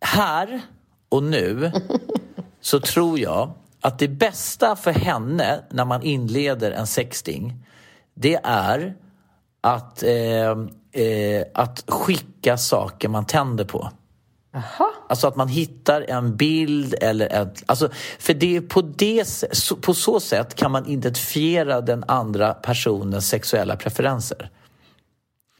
Här 0.00 0.60
och 1.08 1.22
nu 1.22 1.72
så 2.66 2.80
tror 2.80 3.18
jag 3.18 3.50
att 3.80 3.98
det 3.98 4.08
bästa 4.08 4.76
för 4.76 4.90
henne 4.90 5.60
när 5.70 5.84
man 5.84 6.02
inleder 6.02 6.70
en 6.70 6.86
sexting 6.86 7.54
det 8.14 8.40
är 8.42 8.94
att, 9.60 10.02
eh, 10.02 10.50
eh, 11.02 11.44
att 11.54 11.84
skicka 11.88 12.58
saker 12.58 13.08
man 13.08 13.26
tänder 13.26 13.64
på. 13.64 13.90
Alltså 15.08 15.28
att 15.28 15.36
man 15.36 15.48
hittar 15.48 16.04
en 16.08 16.36
bild 16.36 16.94
eller 17.00 17.42
ett... 17.42 17.62
Alltså, 17.66 17.88
för 18.18 18.34
det 18.34 18.56
är 18.56 18.60
på, 18.60 18.80
det, 18.80 19.24
på 19.80 19.94
så 19.94 20.20
sätt 20.20 20.54
kan 20.54 20.70
man 20.70 20.86
identifiera 20.86 21.80
den 21.80 22.04
andra 22.08 22.54
personens 22.54 23.28
sexuella 23.28 23.76
preferenser. 23.76 24.50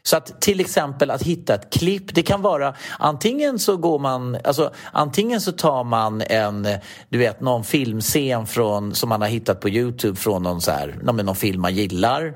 Så 0.07 0.17
att 0.17 0.41
till 0.41 0.61
exempel 0.61 1.11
att 1.11 1.23
hitta 1.23 1.55
ett 1.55 1.73
klipp, 1.73 2.15
det 2.15 2.23
kan 2.23 2.43
vara 2.43 2.75
antingen 2.99 3.59
så 3.59 3.77
går 3.77 3.99
man, 3.99 4.37
alltså 4.45 4.73
antingen 4.93 5.41
så 5.41 5.53
tar 5.53 5.85
man 5.85 6.23
en, 6.27 6.69
du 7.09 7.19
vet 7.19 7.41
någon 7.41 7.65
filmscen 7.65 8.47
från, 8.47 8.95
som 8.95 9.09
man 9.09 9.21
har 9.21 9.29
hittat 9.29 9.61
på 9.61 9.69
Youtube 9.69 10.17
från 10.17 10.43
någon 10.43 10.61
så 10.61 10.71
här, 10.71 10.99
någon, 11.03 11.37
film 11.37 11.63
man 11.63 11.75
gillar. 11.75 12.35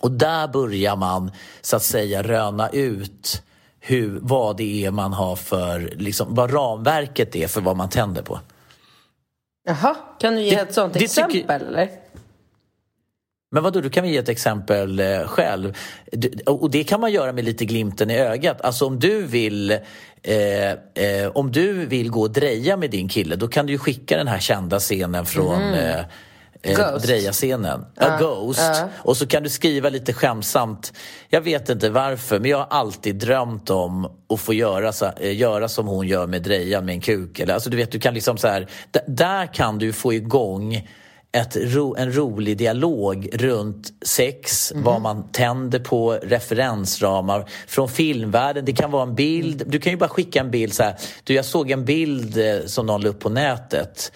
Och 0.00 0.10
där 0.10 0.48
börjar 0.48 0.96
man 0.96 1.30
så 1.60 1.76
att 1.76 1.82
säga 1.82 2.22
röna 2.22 2.68
ut 2.68 3.42
hur, 3.80 4.18
vad 4.22 4.56
det 4.56 4.84
är 4.84 4.90
man 4.90 5.12
har 5.12 5.36
för, 5.36 5.92
liksom, 5.96 6.34
vad 6.34 6.54
ramverket 6.54 7.36
är 7.36 7.48
för 7.48 7.60
vad 7.60 7.76
man 7.76 7.88
tänder 7.88 8.22
på. 8.22 8.40
Jaha, 9.66 9.96
kan 10.20 10.34
du 10.34 10.42
ge 10.42 10.50
Det- 10.54 10.60
ett 10.60 10.74
sånt 10.74 10.92
det 10.92 10.98
tycker- 10.98 11.22
exempel 11.24 11.62
eller? 11.62 11.90
Men 13.54 13.62
vadå, 13.62 13.80
du 13.80 13.90
kan 13.90 14.04
väl 14.04 14.12
ge 14.12 14.18
ett 14.18 14.28
exempel 14.28 15.00
eh, 15.00 15.26
själv? 15.26 15.76
Och 16.46 16.70
det 16.70 16.84
kan 16.84 17.00
man 17.00 17.12
göra 17.12 17.32
med 17.32 17.44
lite 17.44 17.64
glimten 17.64 18.10
i 18.10 18.18
ögat. 18.18 18.60
Alltså 18.60 18.86
om 18.86 18.98
du 18.98 19.22
vill 19.22 19.70
eh, 20.22 20.70
eh, 20.70 21.28
om 21.34 21.52
du 21.52 21.86
vill 21.86 22.10
gå 22.10 22.20
och 22.20 22.30
dreja 22.30 22.76
med 22.76 22.90
din 22.90 23.08
kille 23.08 23.36
då 23.36 23.48
kan 23.48 23.66
du 23.66 23.72
ju 23.72 23.78
skicka 23.78 24.16
den 24.16 24.28
här 24.28 24.38
kända 24.38 24.78
scenen 24.78 25.26
från 25.26 25.62
eh, 25.62 25.98
eh, 26.62 26.76
Ghost. 26.76 27.06
Dreja-scenen. 27.06 27.86
Ja, 27.94 28.16
Ghost. 28.20 28.82
Och 28.96 29.16
så 29.16 29.26
kan 29.26 29.42
du 29.42 29.48
skriva 29.48 29.88
lite 29.88 30.12
skämtsamt. 30.12 30.92
Jag 31.28 31.40
vet 31.40 31.68
inte 31.68 31.90
varför, 31.90 32.40
men 32.40 32.50
jag 32.50 32.58
har 32.58 32.66
alltid 32.70 33.16
drömt 33.16 33.70
om 33.70 34.04
att 34.04 34.40
få 34.40 34.54
göra, 34.54 34.92
så, 34.92 35.10
eh, 35.20 35.36
göra 35.36 35.68
som 35.68 35.86
hon 35.86 36.08
gör 36.08 36.26
med 36.26 36.42
Dreja 36.42 36.80
med 36.80 36.92
en 36.92 37.00
kuk. 37.00 37.38
Eller, 37.38 37.54
alltså, 37.54 37.70
du 37.70 37.76
vet, 37.76 37.92
du 37.92 38.00
kan 38.00 38.14
liksom 38.14 38.38
så 38.38 38.48
här, 38.48 38.68
där 39.06 39.46
kan 39.46 39.78
du 39.78 39.92
få 39.92 40.14
igång 40.14 40.88
ett 41.34 41.56
ro, 41.56 41.96
en 41.98 42.16
rolig 42.16 42.56
dialog 42.56 43.28
runt 43.32 43.92
sex, 44.02 44.72
vad 44.74 45.00
man 45.00 45.28
tänder 45.32 45.78
på, 45.78 46.12
referensramar 46.12 47.44
från 47.66 47.88
filmvärlden. 47.88 48.64
Det 48.64 48.72
kan 48.72 48.90
vara 48.90 49.02
en 49.02 49.14
bild. 49.14 49.62
Du 49.66 49.78
kan 49.78 49.92
ju 49.92 49.96
bara 49.96 50.08
skicka 50.08 50.40
en 50.40 50.50
bild 50.50 50.74
så 50.74 50.82
här. 50.82 50.94
Du, 51.24 51.34
jag 51.34 51.44
såg 51.44 51.70
en 51.70 51.84
bild 51.84 52.38
eh, 52.38 52.66
som 52.66 52.86
någon 52.86 53.00
la 53.00 53.08
upp 53.08 53.20
på 53.20 53.28
nätet. 53.28 54.12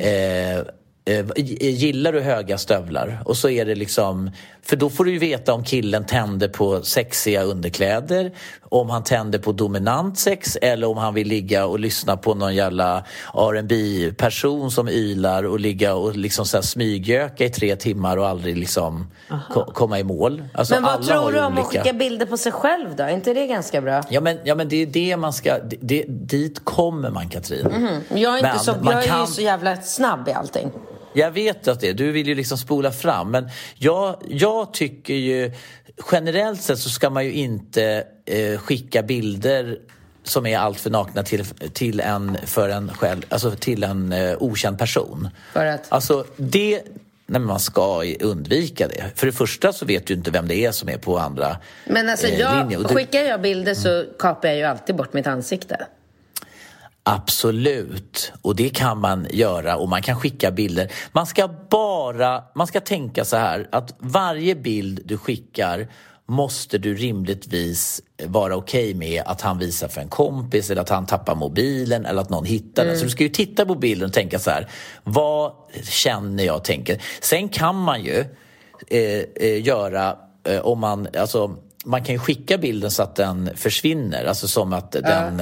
Eh, 0.00 0.58
eh, 1.04 1.26
gillar 1.36 2.12
du 2.12 2.20
höga 2.20 2.58
stövlar? 2.58 3.22
Och 3.24 3.36
så 3.36 3.48
är 3.48 3.64
det 3.64 3.74
liksom, 3.74 4.30
för 4.68 4.76
då 4.76 4.90
får 4.90 5.04
du 5.04 5.12
ju 5.12 5.18
veta 5.18 5.52
om 5.54 5.64
killen 5.64 6.06
tänder 6.06 6.48
på 6.48 6.82
sexiga 6.82 7.42
underkläder, 7.42 8.32
om 8.62 8.90
han 8.90 9.04
tänder 9.04 9.38
på 9.38 9.52
dominant 9.52 10.18
sex 10.18 10.56
eller 10.62 10.86
om 10.88 10.96
han 10.96 11.14
vill 11.14 11.28
ligga 11.28 11.66
och 11.66 11.78
lyssna 11.80 12.16
på 12.16 12.34
någon 12.34 12.54
jävla 12.54 13.04
rb 13.34 13.72
person 14.16 14.70
som 14.70 14.88
ylar 14.88 15.42
och 15.44 15.60
ligga 15.60 15.94
och 15.94 16.16
liksom 16.16 16.46
så 16.46 16.56
här 16.56 16.62
smyggöka 16.62 17.44
i 17.44 17.50
tre 17.50 17.76
timmar 17.76 18.16
och 18.16 18.28
aldrig 18.28 18.56
liksom 18.58 19.06
ko- 19.52 19.70
komma 19.72 19.98
i 19.98 20.04
mål. 20.04 20.42
Alltså, 20.54 20.74
Men 20.74 20.82
vad 20.82 21.02
tror 21.06 21.32
du 21.32 21.38
om 21.38 21.44
att 21.52 21.52
olika- 21.66 21.82
skicka 21.82 21.92
bilder 21.92 22.26
på 22.26 22.36
sig 22.36 22.52
själv 22.52 22.96
då? 22.96 23.02
Är 23.02 23.08
inte 23.08 23.34
det 23.34 23.46
ganska 23.46 23.80
bra? 23.80 24.02
Ja 24.10 24.20
men, 24.20 24.38
ja 24.44 24.54
men 24.54 24.68
det 24.68 24.76
är 24.82 24.86
det 24.86 25.16
man 25.16 25.32
ska, 25.32 25.58
det, 25.58 25.76
det, 25.80 26.04
dit 26.08 26.64
kommer 26.64 27.10
man 27.10 27.28
Katrin. 27.28 27.68
Jag 28.08 28.32
är, 28.32 28.36
inte 28.38 28.48
Men 28.50 28.58
så, 28.58 28.74
jag 28.84 28.94
är 28.94 29.02
kan- 29.08 29.20
ju 29.20 29.26
så 29.26 29.42
jävla 29.42 29.76
snabb 29.76 30.28
i 30.28 30.32
allting. 30.32 30.70
Jag 31.16 31.30
vet 31.30 31.68
att 31.68 31.80
det 31.80 31.88
är. 31.88 31.94
Du 31.94 32.12
vill 32.12 32.26
ju 32.28 32.34
liksom 32.34 32.58
spola 32.58 32.92
fram. 32.92 33.30
Men 33.30 33.48
jag, 33.78 34.16
jag 34.28 34.72
tycker 34.74 35.14
ju... 35.14 35.52
Generellt 36.12 36.62
sett 36.62 36.78
så 36.78 36.90
ska 36.90 37.10
man 37.10 37.24
ju 37.24 37.32
inte 37.32 38.04
eh, 38.24 38.58
skicka 38.58 39.02
bilder 39.02 39.78
som 40.24 40.46
är 40.46 40.58
alltför 40.58 40.90
nakna 40.90 41.22
till, 41.22 41.44
till 41.72 42.00
en, 42.00 42.36
för 42.46 42.68
en 42.68 42.90
själv, 42.94 43.22
alltså 43.28 43.50
till 43.50 43.84
en 43.84 44.12
eh, 44.12 44.36
okänd 44.38 44.78
person. 44.78 45.28
För 45.52 45.66
att? 45.66 45.92
Alltså 45.92 46.24
det... 46.36 46.82
Nej, 47.28 47.40
man 47.40 47.60
ska 47.60 48.02
undvika 48.20 48.88
det. 48.88 49.04
För 49.14 49.26
det 49.26 49.32
första 49.32 49.72
så 49.72 49.84
vet 49.86 50.06
du 50.06 50.14
inte 50.14 50.30
vem 50.30 50.48
det 50.48 50.64
är 50.64 50.72
som 50.72 50.88
är 50.88 50.98
på 50.98 51.18
andra 51.18 51.56
Men 51.86 52.08
alltså, 52.08 52.26
eh, 52.26 52.40
jag, 52.40 52.58
linjen. 52.58 52.82
Och 52.82 52.88
du- 52.88 52.94
skickar 52.94 53.20
jag 53.20 53.40
bilder 53.42 53.74
så 53.74 54.04
kapar 54.18 54.48
jag 54.48 54.56
ju 54.58 54.64
alltid 54.64 54.96
bort 54.96 55.12
mitt 55.12 55.26
ansikte. 55.26 55.86
Absolut, 57.08 58.32
och 58.42 58.56
det 58.56 58.68
kan 58.68 58.98
man 58.98 59.26
göra 59.30 59.76
och 59.76 59.88
man 59.88 60.02
kan 60.02 60.20
skicka 60.20 60.50
bilder. 60.50 60.92
Man 61.12 61.26
ska 61.26 61.48
bara, 61.70 62.44
man 62.54 62.66
ska 62.66 62.80
tänka 62.80 63.24
så 63.24 63.36
här 63.36 63.68
att 63.72 63.94
varje 63.98 64.54
bild 64.54 65.00
du 65.04 65.18
skickar 65.18 65.88
måste 66.28 66.78
du 66.78 66.94
rimligtvis 66.94 68.02
vara 68.24 68.56
okej 68.56 68.94
med 68.94 69.22
att 69.26 69.40
han 69.40 69.58
visar 69.58 69.88
för 69.88 70.00
en 70.00 70.08
kompis 70.08 70.70
eller 70.70 70.82
att 70.82 70.88
han 70.88 71.06
tappar 71.06 71.34
mobilen 71.34 72.06
eller 72.06 72.22
att 72.22 72.30
någon 72.30 72.44
hittar 72.44 72.84
den. 72.84 72.98
Så 72.98 73.04
du 73.04 73.10
ska 73.10 73.22
ju 73.22 73.28
titta 73.28 73.66
på 73.66 73.74
bilden 73.74 74.08
och 74.08 74.14
tänka 74.14 74.38
så 74.38 74.50
här, 74.50 74.68
vad 75.04 75.52
känner 75.82 76.44
jag 76.44 76.64
tänker? 76.64 77.02
Sen 77.20 77.48
kan 77.48 77.76
man 77.76 78.02
ju 78.04 78.24
eh, 78.88 79.24
eh, 79.34 79.62
göra, 79.66 80.16
eh, 80.48 80.60
om 80.60 80.80
man, 80.80 81.08
alltså 81.18 81.56
man 81.84 82.04
kan 82.04 82.14
ju 82.14 82.18
skicka 82.18 82.58
bilden 82.58 82.90
så 82.90 83.02
att 83.02 83.16
den 83.16 83.50
försvinner, 83.56 84.24
alltså 84.24 84.48
som 84.48 84.72
att 84.72 84.92
den 84.92 85.40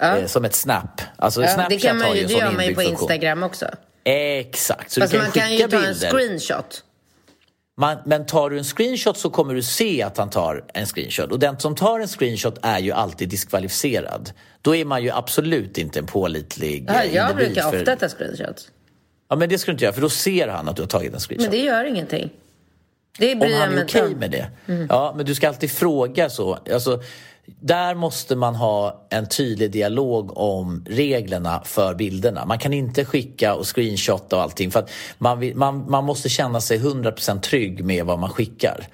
eh, 0.00 0.14
Eh, 0.14 0.26
som 0.26 0.44
ett 0.44 0.54
snap. 0.54 1.00
Alltså 1.16 1.42
Ja, 1.42 1.48
Snapchat 1.48 1.70
det 1.70 1.78
kan 1.78 1.98
man 1.98 2.06
har 2.06 2.14
ju, 2.14 2.20
ju 2.20 2.26
det 2.26 2.32
en 2.34 2.38
gör 2.40 2.52
man 2.52 2.66
ju 2.66 2.74
på 2.74 2.80
funktion. 2.80 3.00
Instagram 3.10 3.42
också. 3.42 3.66
Exakt, 4.04 4.90
så 4.90 5.00
Fast 5.00 5.12
du 5.12 5.18
man 5.18 5.30
kan 5.30 5.42
kan 5.42 5.52
ju 5.52 5.58
ju 5.58 5.68
ta 5.68 5.76
en 5.76 5.82
bilder. 5.82 6.10
screenshot. 6.10 6.82
Man, 7.78 7.96
men 8.06 8.26
tar 8.26 8.50
du 8.50 8.58
en 8.58 8.64
screenshot 8.64 9.16
så 9.18 9.30
kommer 9.30 9.54
du 9.54 9.62
se 9.62 10.02
att 10.02 10.16
han 10.16 10.30
tar 10.30 10.64
en 10.74 10.86
screenshot. 10.86 11.32
Och 11.32 11.38
den 11.38 11.58
som 11.58 11.74
tar 11.74 12.00
en 12.00 12.08
screenshot 12.08 12.58
är 12.62 12.78
ju 12.78 12.92
alltid 12.92 13.28
diskvalificerad. 13.28 14.30
Då 14.62 14.76
är 14.76 14.84
man 14.84 15.02
ju 15.02 15.10
absolut 15.10 15.78
inte 15.78 15.98
en 15.98 16.06
pålitlig 16.06 16.84
Ja, 16.88 17.02
eh, 17.02 17.14
jag 17.14 17.30
individ. 17.30 17.46
brukar 17.54 17.70
för- 17.70 17.78
ofta 17.78 17.96
ta 17.96 18.08
screenshots. 18.08 18.68
Ja, 19.28 19.36
men 19.36 19.48
det 19.48 19.58
ska 19.58 19.70
du 19.70 19.72
inte 19.72 19.84
göra, 19.84 19.94
för 19.94 20.00
då 20.00 20.08
ser 20.08 20.48
han 20.48 20.68
att 20.68 20.76
du 20.76 20.82
har 20.82 20.86
tagit 20.86 21.14
en 21.14 21.20
screenshot. 21.20 21.50
Men 21.50 21.58
det 21.60 21.64
gör 21.66 21.84
ingenting. 21.84 22.30
Det 23.18 23.32
Om 23.32 23.38
bryr 23.38 23.50
jag 23.50 23.58
han 23.60 23.78
är 23.78 23.84
okej 23.84 24.02
om. 24.02 24.12
med 24.12 24.30
det. 24.30 24.50
Ja, 24.88 25.14
men 25.16 25.26
du 25.26 25.34
ska 25.34 25.48
alltid 25.48 25.70
fråga 25.70 26.30
så. 26.30 26.58
Alltså, 26.72 27.02
där 27.60 27.94
måste 27.94 28.36
man 28.36 28.54
ha 28.54 29.06
en 29.10 29.28
tydlig 29.28 29.70
dialog 29.70 30.38
om 30.38 30.84
reglerna 30.88 31.62
för 31.64 31.94
bilderna. 31.94 32.44
Man 32.46 32.58
kan 32.58 32.72
inte 32.72 33.04
skicka 33.04 33.54
och 33.54 33.76
screenshotta 33.76 34.36
och 34.36 34.42
allting 34.42 34.70
för 34.70 34.80
att 34.80 34.90
man, 35.18 35.38
vill, 35.40 35.56
man, 35.56 35.90
man 35.90 36.04
måste 36.04 36.28
känna 36.28 36.60
sig 36.60 36.78
100% 36.78 37.40
trygg 37.40 37.84
med 37.84 38.04
vad 38.04 38.18
man 38.18 38.30
skickar. 38.30 38.86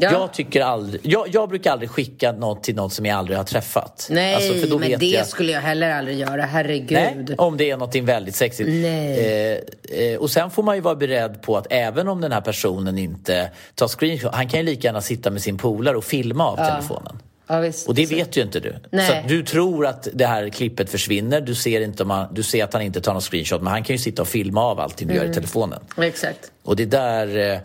Ja. 0.00 0.12
Jag, 0.12 0.32
tycker 0.32 0.60
aldrig, 0.60 1.00
jag, 1.04 1.28
jag 1.32 1.48
brukar 1.48 1.72
aldrig 1.72 1.90
skicka 1.90 2.32
något 2.32 2.62
till 2.62 2.74
något 2.76 2.92
som 2.92 3.06
jag 3.06 3.18
aldrig 3.18 3.36
har 3.36 3.44
träffat. 3.44 4.08
Nej, 4.10 4.34
Alltså, 4.34 4.78
men 4.78 4.98
det 4.98 5.06
jag- 5.06 5.26
skulle 5.26 5.52
jag 5.52 5.60
heller 5.60 5.90
aldrig 5.90 6.18
göra. 6.18 6.42
Herregud. 6.42 6.90
Nej, 7.28 7.34
om 7.38 7.56
det 7.56 7.70
är 7.70 7.76
något 7.76 7.94
väldigt 7.94 8.34
sexigt. 8.36 8.68
Nej. 8.68 9.58
Eh, 9.92 10.00
eh, 10.12 10.18
och 10.18 10.30
sen 10.30 10.50
får 10.50 10.62
man 10.62 10.74
ju 10.74 10.80
vara 10.80 10.94
beredd 10.94 11.42
på 11.42 11.56
att 11.56 11.66
även 11.70 12.08
om 12.08 12.20
den 12.20 12.32
här 12.32 12.40
personen 12.40 12.98
inte 12.98 13.50
tar 13.74 13.88
screenshot, 13.88 14.34
han 14.34 14.48
kan 14.48 14.60
ju 14.60 14.66
lika 14.66 14.88
gärna 14.88 15.00
sitta 15.00 15.30
med 15.30 15.42
sin 15.42 15.58
polare 15.58 15.96
och 15.96 16.04
filma 16.04 16.46
av 16.48 16.56
telefonen. 16.56 17.18
Ja, 17.50 17.60
visst. 17.60 17.88
Och 17.88 17.94
det 17.94 18.06
vet 18.06 18.36
ju 18.36 18.42
inte 18.42 18.60
du. 18.60 18.74
Nej. 18.90 19.06
Så 19.22 19.28
du 19.28 19.42
tror 19.42 19.86
att 19.86 20.08
det 20.14 20.26
här 20.26 20.48
klippet 20.48 20.90
försvinner. 20.90 21.40
Du 21.40 21.54
ser, 21.54 21.80
inte 21.80 22.02
om 22.02 22.10
han, 22.10 22.34
du 22.34 22.42
ser 22.42 22.64
att 22.64 22.72
han 22.72 22.82
inte 22.82 23.00
tar 23.00 23.12
någon 23.12 23.22
screenshot 23.22 23.62
men 23.62 23.70
han 23.72 23.84
kan 23.84 23.94
ju 23.96 23.98
sitta 24.02 24.22
och 24.22 24.28
filma 24.28 24.62
av 24.64 24.80
allting 24.80 25.08
du 25.08 25.14
gör 25.14 25.24
i 25.24 25.34
telefonen. 25.34 25.80
Exakt. 25.96 26.50
Och 26.64 26.76
det 26.76 26.84
där, 26.84 27.52
eh, 27.52 27.58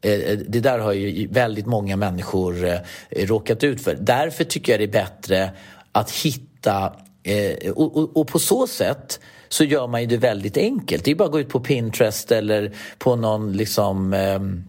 Eh, 0.00 0.12
eh, 0.12 0.38
det 0.38 0.60
där 0.60 0.78
har 0.78 0.92
ju 0.92 1.26
väldigt 1.26 1.66
många 1.66 1.96
människor 1.96 2.64
eh, 2.64 2.78
råkat 3.10 3.64
ut 3.64 3.80
för. 3.80 3.94
Därför 3.94 4.44
tycker 4.44 4.72
jag 4.72 4.80
det 4.80 4.84
är 4.84 5.04
bättre 5.04 5.50
att 5.92 6.10
hitta... 6.10 6.92
Och, 8.14 8.28
på 8.28 8.38
så 8.38 8.66
sätt 8.66 9.20
så 9.48 9.64
gör 9.64 9.86
man 9.86 10.00
ju 10.00 10.06
det 10.06 10.16
väldigt 10.16 10.56
enkelt. 10.56 11.04
Det 11.04 11.10
är 11.10 11.14
bara 11.14 11.24
att 11.24 11.32
gå 11.32 11.40
ut 11.40 11.48
på 11.48 11.60
Pinterest 11.60 12.32
eller 12.32 12.72
på 12.98 13.16
någon 13.16 13.52
liksom... 13.52 14.12
Ehm, 14.12 14.64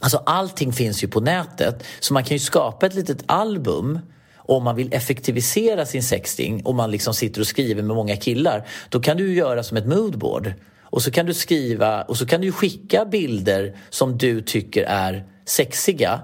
alltså 0.00 0.22
allting 0.26 0.72
finns 0.72 1.04
ju 1.04 1.08
på 1.08 1.20
nätet. 1.20 1.84
Så 2.00 2.14
man 2.14 2.24
kan 2.24 2.34
ju 2.34 2.38
skapa 2.38 2.86
ett 2.86 2.94
litet 2.94 3.24
album 3.26 3.98
om 4.36 4.64
man 4.64 4.76
vill 4.76 4.92
effektivisera 4.92 5.86
sin 5.86 6.02
sexting 6.02 6.62
och 6.64 6.74
man 6.74 6.90
liksom 6.90 7.14
sitter 7.14 7.40
och 7.40 7.46
skriver 7.46 7.82
med 7.82 7.96
många 7.96 8.16
killar. 8.16 8.66
Då 8.88 9.00
kan 9.00 9.16
du 9.16 9.28
ju 9.28 9.34
göra 9.34 9.62
som 9.62 9.76
ett 9.76 9.86
moodboard. 9.86 10.54
Och 10.92 11.02
så 11.02 11.10
kan 11.10 11.26
du 11.26 11.34
skriva 11.34 12.02
och 12.02 12.16
så 12.16 12.26
kan 12.26 12.40
du 12.40 12.52
skicka 12.52 13.04
bilder 13.04 13.76
som 13.90 14.18
du 14.18 14.40
tycker 14.40 14.82
är 14.84 15.24
sexiga. 15.46 16.20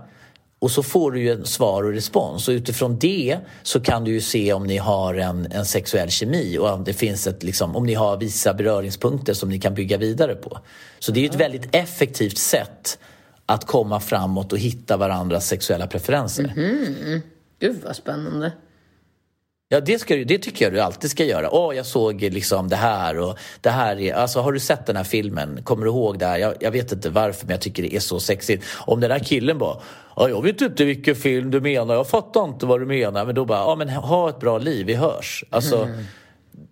Och 0.58 0.70
så 0.70 0.82
får 0.82 1.12
du 1.12 1.20
ju 1.20 1.32
en 1.32 1.46
svar 1.46 1.82
och 1.82 1.92
respons 1.92 2.48
och 2.48 2.52
utifrån 2.52 2.98
det 2.98 3.38
så 3.62 3.80
kan 3.80 4.04
du 4.04 4.12
ju 4.12 4.20
se 4.20 4.52
om 4.52 4.66
ni 4.66 4.76
har 4.76 5.14
en, 5.14 5.52
en 5.52 5.64
sexuell 5.64 6.10
kemi 6.10 6.58
och 6.58 6.68
om 6.68 6.84
det 6.84 6.92
finns 6.92 7.26
ett, 7.26 7.42
liksom, 7.42 7.76
om 7.76 7.86
ni 7.86 7.94
har 7.94 8.16
vissa 8.16 8.54
beröringspunkter 8.54 9.34
som 9.34 9.48
ni 9.48 9.60
kan 9.60 9.74
bygga 9.74 9.96
vidare 9.96 10.34
på. 10.34 10.58
Så 10.98 11.12
det 11.12 11.20
är 11.20 11.22
ju 11.22 11.28
ett 11.28 11.40
väldigt 11.40 11.74
effektivt 11.74 12.38
sätt 12.38 12.98
att 13.46 13.66
komma 13.66 14.00
framåt 14.00 14.52
och 14.52 14.58
hitta 14.58 14.96
varandras 14.96 15.46
sexuella 15.46 15.86
preferenser. 15.86 16.52
Gud 17.60 17.80
vad 17.84 17.96
spännande. 17.96 18.52
Ja, 19.70 19.80
det, 19.80 19.98
ska, 19.98 20.16
det 20.16 20.38
tycker 20.38 20.64
jag 20.64 20.74
du 20.74 20.80
alltid 20.80 21.10
ska 21.10 21.24
göra. 21.24 21.50
Åh, 21.50 21.76
jag 21.76 21.86
såg 21.86 22.20
liksom 22.22 22.68
det 22.68 22.76
här 22.76 23.18
och 23.18 23.38
det 23.60 23.70
här 23.70 24.00
är... 24.00 24.14
Alltså, 24.14 24.40
har 24.40 24.52
du 24.52 24.60
sett 24.60 24.86
den 24.86 24.96
här 24.96 25.04
filmen? 25.04 25.62
Kommer 25.62 25.84
du 25.84 25.90
ihåg 25.90 26.18
det 26.18 26.26
här? 26.26 26.38
Jag, 26.38 26.54
jag 26.60 26.70
vet 26.70 26.92
inte 26.92 27.10
varför, 27.10 27.46
men 27.46 27.54
jag 27.54 27.60
tycker 27.60 27.82
det 27.82 27.96
är 27.96 28.00
så 28.00 28.20
sexigt. 28.20 28.64
Om 28.76 29.00
den 29.00 29.10
här 29.10 29.18
killen 29.18 29.58
bara, 29.58 29.80
ja, 30.16 30.28
jag 30.28 30.42
vet 30.42 30.60
inte 30.60 30.84
vilken 30.84 31.16
film 31.16 31.50
du 31.50 31.60
menar, 31.60 31.94
jag 31.94 32.08
fattar 32.08 32.44
inte 32.44 32.66
vad 32.66 32.80
du 32.80 32.86
menar. 32.86 33.26
Men 33.26 33.34
då 33.34 33.44
bara, 33.44 33.58
ja 33.58 33.76
men 33.76 33.88
ha 33.88 34.28
ett 34.28 34.40
bra 34.40 34.58
liv, 34.58 34.86
vi 34.86 34.94
hörs. 34.94 35.44
Alltså, 35.50 35.88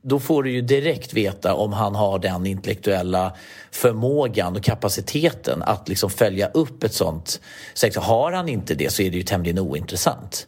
då 0.03 0.21
får 0.21 0.43
du 0.43 0.51
ju 0.51 0.61
direkt 0.61 1.15
veta 1.15 1.55
om 1.55 1.73
han 1.73 1.95
har 1.95 2.19
den 2.19 2.47
intellektuella 2.47 3.37
förmågan 3.71 4.57
och 4.57 4.63
kapaciteten 4.63 5.63
att 5.63 5.89
liksom 5.89 6.11
följa 6.11 6.49
upp 6.49 6.85
ett 6.85 6.95
sånt 6.95 7.41
sex. 7.75 7.97
Har 7.97 8.33
han 8.33 8.49
inte 8.49 8.75
det 8.75 8.93
så 8.93 9.03
är 9.03 9.11
det 9.11 9.17
ju 9.17 9.23
tämligen 9.23 9.59
ointressant. 9.59 10.47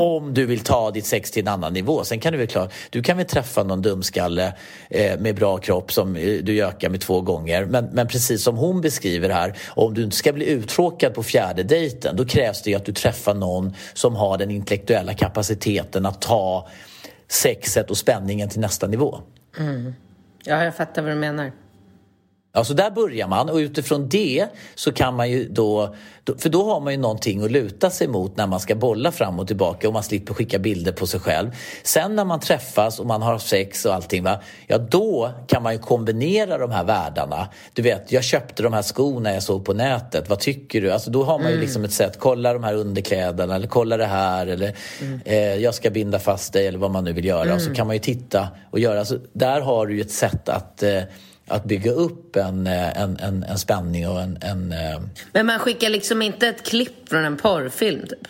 Om 0.00 0.34
du 0.34 0.46
vill 0.46 0.60
ta 0.60 0.90
ditt 0.90 1.06
sex 1.06 1.30
till 1.30 1.42
en 1.42 1.48
annan 1.48 1.72
nivå. 1.72 2.04
Sen 2.04 2.20
kan 2.20 2.32
du 2.32 2.38
väl 2.38 2.46
klart, 2.46 2.72
du 2.90 3.02
kan 3.02 3.16
väl 3.16 3.26
träffa 3.26 3.62
någon 3.62 3.82
dumskalle 3.82 4.54
eh, 4.90 5.18
med 5.18 5.36
bra 5.36 5.58
kropp 5.58 5.92
som 5.92 6.16
eh, 6.16 6.38
du 6.42 6.64
ökar 6.64 6.88
med 6.88 7.00
två 7.00 7.20
gånger. 7.20 7.64
Men, 7.64 7.84
men 7.84 8.08
precis 8.08 8.42
som 8.42 8.56
hon 8.56 8.80
beskriver 8.80 9.30
här, 9.30 9.58
om 9.68 9.94
du 9.94 10.04
inte 10.04 10.16
ska 10.16 10.32
bli 10.32 10.46
uttråkad 10.46 11.14
på 11.14 11.22
fjärde 11.22 11.62
dejten 11.62 12.16
då 12.16 12.24
krävs 12.24 12.62
det 12.62 12.74
att 12.74 12.84
du 12.84 12.92
träffar 12.92 13.34
någon 13.34 13.74
som 13.94 14.16
har 14.16 14.38
den 14.38 14.50
intellektuella 14.50 15.14
kapaciteten 15.14 16.06
att 16.06 16.20
ta 16.20 16.68
sexet 17.28 17.90
och 17.90 17.96
spänningen 17.96 18.48
till 18.48 18.60
nästa 18.60 18.86
nivå. 18.86 19.18
Ja, 20.44 20.64
jag 20.64 20.76
fattar 20.76 21.02
vad 21.02 21.10
du 21.10 21.16
menar. 21.16 21.52
Ja, 22.56 22.64
så 22.64 22.74
där 22.74 22.90
börjar 22.90 23.28
man 23.28 23.50
och 23.50 23.56
utifrån 23.56 24.08
det 24.08 24.46
så 24.74 24.92
kan 24.92 25.14
man 25.16 25.30
ju 25.30 25.48
då, 25.48 25.94
för 26.38 26.48
då 26.48 26.64
har 26.64 26.80
man 26.80 26.92
ju 26.92 26.98
någonting 26.98 27.44
att 27.44 27.50
luta 27.50 27.90
sig 27.90 28.08
mot 28.08 28.36
när 28.36 28.46
man 28.46 28.60
ska 28.60 28.74
bolla 28.74 29.12
fram 29.12 29.38
och 29.38 29.46
tillbaka 29.46 29.88
och 29.88 29.94
man 29.94 30.02
slipper 30.02 30.34
skicka 30.34 30.58
bilder 30.58 30.92
på 30.92 31.06
sig 31.06 31.20
själv. 31.20 31.50
Sen 31.82 32.16
när 32.16 32.24
man 32.24 32.40
träffas 32.40 33.00
och 33.00 33.06
man 33.06 33.22
har 33.22 33.38
sex 33.38 33.84
och 33.84 33.94
allting, 33.94 34.24
va, 34.24 34.40
ja 34.66 34.78
då 34.78 35.30
kan 35.46 35.62
man 35.62 35.72
ju 35.72 35.78
kombinera 35.78 36.58
de 36.58 36.70
här 36.70 36.84
världarna. 36.84 37.48
Du 37.72 37.82
vet, 37.82 38.12
jag 38.12 38.24
köpte 38.24 38.62
de 38.62 38.72
här 38.72 38.82
skorna 38.82 39.32
jag 39.32 39.42
såg 39.42 39.64
på 39.64 39.72
nätet, 39.72 40.28
vad 40.28 40.38
tycker 40.38 40.80
du? 40.80 40.92
Alltså 40.92 41.10
då 41.10 41.24
har 41.24 41.38
man 41.38 41.50
ju 41.50 41.60
liksom 41.60 41.84
ett 41.84 41.92
sätt, 41.92 42.16
kolla 42.18 42.52
de 42.52 42.64
här 42.64 42.74
underkläderna 42.74 43.54
eller 43.54 43.68
kolla 43.68 43.96
det 43.96 44.06
här 44.06 44.46
eller 44.46 44.76
eh, 45.24 45.54
jag 45.54 45.74
ska 45.74 45.90
binda 45.90 46.18
fast 46.18 46.52
dig 46.52 46.66
eller 46.66 46.78
vad 46.78 46.90
man 46.90 47.04
nu 47.04 47.12
vill 47.12 47.24
göra. 47.24 47.54
Och 47.54 47.62
så 47.62 47.74
kan 47.74 47.86
man 47.86 47.96
ju 47.96 48.00
titta 48.00 48.48
och 48.70 48.78
göra, 48.78 48.98
alltså, 48.98 49.18
där 49.32 49.60
har 49.60 49.86
du 49.86 49.94
ju 49.94 50.00
ett 50.00 50.12
sätt 50.12 50.48
att 50.48 50.82
eh, 50.82 51.02
att 51.46 51.64
bygga 51.64 51.90
upp 51.90 52.36
en, 52.36 52.66
eh, 52.66 53.00
en, 53.00 53.16
en, 53.16 53.42
en 53.42 53.58
spänning 53.58 54.08
och 54.08 54.20
en... 54.20 54.38
en 54.40 54.72
eh, 54.72 55.00
Men 55.32 55.46
man 55.46 55.58
skickar 55.58 55.90
liksom 55.90 56.22
inte 56.22 56.48
ett 56.48 56.62
klipp 56.62 57.08
från 57.08 57.24
en 57.24 57.36
porrfilm 57.36 58.00
typ. 58.00 58.28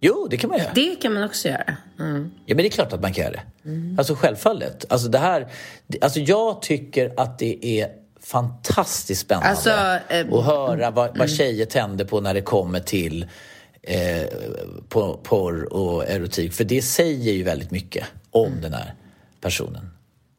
Jo, 0.00 0.26
det 0.30 0.36
kan 0.36 0.50
man 0.50 0.58
göra. 0.58 0.70
Det 0.74 0.96
kan 0.96 1.14
man 1.14 1.22
också 1.22 1.48
göra. 1.48 1.76
Mm. 1.98 2.30
Ja, 2.46 2.54
men 2.54 2.56
det 2.56 2.66
är 2.66 2.70
klart 2.70 2.92
att 2.92 3.02
man 3.02 3.12
kan 3.12 3.24
göra 3.24 3.34
det. 3.34 3.96
Alltså 3.98 4.14
självfallet. 4.14 4.84
Alltså 4.88 5.08
det 5.08 5.18
här... 5.18 5.48
Alltså 6.00 6.20
jag 6.20 6.62
tycker 6.62 7.12
att 7.16 7.38
det 7.38 7.80
är 7.80 7.88
fantastiskt 8.20 9.20
spännande 9.20 9.48
Alltså, 9.48 9.70
eh, 10.08 10.32
att 10.32 10.44
höra 10.44 10.90
vad, 10.90 11.18
vad 11.18 11.30
tjejer 11.30 11.66
tänder 11.66 12.04
på 12.04 12.20
när 12.20 12.34
det 12.34 12.42
kommer 12.42 12.80
till 12.80 13.26
eh, 13.82 14.28
porr 15.22 15.72
och 15.72 16.08
erotik. 16.08 16.52
För 16.52 16.64
det 16.64 16.82
säger 16.82 17.32
ju 17.32 17.42
väldigt 17.42 17.70
mycket 17.70 18.04
om 18.30 18.52
den 18.62 18.72
här 18.72 18.94
personen. 19.40 19.90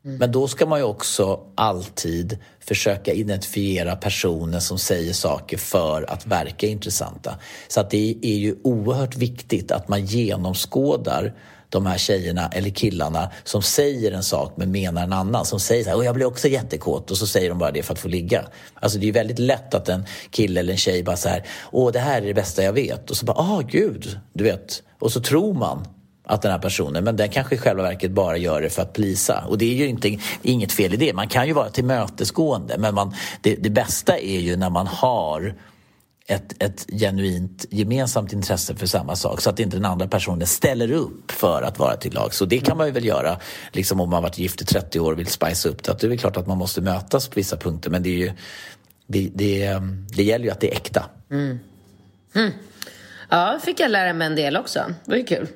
Mm. 0.08 0.20
Men 0.20 0.32
då 0.32 0.48
ska 0.48 0.66
man 0.66 0.80
ju 0.80 0.86
också 0.86 1.40
alltid 1.56 2.38
försöka 2.60 3.14
identifiera 3.14 3.96
personer 3.96 4.60
som 4.60 4.78
säger 4.78 5.14
saker 5.14 5.58
för 5.58 6.12
att 6.12 6.26
verka 6.26 6.68
intressanta. 6.68 7.36
Så 7.68 7.80
att 7.80 7.90
det 7.90 8.18
är 8.22 8.38
ju 8.38 8.56
oerhört 8.64 9.16
viktigt 9.16 9.72
att 9.72 9.88
man 9.88 10.06
genomskådar 10.06 11.34
de 11.70 11.86
här 11.86 11.98
tjejerna 11.98 12.48
eller 12.48 12.70
killarna 12.70 13.32
som 13.44 13.62
säger 13.62 14.12
en 14.12 14.24
sak 14.24 14.54
men 14.56 14.72
menar 14.72 15.04
en 15.04 15.14
annan. 15.14 15.46
Som 15.46 15.60
säger 15.60 15.84
så 15.84 15.90
här, 15.90 16.04
jag 16.04 16.16
blir 16.16 16.26
också 16.26 16.48
jättekåt 16.48 17.12
och 17.12 17.18
så 17.18 17.28
säger 17.28 17.50
de 17.50 17.60
bara 17.60 17.72
det 17.72 17.84
för 17.84 17.94
att 17.94 18.00
få 18.00 18.08
ligga. 18.08 18.46
Alltså 18.74 18.98
det 18.98 19.04
är 19.04 19.08
ju 19.08 19.12
väldigt 19.12 19.40
lätt 19.40 19.74
att 19.74 19.90
en 19.90 20.06
kille 20.30 20.60
eller 20.60 20.72
en 20.72 20.78
tjej 20.78 21.04
bara 21.04 21.18
så 21.18 21.30
här, 21.30 21.46
åh 21.72 21.92
det 21.92 22.00
här 22.00 22.22
är 22.22 22.26
det 22.26 22.34
bästa 22.34 22.64
jag 22.64 22.74
vet. 22.74 23.10
Och 23.10 23.18
så 23.18 23.26
bara, 23.26 23.38
ah 23.38 23.62
gud, 23.62 24.20
du 24.34 24.44
vet. 24.44 24.84
Och 25.00 25.12
så 25.12 25.22
tror 25.22 25.54
man 25.54 25.88
att 26.28 26.42
den 26.42 26.52
här 26.52 26.60
personen, 26.60 27.04
men 27.04 27.16
den 27.16 27.30
kanske 27.30 27.56
i 27.56 27.58
själva 27.58 27.84
verket 27.84 28.12
bara 28.12 28.38
gör 28.38 28.62
det 28.62 28.70
för 28.70 28.82
att 28.82 28.94
plisa. 28.94 29.44
Och 29.48 29.58
det 29.58 29.66
är 29.66 29.76
ju 29.76 29.88
inte, 29.88 30.18
inget 30.42 30.72
fel 30.72 30.94
i 30.94 30.98
det. 30.98 31.14
Man 31.14 31.28
kan 31.28 31.48
ju 31.48 31.54
vara 31.54 31.70
tillmötesgående, 31.70 32.78
men 32.78 32.96
man, 32.96 33.16
det, 33.42 33.56
det 33.56 33.70
bästa 33.70 34.18
är 34.18 34.40
ju 34.40 34.56
när 34.56 34.70
man 34.70 34.88
har 34.88 35.56
ett, 36.28 36.64
ett 36.64 36.86
genuint 36.92 37.66
gemensamt 37.70 38.34
intresse 38.34 38.76
för 38.76 38.88
samma 38.88 39.16
sak 39.16 39.42
så 39.42 39.50
att 39.50 39.60
inte 39.60 39.78
den 39.78 39.86
andra 39.86 40.08
personen 40.08 40.48
ställer 40.48 40.92
upp 40.92 41.32
för 41.32 41.62
att 41.62 41.80
vara 41.80 41.96
till 41.96 42.14
lag. 42.14 42.34
Så 42.34 42.46
det 42.46 42.60
kan 42.60 42.78
man 42.78 42.86
ju 42.86 42.92
väl 42.92 43.06
göra 43.06 43.40
liksom 43.72 44.02
om 44.02 44.10
man 44.10 44.24
varit 44.24 44.38
gift 44.38 44.62
i 44.62 44.66
30 44.66 45.00
år 45.00 45.12
och 45.12 45.20
vill 45.20 45.28
spice 45.28 45.70
upp 45.70 45.84
det. 45.84 45.92
Att 45.92 46.00
det 46.00 46.08
är 46.08 46.10
väl 46.10 46.18
klart 46.18 46.38
att 46.38 46.48
man 46.48 46.58
måste 46.58 46.82
mötas 46.82 47.28
på 47.28 47.34
vissa 47.36 47.58
punkter 47.58 47.90
men 47.90 48.04
det 48.04 48.10
är 48.10 48.18
ju 48.18 48.32
det, 49.08 49.30
det, 49.34 49.82
det 50.16 50.24
gäller 50.24 50.46
ju 50.46 50.52
att 50.52 50.60
det 50.60 50.72
är 50.72 50.76
äkta. 50.76 51.06
Ja, 53.30 53.60
fick 53.64 53.80
jag 53.80 53.92
lära 53.92 54.14
mig 54.14 54.28
en 54.28 54.36
del 54.36 54.58
också. 54.58 54.80
Det 55.06 55.12
var 55.12 55.18
ju 55.18 55.24
kul. 55.24 55.48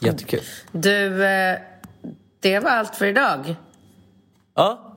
Jättekul. 0.00 0.40
Du, 0.72 1.24
eh, 1.26 1.58
det 2.40 2.58
var 2.58 2.70
allt 2.70 2.96
för 2.96 3.06
idag. 3.06 3.54
Ja, 4.56 4.92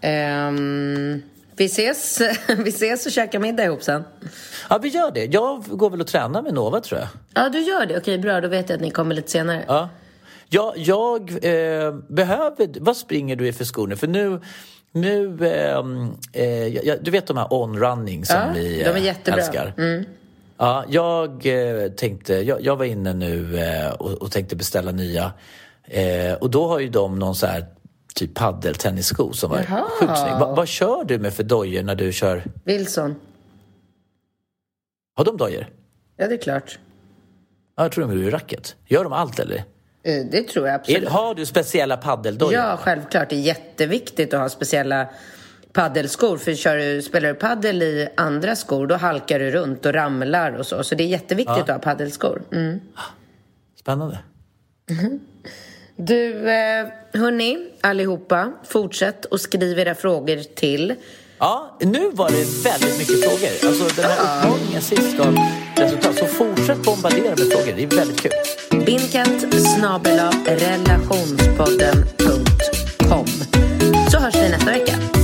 Ehm, 0.00 1.22
vi, 1.56 1.64
ses, 1.64 2.20
vi 2.64 2.68
ses 2.68 3.06
och 3.06 3.12
käkar 3.12 3.38
middag 3.38 3.64
ihop 3.64 3.82
sen. 3.82 4.04
ja, 4.70 4.78
vi 4.78 4.88
gör 4.88 5.10
det. 5.10 5.24
Jag 5.24 5.64
går 5.68 5.90
väl 5.90 6.00
och 6.00 6.06
tränar 6.06 6.42
med 6.42 6.54
Nova 6.54 6.80
tror 6.80 7.00
jag. 7.00 7.08
Ja, 7.34 7.48
du 7.48 7.58
gör 7.60 7.86
det. 7.86 7.98
Okej, 7.98 8.18
bra. 8.18 8.40
Då 8.40 8.48
vet 8.48 8.68
jag 8.68 8.76
att 8.76 8.82
ni 8.82 8.90
kommer 8.90 9.14
lite 9.14 9.30
senare. 9.30 9.64
Ja. 9.68 9.88
Ja, 10.48 10.74
jag 10.76 11.30
eh, 11.30 11.94
behöver... 12.08 12.80
Vad 12.80 12.96
springer 12.96 13.36
du 13.36 13.48
i 13.48 13.52
för 13.52 13.64
skor 13.64 13.86
nu? 13.86 13.96
För 13.96 14.06
nu... 14.06 14.40
nu 14.92 15.46
ehm, 15.48 16.12
eh, 16.32 16.66
jag, 16.66 17.04
du 17.04 17.10
vet 17.10 17.26
de 17.26 17.36
här 17.36 17.46
on-running 17.52 18.24
som 18.24 18.36
Ja, 18.36 18.50
vi 18.54 18.78
de 18.78 18.84
är 18.90 18.96
eh, 18.96 19.04
jättebra. 19.04 19.40
älskar? 19.40 19.74
Ja, 20.58 20.84
jag 20.88 21.46
eh, 21.46 21.88
tänkte... 21.90 22.34
Jag, 22.34 22.60
jag 22.62 22.76
var 22.76 22.84
inne 22.84 23.12
nu 23.12 23.58
eh, 23.58 23.92
och, 23.92 24.12
och 24.12 24.30
tänkte 24.30 24.56
beställa 24.56 24.92
nya. 24.92 25.32
Eh, 25.84 26.34
och 26.34 26.50
då 26.50 26.68
har 26.68 26.80
ju 26.80 26.88
de 26.88 27.18
någon 27.18 27.34
så 27.34 27.46
här 27.46 27.66
typ 28.14 28.34
paddeltennissko 28.34 29.32
som 29.32 29.50
var 29.50 29.64
Jaha. 29.68 29.84
sjukt 30.00 30.18
snygg. 30.18 30.32
Va, 30.32 30.54
vad 30.54 30.68
kör 30.68 31.04
du 31.04 31.18
med 31.18 31.34
för 31.34 31.42
dojor 31.42 31.82
när 31.82 31.94
du 31.94 32.12
kör? 32.12 32.44
Wilson. 32.64 33.14
Har 35.16 35.24
de 35.24 35.36
dojor? 35.36 35.66
Ja, 36.16 36.28
det 36.28 36.34
är 36.34 36.38
klart. 36.38 36.78
Ja, 37.76 37.82
jag 37.82 37.92
tror 37.92 38.08
de 38.08 38.26
är 38.26 38.30
racket. 38.30 38.76
Gör 38.86 39.04
de 39.04 39.12
allt 39.12 39.38
eller? 39.38 39.64
Det 40.30 40.48
tror 40.48 40.66
jag 40.66 40.74
absolut. 40.74 41.08
Har 41.08 41.34
du 41.34 41.46
speciella 41.46 41.96
paddeldojor? 41.96 42.52
Ja, 42.54 42.78
självklart. 42.82 43.30
Det 43.30 43.36
är 43.36 43.40
jätteviktigt 43.40 44.34
att 44.34 44.40
ha 44.40 44.48
speciella 44.48 45.08
paddelskor. 45.74 46.36
För 46.36 46.54
kör 46.54 46.76
du, 46.76 47.02
spelar 47.02 47.28
du 47.28 47.34
paddel 47.34 47.82
i 47.82 48.08
andra 48.16 48.56
skor, 48.56 48.86
då 48.86 48.94
halkar 48.94 49.38
du 49.38 49.50
runt 49.50 49.86
och 49.86 49.92
ramlar 49.92 50.52
och 50.52 50.66
så. 50.66 50.84
Så 50.84 50.94
det 50.94 51.04
är 51.04 51.08
jätteviktigt 51.08 51.58
att 51.58 51.68
ha 51.68 51.78
paddelskor. 51.78 52.42
Mm. 52.52 52.80
Spännande. 53.80 54.18
Du, 55.96 56.50
eh, 56.50 56.86
hörni, 57.12 57.70
allihopa, 57.80 58.52
fortsätt 58.64 59.24
och 59.24 59.40
skriv 59.40 59.78
era 59.78 59.94
frågor 59.94 60.54
till 60.54 60.94
Ja, 61.38 61.78
nu 61.80 62.10
var 62.12 62.30
det 62.30 62.64
väldigt 62.70 62.98
mycket 62.98 63.24
frågor. 63.24 63.50
Alltså 63.68 64.00
den 64.00 64.10
här 64.10 64.18
uppmaningen 64.18 64.82
sist 64.82 65.16
gav 65.16 65.36
resultat. 65.76 66.18
Så 66.18 66.26
fortsätt 66.26 66.84
bombardera 66.84 67.30
med 67.30 67.38
frågor. 67.38 67.72
Det 67.76 67.82
är 67.82 67.86
väldigt 67.96 68.20
kul. 68.20 68.32
Binkett 68.86 69.54
snabel-a 69.64 70.30
relationspodden.com 70.46 73.26
Så 74.10 74.18
hörs 74.18 74.34
vi 74.34 74.48
nästa 74.48 74.70
vecka. 74.70 75.23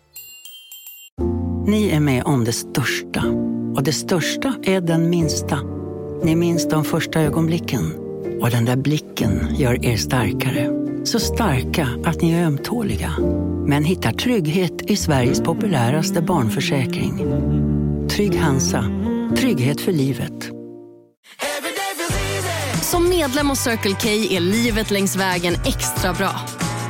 Ni 1.65 1.89
är 1.89 1.99
med 1.99 2.23
om 2.23 2.43
det 2.43 2.51
största. 2.51 3.23
Och 3.75 3.83
det 3.83 3.93
största 3.93 4.53
är 4.63 4.81
den 4.81 5.09
minsta. 5.09 5.59
Ni 6.23 6.35
minns 6.35 6.69
de 6.69 6.83
första 6.83 7.21
ögonblicken. 7.21 7.93
Och 8.41 8.49
den 8.49 8.65
där 8.65 8.75
blicken 8.75 9.55
gör 9.55 9.85
er 9.85 9.97
starkare. 9.97 10.69
Så 11.03 11.19
starka 11.19 11.87
att 12.05 12.21
ni 12.21 12.31
är 12.31 12.45
ömtåliga. 12.45 13.11
Men 13.65 13.83
hittar 13.83 14.11
trygghet 14.11 14.81
i 14.81 14.95
Sveriges 14.95 15.41
populäraste 15.41 16.21
barnförsäkring. 16.21 17.17
Trygg 18.09 18.35
Hansa. 18.35 18.85
Trygghet 19.37 19.81
för 19.81 19.91
livet. 19.91 20.51
Som 22.81 23.09
medlem 23.09 23.49
hos 23.49 23.59
Circle 23.59 23.95
K 24.01 24.09
är 24.09 24.39
livet 24.39 24.91
längs 24.91 25.15
vägen 25.15 25.53
extra 25.65 26.13
bra. 26.13 26.60